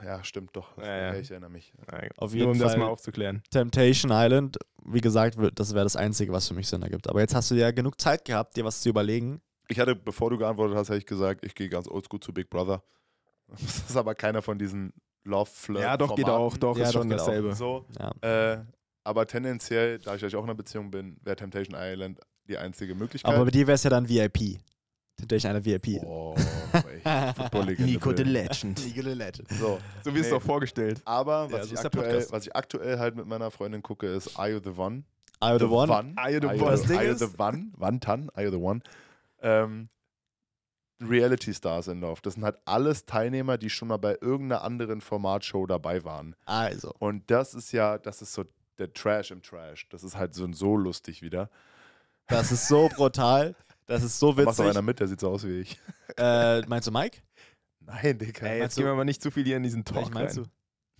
[0.05, 0.77] Ja, stimmt doch.
[0.77, 1.15] Ja, ja.
[1.15, 1.73] Ich erinnere mich.
[1.91, 2.79] Nein, Auf Nur jeden um das Fall.
[2.79, 3.43] mal aufzuklären.
[3.51, 7.09] Temptation Island, wie gesagt, das wäre das Einzige, was für mich Sinn ergibt.
[7.09, 9.41] Aber jetzt hast du ja genug Zeit gehabt, dir was zu überlegen.
[9.67, 12.49] Ich hatte, bevor du geantwortet hast, hätte ich gesagt, ich gehe ganz oldschool zu Big
[12.49, 12.83] Brother.
[13.47, 14.91] Das ist aber keiner von diesen
[15.23, 16.57] love flirt Ja, doch, geht auch.
[16.57, 17.53] Doch, Ja, ist doch, schon dasselbe.
[17.55, 18.53] So, Ja.
[18.53, 18.63] äh,
[19.03, 22.95] aber tendenziell, da ich euch auch in einer Beziehung bin, wäre Temptation Island die einzige
[22.95, 23.33] Möglichkeit.
[23.33, 24.59] Aber bei dir wäre es ja dann VIP.
[25.17, 26.01] Temptation Island VIP.
[26.03, 26.35] oh,
[27.05, 28.33] echt, Nico the bin.
[28.33, 28.79] Legend.
[28.79, 30.31] So, So wie es Nee.
[30.31, 31.01] doch vorgestellt.
[31.05, 34.37] aber Ja, was, so ich aktuell, was ich aktuell halt mit meiner Freundin gucke, ist
[34.37, 35.03] Are You the One?
[35.39, 36.13] Are you the one?
[36.15, 36.57] Are you the one?
[36.71, 37.71] Das Ding Are you the one?
[37.77, 38.29] Wantan?
[38.33, 38.81] Are you the one?
[39.45, 39.89] Ähm,
[41.01, 42.21] Reality Stars in Lauf.
[42.21, 46.35] Das sind halt alles Teilnehmer, die schon mal bei irgendeiner anderen Formatshow dabei waren.
[46.45, 46.93] Also.
[46.99, 48.45] Und das ist ja, das ist so
[48.77, 49.87] der Trash im Trash.
[49.89, 51.49] Das ist halt so, so lustig wieder.
[52.27, 53.55] Das ist so brutal.
[53.87, 54.71] Das ist so Da macht doch witzig.
[54.77, 55.79] einer mit, der sieht so aus wie ich.
[56.17, 57.19] Äh, meinst du Mike?
[57.81, 58.47] Nein, Digga.
[58.47, 60.45] Ey, jetzt gehen wir mal nicht zu viel hier in diesen Talk meinst rein.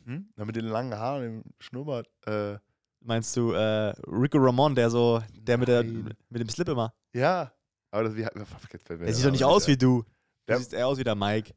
[0.06, 0.12] du?
[0.12, 0.30] Hm?
[0.36, 2.08] Na, mit den langen Haaren, dem Schnurrbart.
[2.28, 2.58] Äh,
[3.02, 6.94] Meinst du äh, Rico Ramon, der so, der mit, der mit dem Slip immer?
[7.14, 7.52] ja,
[7.96, 8.22] aber das wie.
[8.22, 10.02] Jetzt fällt mir Der sieht doch nicht aus wie du.
[10.02, 10.06] Du
[10.48, 11.54] Der- siehst eher aus wie der Mike.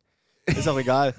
[0.46, 1.14] Ist auch egal.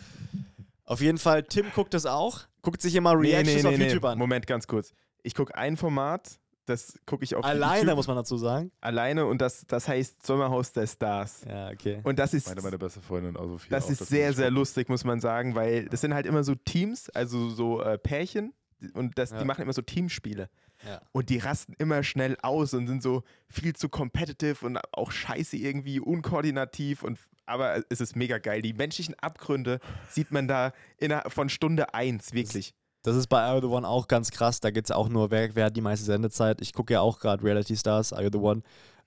[0.86, 2.42] Auf jeden Fall, Tim guckt das auch.
[2.62, 4.18] Guckt sich immer Reactions auf YouTube an.
[4.18, 4.92] Moment, ganz kurz.
[5.22, 8.72] Ich gucke ein Format, das gucke ich auf Alleine, YouTube muss man dazu sagen.
[8.82, 11.42] alleine und das, das heißt Sommerhaus der Stars.
[11.48, 12.00] Ja, okay.
[12.04, 14.50] Und das ist, Meine, meine beste Freundin, also viel das auch, ist muss sehr, sehr
[14.52, 18.54] lustig, muss man sagen, weil das sind halt immer so Teams, also so äh, Pärchen
[18.94, 19.40] und das, Ja.
[19.40, 20.50] die machen immer so Teamspiele.
[20.86, 21.02] Ja.
[21.12, 25.58] Und die rasten immer schnell aus und sind so viel zu competitive und auch scheiße
[25.58, 28.62] irgendwie, unkoordinativ und aber es ist mega geil.
[28.62, 32.76] Die menschlichen Abgründe sieht man da innerhalb von Stunde 1, wirklich.
[33.02, 34.60] Das ist bei Are The One auch ganz krass.
[34.60, 36.62] Da geht es auch nur, wer, wer hat die meiste Sendezeit.
[36.62, 38.62] Ich gucke ja auch gerade Reality Stars, Are You The One.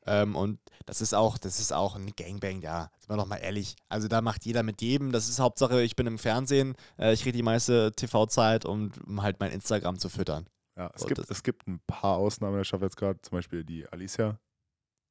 [0.06, 2.90] Ähm, und das ist auch, das ist auch ein Gangbang, ja.
[2.98, 3.76] Sind wir doch mal ehrlich.
[3.88, 5.12] Also da macht jeder mit jedem.
[5.12, 9.22] Das ist Hauptsache, ich bin im Fernsehen, äh, ich kriege die meiste TV-Zeit, um, um
[9.22, 10.46] halt mein Instagram zu füttern.
[10.76, 13.86] Ja, es, gibt, es gibt ein paar Ausnahmen, ich schaffe jetzt gerade, zum Beispiel die
[13.88, 14.38] Alicia.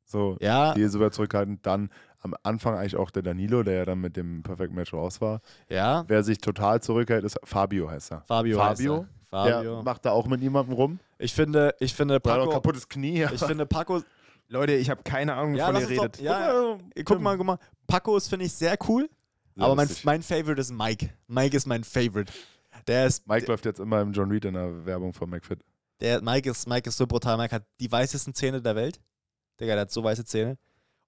[0.05, 1.65] So, Ja, die ist super zurückhaltend.
[1.65, 1.89] Dann
[2.19, 5.41] am Anfang eigentlich auch der Danilo, der ja dann mit dem Perfect Match raus war.
[5.69, 6.03] ja.
[6.07, 8.21] Wer sich total zurückhält, ist Fabio heißt er.
[8.27, 8.57] Fabio.
[8.57, 8.93] Fabio?
[8.97, 9.43] heißt er.
[9.45, 9.83] Der Fabio.
[9.83, 10.99] macht da auch mit niemandem rum.
[11.17, 12.51] Ich finde, ich finde Der hat Paco.
[12.51, 13.23] kaputtes Knie.
[13.33, 14.01] Ich finde Paco.
[14.49, 16.21] Leute, ich habe keine Ahnung, Ja, wovon lass ihr uns doch, redet.
[16.21, 17.03] ja, ja.
[17.05, 17.57] Guck mal, guck mal.
[17.87, 19.09] Paco ist, finde ich, sehr cool.
[19.55, 21.09] Sehr aber mein, mein Favorite ist Mike.
[21.27, 22.33] Mike ist mein Favorite.
[22.87, 23.27] Der ist.
[23.27, 25.63] Mike läuft jetzt immer im John Reed in der Werbung von McFit.
[25.99, 27.37] Der Mike ist, Mike ist so brutal.
[27.37, 28.99] Mike hat die weißesten Zähne der Welt.
[29.59, 30.57] Digga, der hat so weiße Zähne.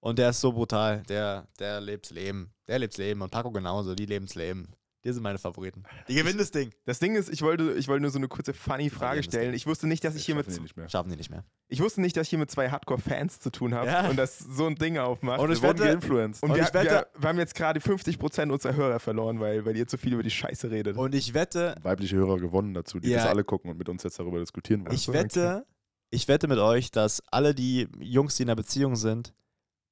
[0.00, 1.02] Und der ist so brutal.
[1.08, 2.52] Der, der lebt's Leben.
[2.68, 3.22] Der lebt's Leben.
[3.22, 3.94] Und Paco genauso.
[3.94, 4.68] Die leben's Leben.
[5.04, 5.82] Die sind meine Favoriten.
[6.08, 6.70] Die gewinnen das Ding.
[6.86, 9.52] Das Ding ist, ich wollte, ich wollte nur so eine kurze funny Frage stellen.
[9.52, 10.88] Ich wusste nicht, dass ich hier mit, Schaffen die nicht mehr.
[10.88, 11.44] Schaffen die nicht mehr.
[11.68, 14.08] ich wusste nicht, dass ich hier mit zwei Hardcore-Fans zu tun habe Ja.
[14.08, 15.40] und das so ein Ding aufmacht.
[15.40, 16.42] Und Wir ich wurden wette, geinfluenced.
[16.42, 19.64] Und Und wir, ich wette- wir, wir haben jetzt gerade 50% unserer Hörer verloren, weil,
[19.66, 20.96] weil ihr zu viel über die Scheiße redet.
[20.96, 23.18] und ich wette, weibliche Hörer gewonnen dazu, die Ja.
[23.18, 24.94] das alle gucken und mit uns jetzt darüber diskutieren wollen.
[24.94, 25.66] ich wette,
[26.10, 29.34] ich wette mit euch, dass alle die Jungs, die in einer Beziehung sind,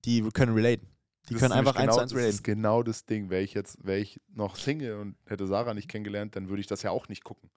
[0.06, 0.88] die können relaten.
[1.29, 3.31] Die Das können ist einfach nämlich eins zu genau, eins Das ist genau das Ding.
[3.31, 6.66] Wäre ich jetzt, wäre ich noch Single und hätte Sarah nicht kennengelernt, dann würde ich
[6.66, 7.51] das ja auch nicht gucken.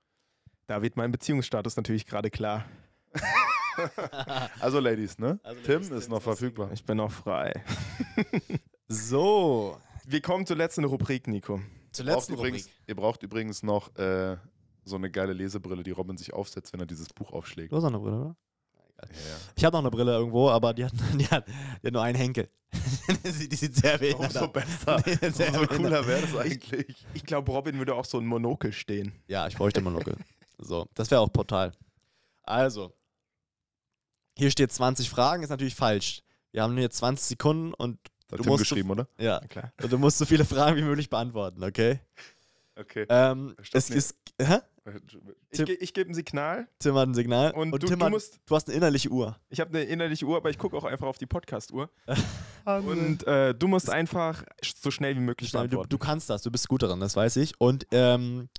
[0.68, 2.66] Da wird mein Beziehungsstatus natürlich gerade klar.
[4.62, 5.38] Also Ladies, ne?
[5.44, 6.72] Also, Tim Ladies, ist Tim noch ist verfügbar.
[6.72, 7.52] Ich bin noch frei.
[8.88, 11.60] So, Wir kommen zur letzten Rubrik, Nico.
[11.92, 12.82] zur Ihr braucht, letzten übrigens, Rubrik.
[12.88, 14.38] ihr braucht übrigens noch äh,
[14.84, 17.72] so eine geile Lesebrille, die Robin sich aufsetzt, wenn er dieses Buch aufschlägt.
[17.72, 18.36] Du hast auch eine Brille, oder?
[19.02, 19.08] Ja,
[19.56, 22.18] Ich habe noch eine Brille irgendwo, aber die hat, die hat, die hat nur einen
[22.18, 22.50] Henkel.
[23.24, 24.52] die, die sieht sehr behindert Umso aus.
[24.54, 25.00] besser.
[25.06, 27.06] Sieht sehr Umso cooler wäre das eigentlich.
[27.14, 29.14] Ich glaube, Robin würde auch so ein Monokel stehen.
[29.28, 30.18] Ja, ich bräuchte Monokel.
[30.58, 31.72] So, das wäre auch Portal.
[32.44, 32.94] Also,
[34.38, 36.22] hier steht 20 Fragen, ist natürlich falsch.
[36.52, 37.98] Wir haben hier 20 Sekunden und
[38.32, 39.08] Hat Du Tim musst geschrieben, oder?
[39.18, 39.72] ja, klar.
[39.82, 42.00] und du musst so viele Fragen wie möglich beantworten, okay?
[42.76, 43.06] Okay.
[43.10, 43.96] Ähm, Stopp, es nee.
[43.96, 44.60] ist, hä?
[45.50, 47.98] Ich, Tim- ge ich gebe ein Signal Tim hat ein Signal und, und, du, Tim
[48.00, 48.40] du hat, musst.
[48.46, 49.36] du hast eine innerliche Uhr.
[49.50, 51.90] Ich habe eine innerliche Uhr, aber ich gucke auch einfach auf die Podcast-Uhr.
[52.66, 55.90] Und äh, du musst einfach so schnell wie möglich Schnell, du, beantworten.
[55.90, 57.54] du kannst das, du bist gut darin, das weiß ich.
[57.60, 58.50] Und, ähm,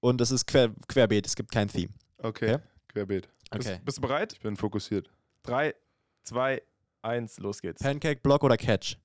[0.00, 1.92] und es ist quer, querbeet, es gibt kein Theme.
[2.18, 2.62] okay, Okay.
[2.88, 3.28] querbeet.
[3.52, 4.32] bist, bist du bereit?
[4.32, 5.08] Ich bin fokussiert.
[5.44, 5.74] Drei,
[6.24, 6.62] zwei,
[7.02, 7.80] eins, los geht's.
[7.80, 8.96] Pancake, Block oder Catch?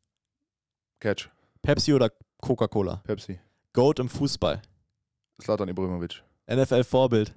[1.00, 1.30] Catch,
[1.62, 2.98] Pepsi oder Coca-Cola?
[3.06, 3.40] Pepsi,
[3.74, 4.62] Goat im Fußball.
[5.42, 7.34] Slatan Ibrahimovic, NFL-Vorbild.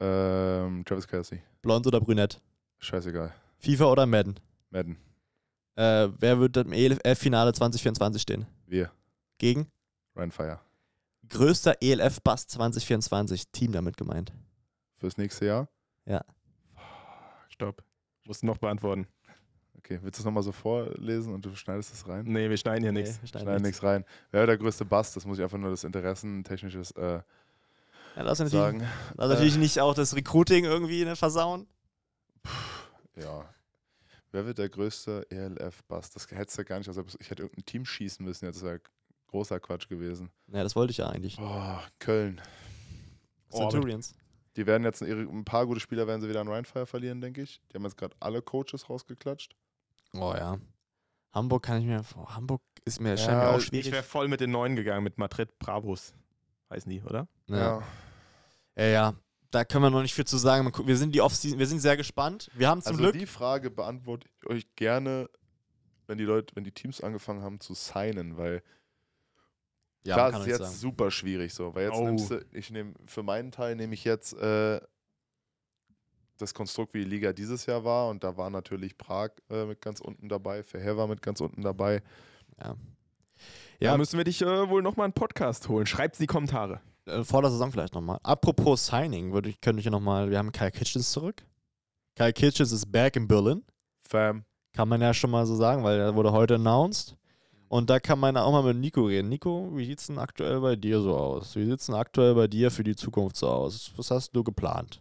[0.00, 1.42] ähm, Travis Kelsey.
[1.62, 2.40] Blond oder brünett?
[2.78, 3.34] Scheißegal.
[3.58, 4.40] FIFA oder Madden?
[4.70, 4.96] Madden.
[5.76, 8.46] Äh, wer wird im ELF-Finale 2024 stehen?
[8.66, 8.90] Wir.
[9.38, 9.66] Gegen?
[10.16, 10.60] Ryan Fire.
[11.28, 13.50] Größter ELF-Bass 2024.
[13.52, 14.32] Team damit gemeint.
[14.96, 15.68] Fürs nächste Jahr.
[17.48, 17.82] Stopp.
[18.26, 19.06] Musst du noch beantworten.
[19.78, 22.24] Okay, willst du es nochmal so vorlesen und du schneidest es rein?
[22.26, 23.20] Nee, wir schneiden hier Nee, nichts.
[23.22, 23.82] wir schneiden Schneid nichts.
[23.82, 24.04] rein.
[24.30, 25.12] Wer der größte Bass?
[25.14, 27.20] Das muss ich einfach nur das interessentechnisches äh,
[28.16, 28.88] Ja, lass natürlich, sagen.
[29.16, 31.66] lass natürlich nicht auch das Recruiting irgendwie ne, versauen.
[33.16, 33.48] Ja.
[34.32, 36.10] Wer wird der größte ELF-Bass?
[36.10, 36.88] Das hättest du gar nicht.
[36.88, 38.46] Also ich hätte irgendein Team schießen müssen.
[38.46, 38.80] Jetzt wäre
[39.28, 40.30] großer Quatsch gewesen.
[40.48, 41.36] Ja, das wollte ich ja eigentlich.
[41.36, 42.40] Boah, Köln.
[43.50, 44.14] Oh, Centurions.
[44.56, 47.42] Die werden jetzt ihre, ein paar gute Spieler werden sie wieder an Rheinfire verlieren, denke
[47.42, 47.60] ich.
[47.70, 49.54] Die haben jetzt gerade alle Coaches rausgeklatscht.
[50.14, 50.58] Oh ja.
[51.32, 52.04] Hamburg kann ich mir.
[52.16, 53.86] Oh, Hamburg ist mir, Ja, scheint mir auch ich schwierig.
[53.86, 56.12] Ich wäre voll mit den Neuen gegangen, mit Madrid Bravos.
[56.70, 57.26] Heißen die, oder?
[57.48, 57.82] ja.
[58.76, 59.14] ja, ja.
[59.50, 60.70] Da können wir noch nicht viel zu sagen.
[60.86, 62.48] Wir sind die Offseason, wir sind sehr gespannt.
[62.54, 63.14] Wir haben zum Also Glück.
[63.18, 65.28] die Frage beantworte ich euch gerne,
[66.06, 68.62] wenn die Leute, wenn die Teams angefangen haben zu signen, weil
[70.04, 70.72] ja, klar ist jetzt sagen.
[70.74, 71.74] super schwierig so.
[71.74, 72.04] Weil jetzt Oh.
[72.04, 74.80] nimmst du, ich nehme für meinen Teil nehme ich jetzt äh,
[76.38, 79.80] das Konstrukt, wie die Liga dieses Jahr war und da war natürlich Prag äh, mit
[79.80, 82.02] ganz unten dabei, Verheer war mit ganz unten dabei.
[82.62, 82.76] Ja,
[83.80, 83.96] Ja.
[83.96, 85.86] müssen wir dich äh, wohl nochmal einen Podcast holen.
[85.86, 86.80] Schreib's in die Kommentare.
[87.06, 88.18] Äh, vor der Saison vielleicht nochmal.
[88.22, 90.30] Apropos Signing, würde ich, könnte ich nochmal.
[90.30, 91.42] Wir haben Kyle Kitchens zurück.
[92.14, 93.64] Kyle Kitchens ist back in Berlin.
[94.06, 94.44] Fam.
[94.74, 97.16] Kann man ja schon mal so sagen, weil er wurde heute announced.
[97.68, 99.28] Und da kann man auch mal mit Nico reden.
[99.28, 101.54] Nico, wie sieht's denn aktuell bei dir so aus?
[101.56, 103.92] Wie sieht's denn aktuell bei dir für die Zukunft so aus?
[103.96, 105.00] Was hast du geplant?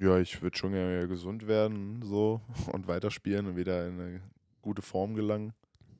[0.00, 2.40] Ja, ich würde schon gerne gesund werden so
[2.72, 4.20] und weiterspielen und wieder in eine
[4.62, 5.52] gute Form gelangen.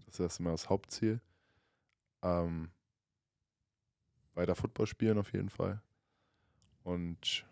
[0.07, 1.21] Das ist erstmal das Hauptziel.
[2.25, 2.71] Ähm,
[4.35, 5.81] weiter Football spielen auf jeden Fall.
[6.83, 7.47] Und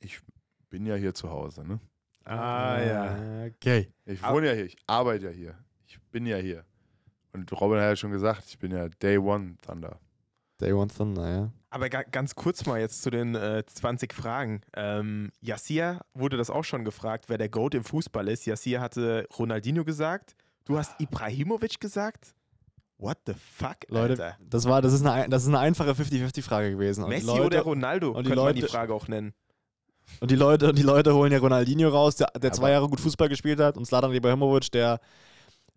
[0.00, 0.20] ich
[0.70, 1.78] bin ja hier zu Hause, ne?
[2.24, 3.46] Ah, ja.
[3.46, 3.92] Okay.
[4.06, 5.58] Ich Ab- wohne ja hier, ich arbeite ja hier.
[5.86, 6.64] Ich bin ja hier.
[7.32, 10.00] Und Robin hat ja schon gesagt, ich bin ja Day One Thunder.
[10.60, 11.52] Day One Thunder, ja.
[11.70, 14.60] Aber ga ganz kurz mal jetzt zu den äh, 20 Fragen.
[14.74, 18.46] Ähm, Yassir wurde das auch schon gefragt, wer der Goat im Fußball ist.
[18.46, 20.36] Yassir hatte Ronaldinho gesagt.
[20.64, 22.34] Du hast Ibrahimovic gesagt.
[22.98, 24.38] What the fuck, Leute, Alter?
[24.48, 27.02] das war, das ist eine, das ist eine einfache 50-50-Frage gewesen.
[27.04, 29.34] Und Messi Leute, oder Ronaldo, und die könnte man die Leute- Frage auch nennen.
[30.20, 33.00] Und die Leute, und die Leute holen ja Ronaldinho raus, der, der zwei Jahre gut
[33.00, 35.00] Fußball gespielt hat, und Zlatan Ibrahimovic, der,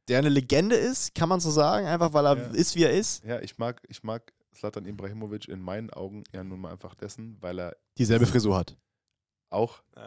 [0.10, 2.44] der eine Legende ist, kann man so sagen, einfach weil er Ja.
[2.52, 3.24] ist, wie er ist.
[3.24, 7.38] Ja, ich mag, ich mag Zlatan Ibrahimovic in meinen Augen ja nun mal einfach dessen,
[7.42, 8.76] weil er Dieselbe Frisur hat.
[9.50, 10.02] auch, Äh,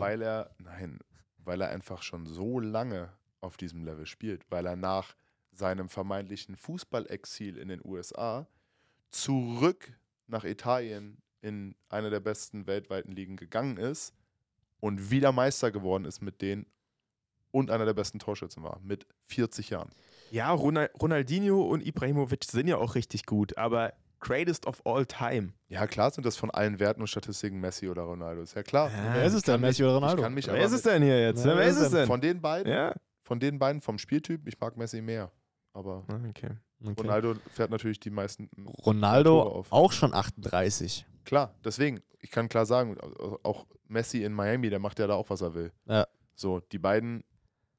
[0.00, 0.98] weil er, nein,
[1.38, 5.14] weil er einfach schon so lange auf diesem Level spielt, weil er nach
[5.52, 8.46] seinem vermeintlichen Fußballexil in den USA
[9.10, 9.92] zurück
[10.26, 14.14] nach Italien in eine der besten weltweiten Ligen gegangen ist
[14.80, 16.66] und wieder Meister geworden ist mit denen
[17.50, 19.90] und einer der besten Torschützen war, mit 40 Jahren.
[20.30, 25.52] Ja, Ronal Ronaldinho und Ibrahimovic sind ja auch richtig gut, aber greatest of all time.
[25.68, 28.40] Ja, klar sind das von allen Werten und Statistiken Messi oder Ronaldo.
[28.40, 28.90] Ist ja klar.
[28.90, 30.22] Ja, Wer ist es denn, Messi oder Ich Ronaldo?
[30.22, 31.44] kann mich Wer aber ist es denn hier jetzt?
[31.44, 32.06] Ja, wer ist es denn?
[32.06, 32.94] Von den beiden, ja.
[33.22, 35.30] von den beiden vom Spieltyp, ich mag Messi mehr.
[35.72, 36.50] Aber Ah, Okay.
[36.84, 37.00] Okay.
[37.00, 38.50] Ronaldo fährt natürlich die meisten.
[38.84, 41.06] Ronaldo auch schon 38.
[41.24, 42.96] Klar, deswegen, ich kann klar sagen,
[43.44, 45.72] auch Messi in Miami, der macht ja da auch, was er will.
[45.86, 46.08] Ja.
[46.34, 47.22] So, die beiden,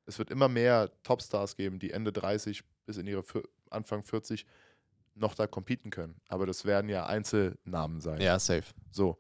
[0.06, 3.24] es wird immer mehr Topstars geben, die Ende 30 bis in ihre
[3.70, 4.46] Anfang 40
[5.16, 6.16] noch da competen können.
[6.30, 8.22] Aber das werden ja Einzelnamen sein.
[8.22, 8.74] Ja, safe.
[8.92, 9.18] So,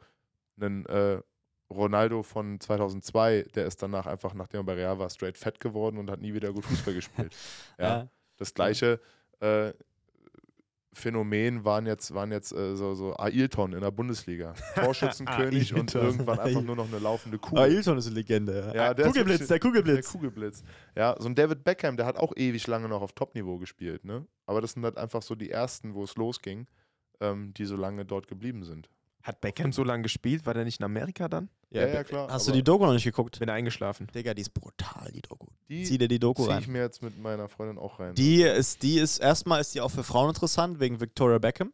[0.62, 1.22] ein äh,
[1.70, 5.98] Ronaldo von 2002, der ist danach einfach, nachdem er bei Real war, straight fett geworden
[5.98, 7.36] und hat nie wieder gut Fußball gespielt.
[7.78, 8.08] Ja,
[8.38, 9.00] das gleiche
[9.40, 9.74] äh,
[10.96, 14.54] Phänomen waren jetzt, waren jetzt äh, so, so Ailton in der Bundesliga.
[14.76, 17.64] Torschützenkönig und irgendwann einfach nur noch eine laufende Kugel.
[17.64, 18.72] Ailton ist eine Legende.
[18.76, 20.06] Ja, der ist Kugelblitz, wirklich- der Kugelblitz.
[20.06, 20.64] Der Kugelblitz.
[20.96, 24.28] Ja, so ein David Beckham, der hat auch ewig lange noch auf Topniveau gespielt, ne?
[24.46, 26.68] Aber das sind halt einfach so die ersten, wo es losging,
[27.22, 28.88] ähm, die so lange dort geblieben sind.
[29.24, 30.46] Hat Beckham so lange gespielt?
[30.46, 31.50] War der nicht in Amerika dann?
[31.70, 33.40] Ja, ja, klar, Hast du die Doku noch nicht geguckt?
[33.40, 34.08] Bin eingeschlafen.
[34.14, 35.48] Digga, die ist brutal, die Doku.
[35.70, 36.62] Die Zieh dir die Doku ziehe rein.
[36.62, 38.14] ich mir jetzt mit meiner Freundin auch rein.
[38.16, 41.72] Die ist, die ist, erstmal ist die auch für Frauen interessant, wegen Victoria Beckham.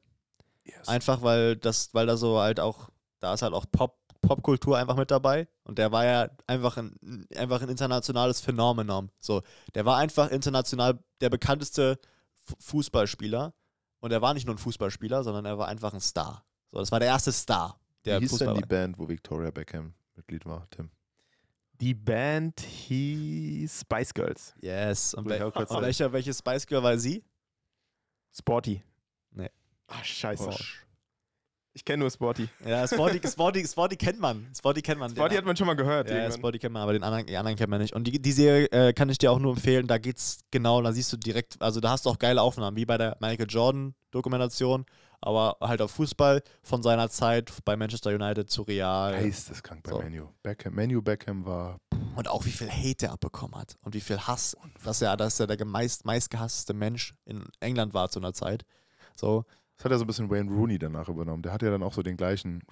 [0.64, 0.88] Yes.
[0.88, 2.90] Einfach weil das, weil da so halt auch,
[3.20, 5.48] da ist halt auch Pop, Popkultur einfach mit dabei.
[5.64, 9.10] Und der war ja einfach ein, einfach ein internationales Phänomenon.
[9.18, 9.42] So,
[9.74, 11.98] der war einfach international der bekannteste
[12.44, 13.54] Fu- Fußballspieler.
[14.02, 16.46] Und er war nicht nur ein Fußballspieler, sondern er war einfach ein Star.
[16.72, 18.68] So, das war der erste Star, der Wie hieß Fußball denn die.
[18.68, 20.90] Band, wo Victoria Beckham Mitglied war, Tim?
[21.80, 24.54] Die Band hieß Spice Girls.
[24.62, 25.14] Yes.
[25.14, 27.24] Und, wel und welcher, welche Spice Girl war sie?
[28.38, 28.84] Sporty.
[29.32, 29.50] Nee.
[29.88, 30.44] Ah, scheiße.
[30.44, 30.80] Porsche.
[31.74, 32.50] Ich kenne nur Sporty.
[32.66, 34.48] Ja, Sporty, Sporty, Sporty kennt man.
[34.58, 35.12] Sporty kennt man.
[35.12, 36.10] Sporty Den- hat man schon mal gehört.
[36.10, 36.40] Ja, irgendwann.
[36.40, 37.94] Spotty kennt man, aber den anderen, die anderen kennt man nicht.
[37.94, 39.88] Und die, die Serie äh, kann ich dir auch nur empfehlen.
[39.88, 42.86] Da geht's genau, da siehst du direkt, also da hast du auch geile Aufnahmen, wie
[42.86, 44.86] bei der Michael Jordan Dokumentation,
[45.22, 49.14] aber halt auf Fußball von seiner Zeit bei Manchester United zu Real.
[49.14, 50.02] Geisteskrank bei So.
[50.02, 50.30] Manu.
[50.44, 51.78] Beckham, Manu Beckham war
[52.16, 55.40] Und auch wie viel Hate er abbekommen hat und wie viel Hass, dass er, dass
[55.40, 58.64] er der meist, meistgehasste Mensch in England war zu einer Zeit.
[59.16, 59.46] So,
[59.78, 61.44] Das hat ja so ein bisschen Wayne Rooney danach übernommen.
[61.44, 62.64] Der hat ja dann auch so den gleichen.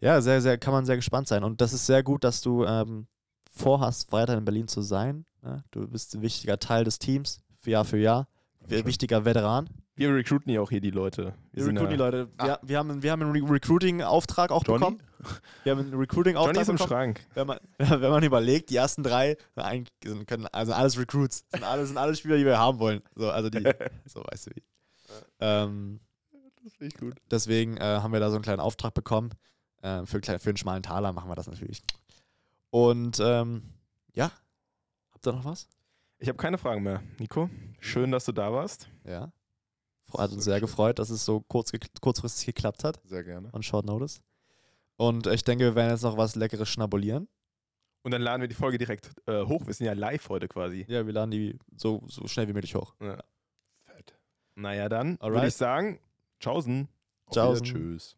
[0.00, 1.42] ja, sehr, sehr, kann man sehr gespannt sein.
[1.44, 3.06] Und das ist sehr gut, dass du ähm,
[3.50, 5.24] vorhast, weiter in Berlin zu sein.
[5.42, 5.64] Ne?
[5.70, 8.28] Du bist ein wichtiger Teil des Teams, Jahr für Jahr.
[8.70, 9.68] Ein wichtiger Veteran.
[9.98, 11.34] Wir recruiten ja auch hier die Leute.
[11.52, 12.28] Wir sind recruiten die Leute.
[12.38, 14.78] Wir, wir haben, wir haben einen Re Recruiting-Auftrag auch Johnny?
[14.78, 15.02] bekommen.
[15.64, 16.78] Wir haben einen Johnny Recruiting-Auftrag ist im.
[16.78, 17.26] Schrank.
[17.34, 19.36] Wenn man, wenn man überlegt, die ersten drei
[20.04, 21.44] sind, können, also alles Recruits.
[21.50, 23.02] Sind alles, sind alles Spieler, die wir haben wollen.
[23.16, 23.60] So, also die,
[24.06, 24.62] so weißt du wie.
[25.40, 25.98] Ähm,
[26.62, 27.14] Das finde ich gut.
[27.28, 29.30] deswegen äh, haben wir da so einen kleinen Auftrag bekommen.
[29.82, 31.82] Ähm, für, für einen schmalen Taler machen wir das natürlich.
[32.70, 33.62] Und ähm,
[34.12, 34.30] ja,
[35.12, 35.68] habt ihr noch was?
[36.20, 37.02] Ich habe keine Fragen mehr.
[37.18, 37.50] Nico,
[37.80, 38.88] schön, dass du da warst.
[39.04, 39.32] Ja.
[40.16, 40.60] Hat uns Sehr schön.
[40.62, 43.00] gefreut, dass es so kurz, kurzfristig geklappt hat.
[43.04, 43.50] Sehr gerne.
[43.52, 44.20] on Short Notice.
[44.96, 47.28] Und ich denke, wir werden jetzt noch was Leckeres schnabulieren.
[48.02, 49.66] Und dann laden wir die Folge direkt äh, hoch.
[49.66, 50.84] Wir sind ja live heute quasi.
[50.88, 52.94] Ja, wir laden die so, so schnell wie möglich hoch.
[53.84, 54.18] Fett.
[54.54, 56.00] Naja, dann würde ich sagen,
[56.40, 56.88] tschaußen.
[57.30, 58.16] Wieder, Tschüss.